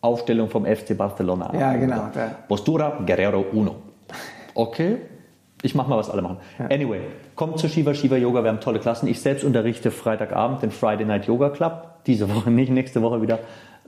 [0.00, 1.52] Aufstellung vom FC Barcelona.
[1.58, 2.08] Ja, genau.
[2.48, 3.76] Postura Guerrero Uno.
[4.54, 4.98] Okay,
[5.64, 6.36] ich mache mal, was alle machen.
[6.58, 6.66] Ja.
[6.66, 7.00] Anyway,
[7.36, 9.08] kommt zu Shiva Shiva Yoga, wir haben tolle Klassen.
[9.08, 12.04] Ich selbst unterrichte Freitagabend den Friday Night Yoga Club.
[12.06, 13.38] Diese Woche nicht, nächste Woche wieder.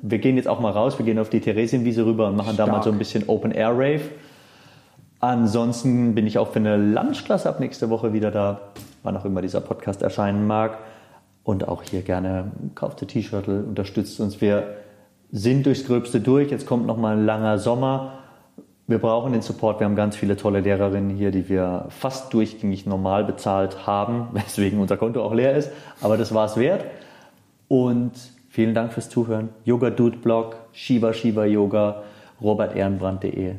[0.01, 2.69] Wir gehen jetzt auch mal raus, wir gehen auf die Theresienwiese rüber und machen Stark.
[2.69, 4.01] da mal so ein bisschen Open Air Rave.
[5.20, 8.61] Ansonsten bin ich auch für eine Lunchklasse ab nächste Woche wieder da,
[9.03, 10.78] wann auch immer dieser Podcast erscheinen mag.
[11.44, 14.40] Und auch hier gerne kauft T-Shirt, unterstützt uns.
[14.40, 14.77] Wir
[15.31, 16.51] sind durchs Gröbste durch.
[16.51, 18.12] Jetzt kommt noch mal ein langer Sommer
[18.88, 19.80] wir brauchen den Support.
[19.80, 24.78] Wir haben ganz viele tolle Lehrerinnen hier, die wir fast durchgängig normal bezahlt haben, weswegen
[24.78, 25.70] unser Konto auch leer ist.
[26.00, 26.84] Aber das war es wert.
[27.68, 28.12] Und
[28.48, 29.48] vielen Dank fürs Zuhören.
[29.64, 32.02] Yoga Dude Blog, Shiva Shiva Yoga,
[32.40, 33.56] robertehrenbrand.de.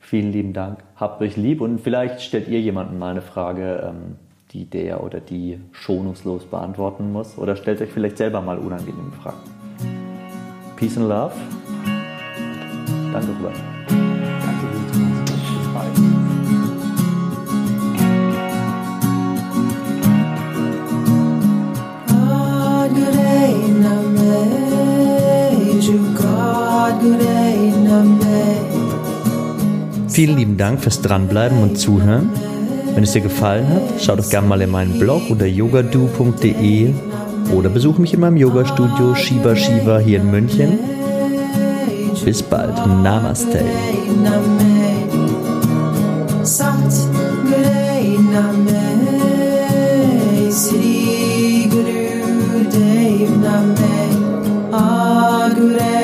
[0.00, 0.80] Vielen lieben Dank.
[0.96, 4.16] Habt euch lieb und vielleicht stellt ihr jemanden mal eine Frage, ähm,
[4.50, 7.38] die der oder die schonungslos beantworten muss.
[7.38, 9.38] Oder stellt euch vielleicht selber mal unangenehme Fragen.
[10.76, 11.32] Peace and Love.
[13.12, 13.73] Danke, Robert.
[30.08, 32.30] Vielen lieben Dank fürs Dranbleiben und Zuhören.
[32.94, 36.94] Wenn es dir gefallen hat, schau doch gerne mal in meinen Blog unter yogadu.de
[37.52, 40.78] oder besuche mich in meinem Yoga-Studio Shiva Shiva hier in München.
[42.24, 42.76] Bis bald.
[43.02, 43.64] Namaste.
[50.52, 53.74] Sri Guru Dev Name
[54.72, 56.03] Agure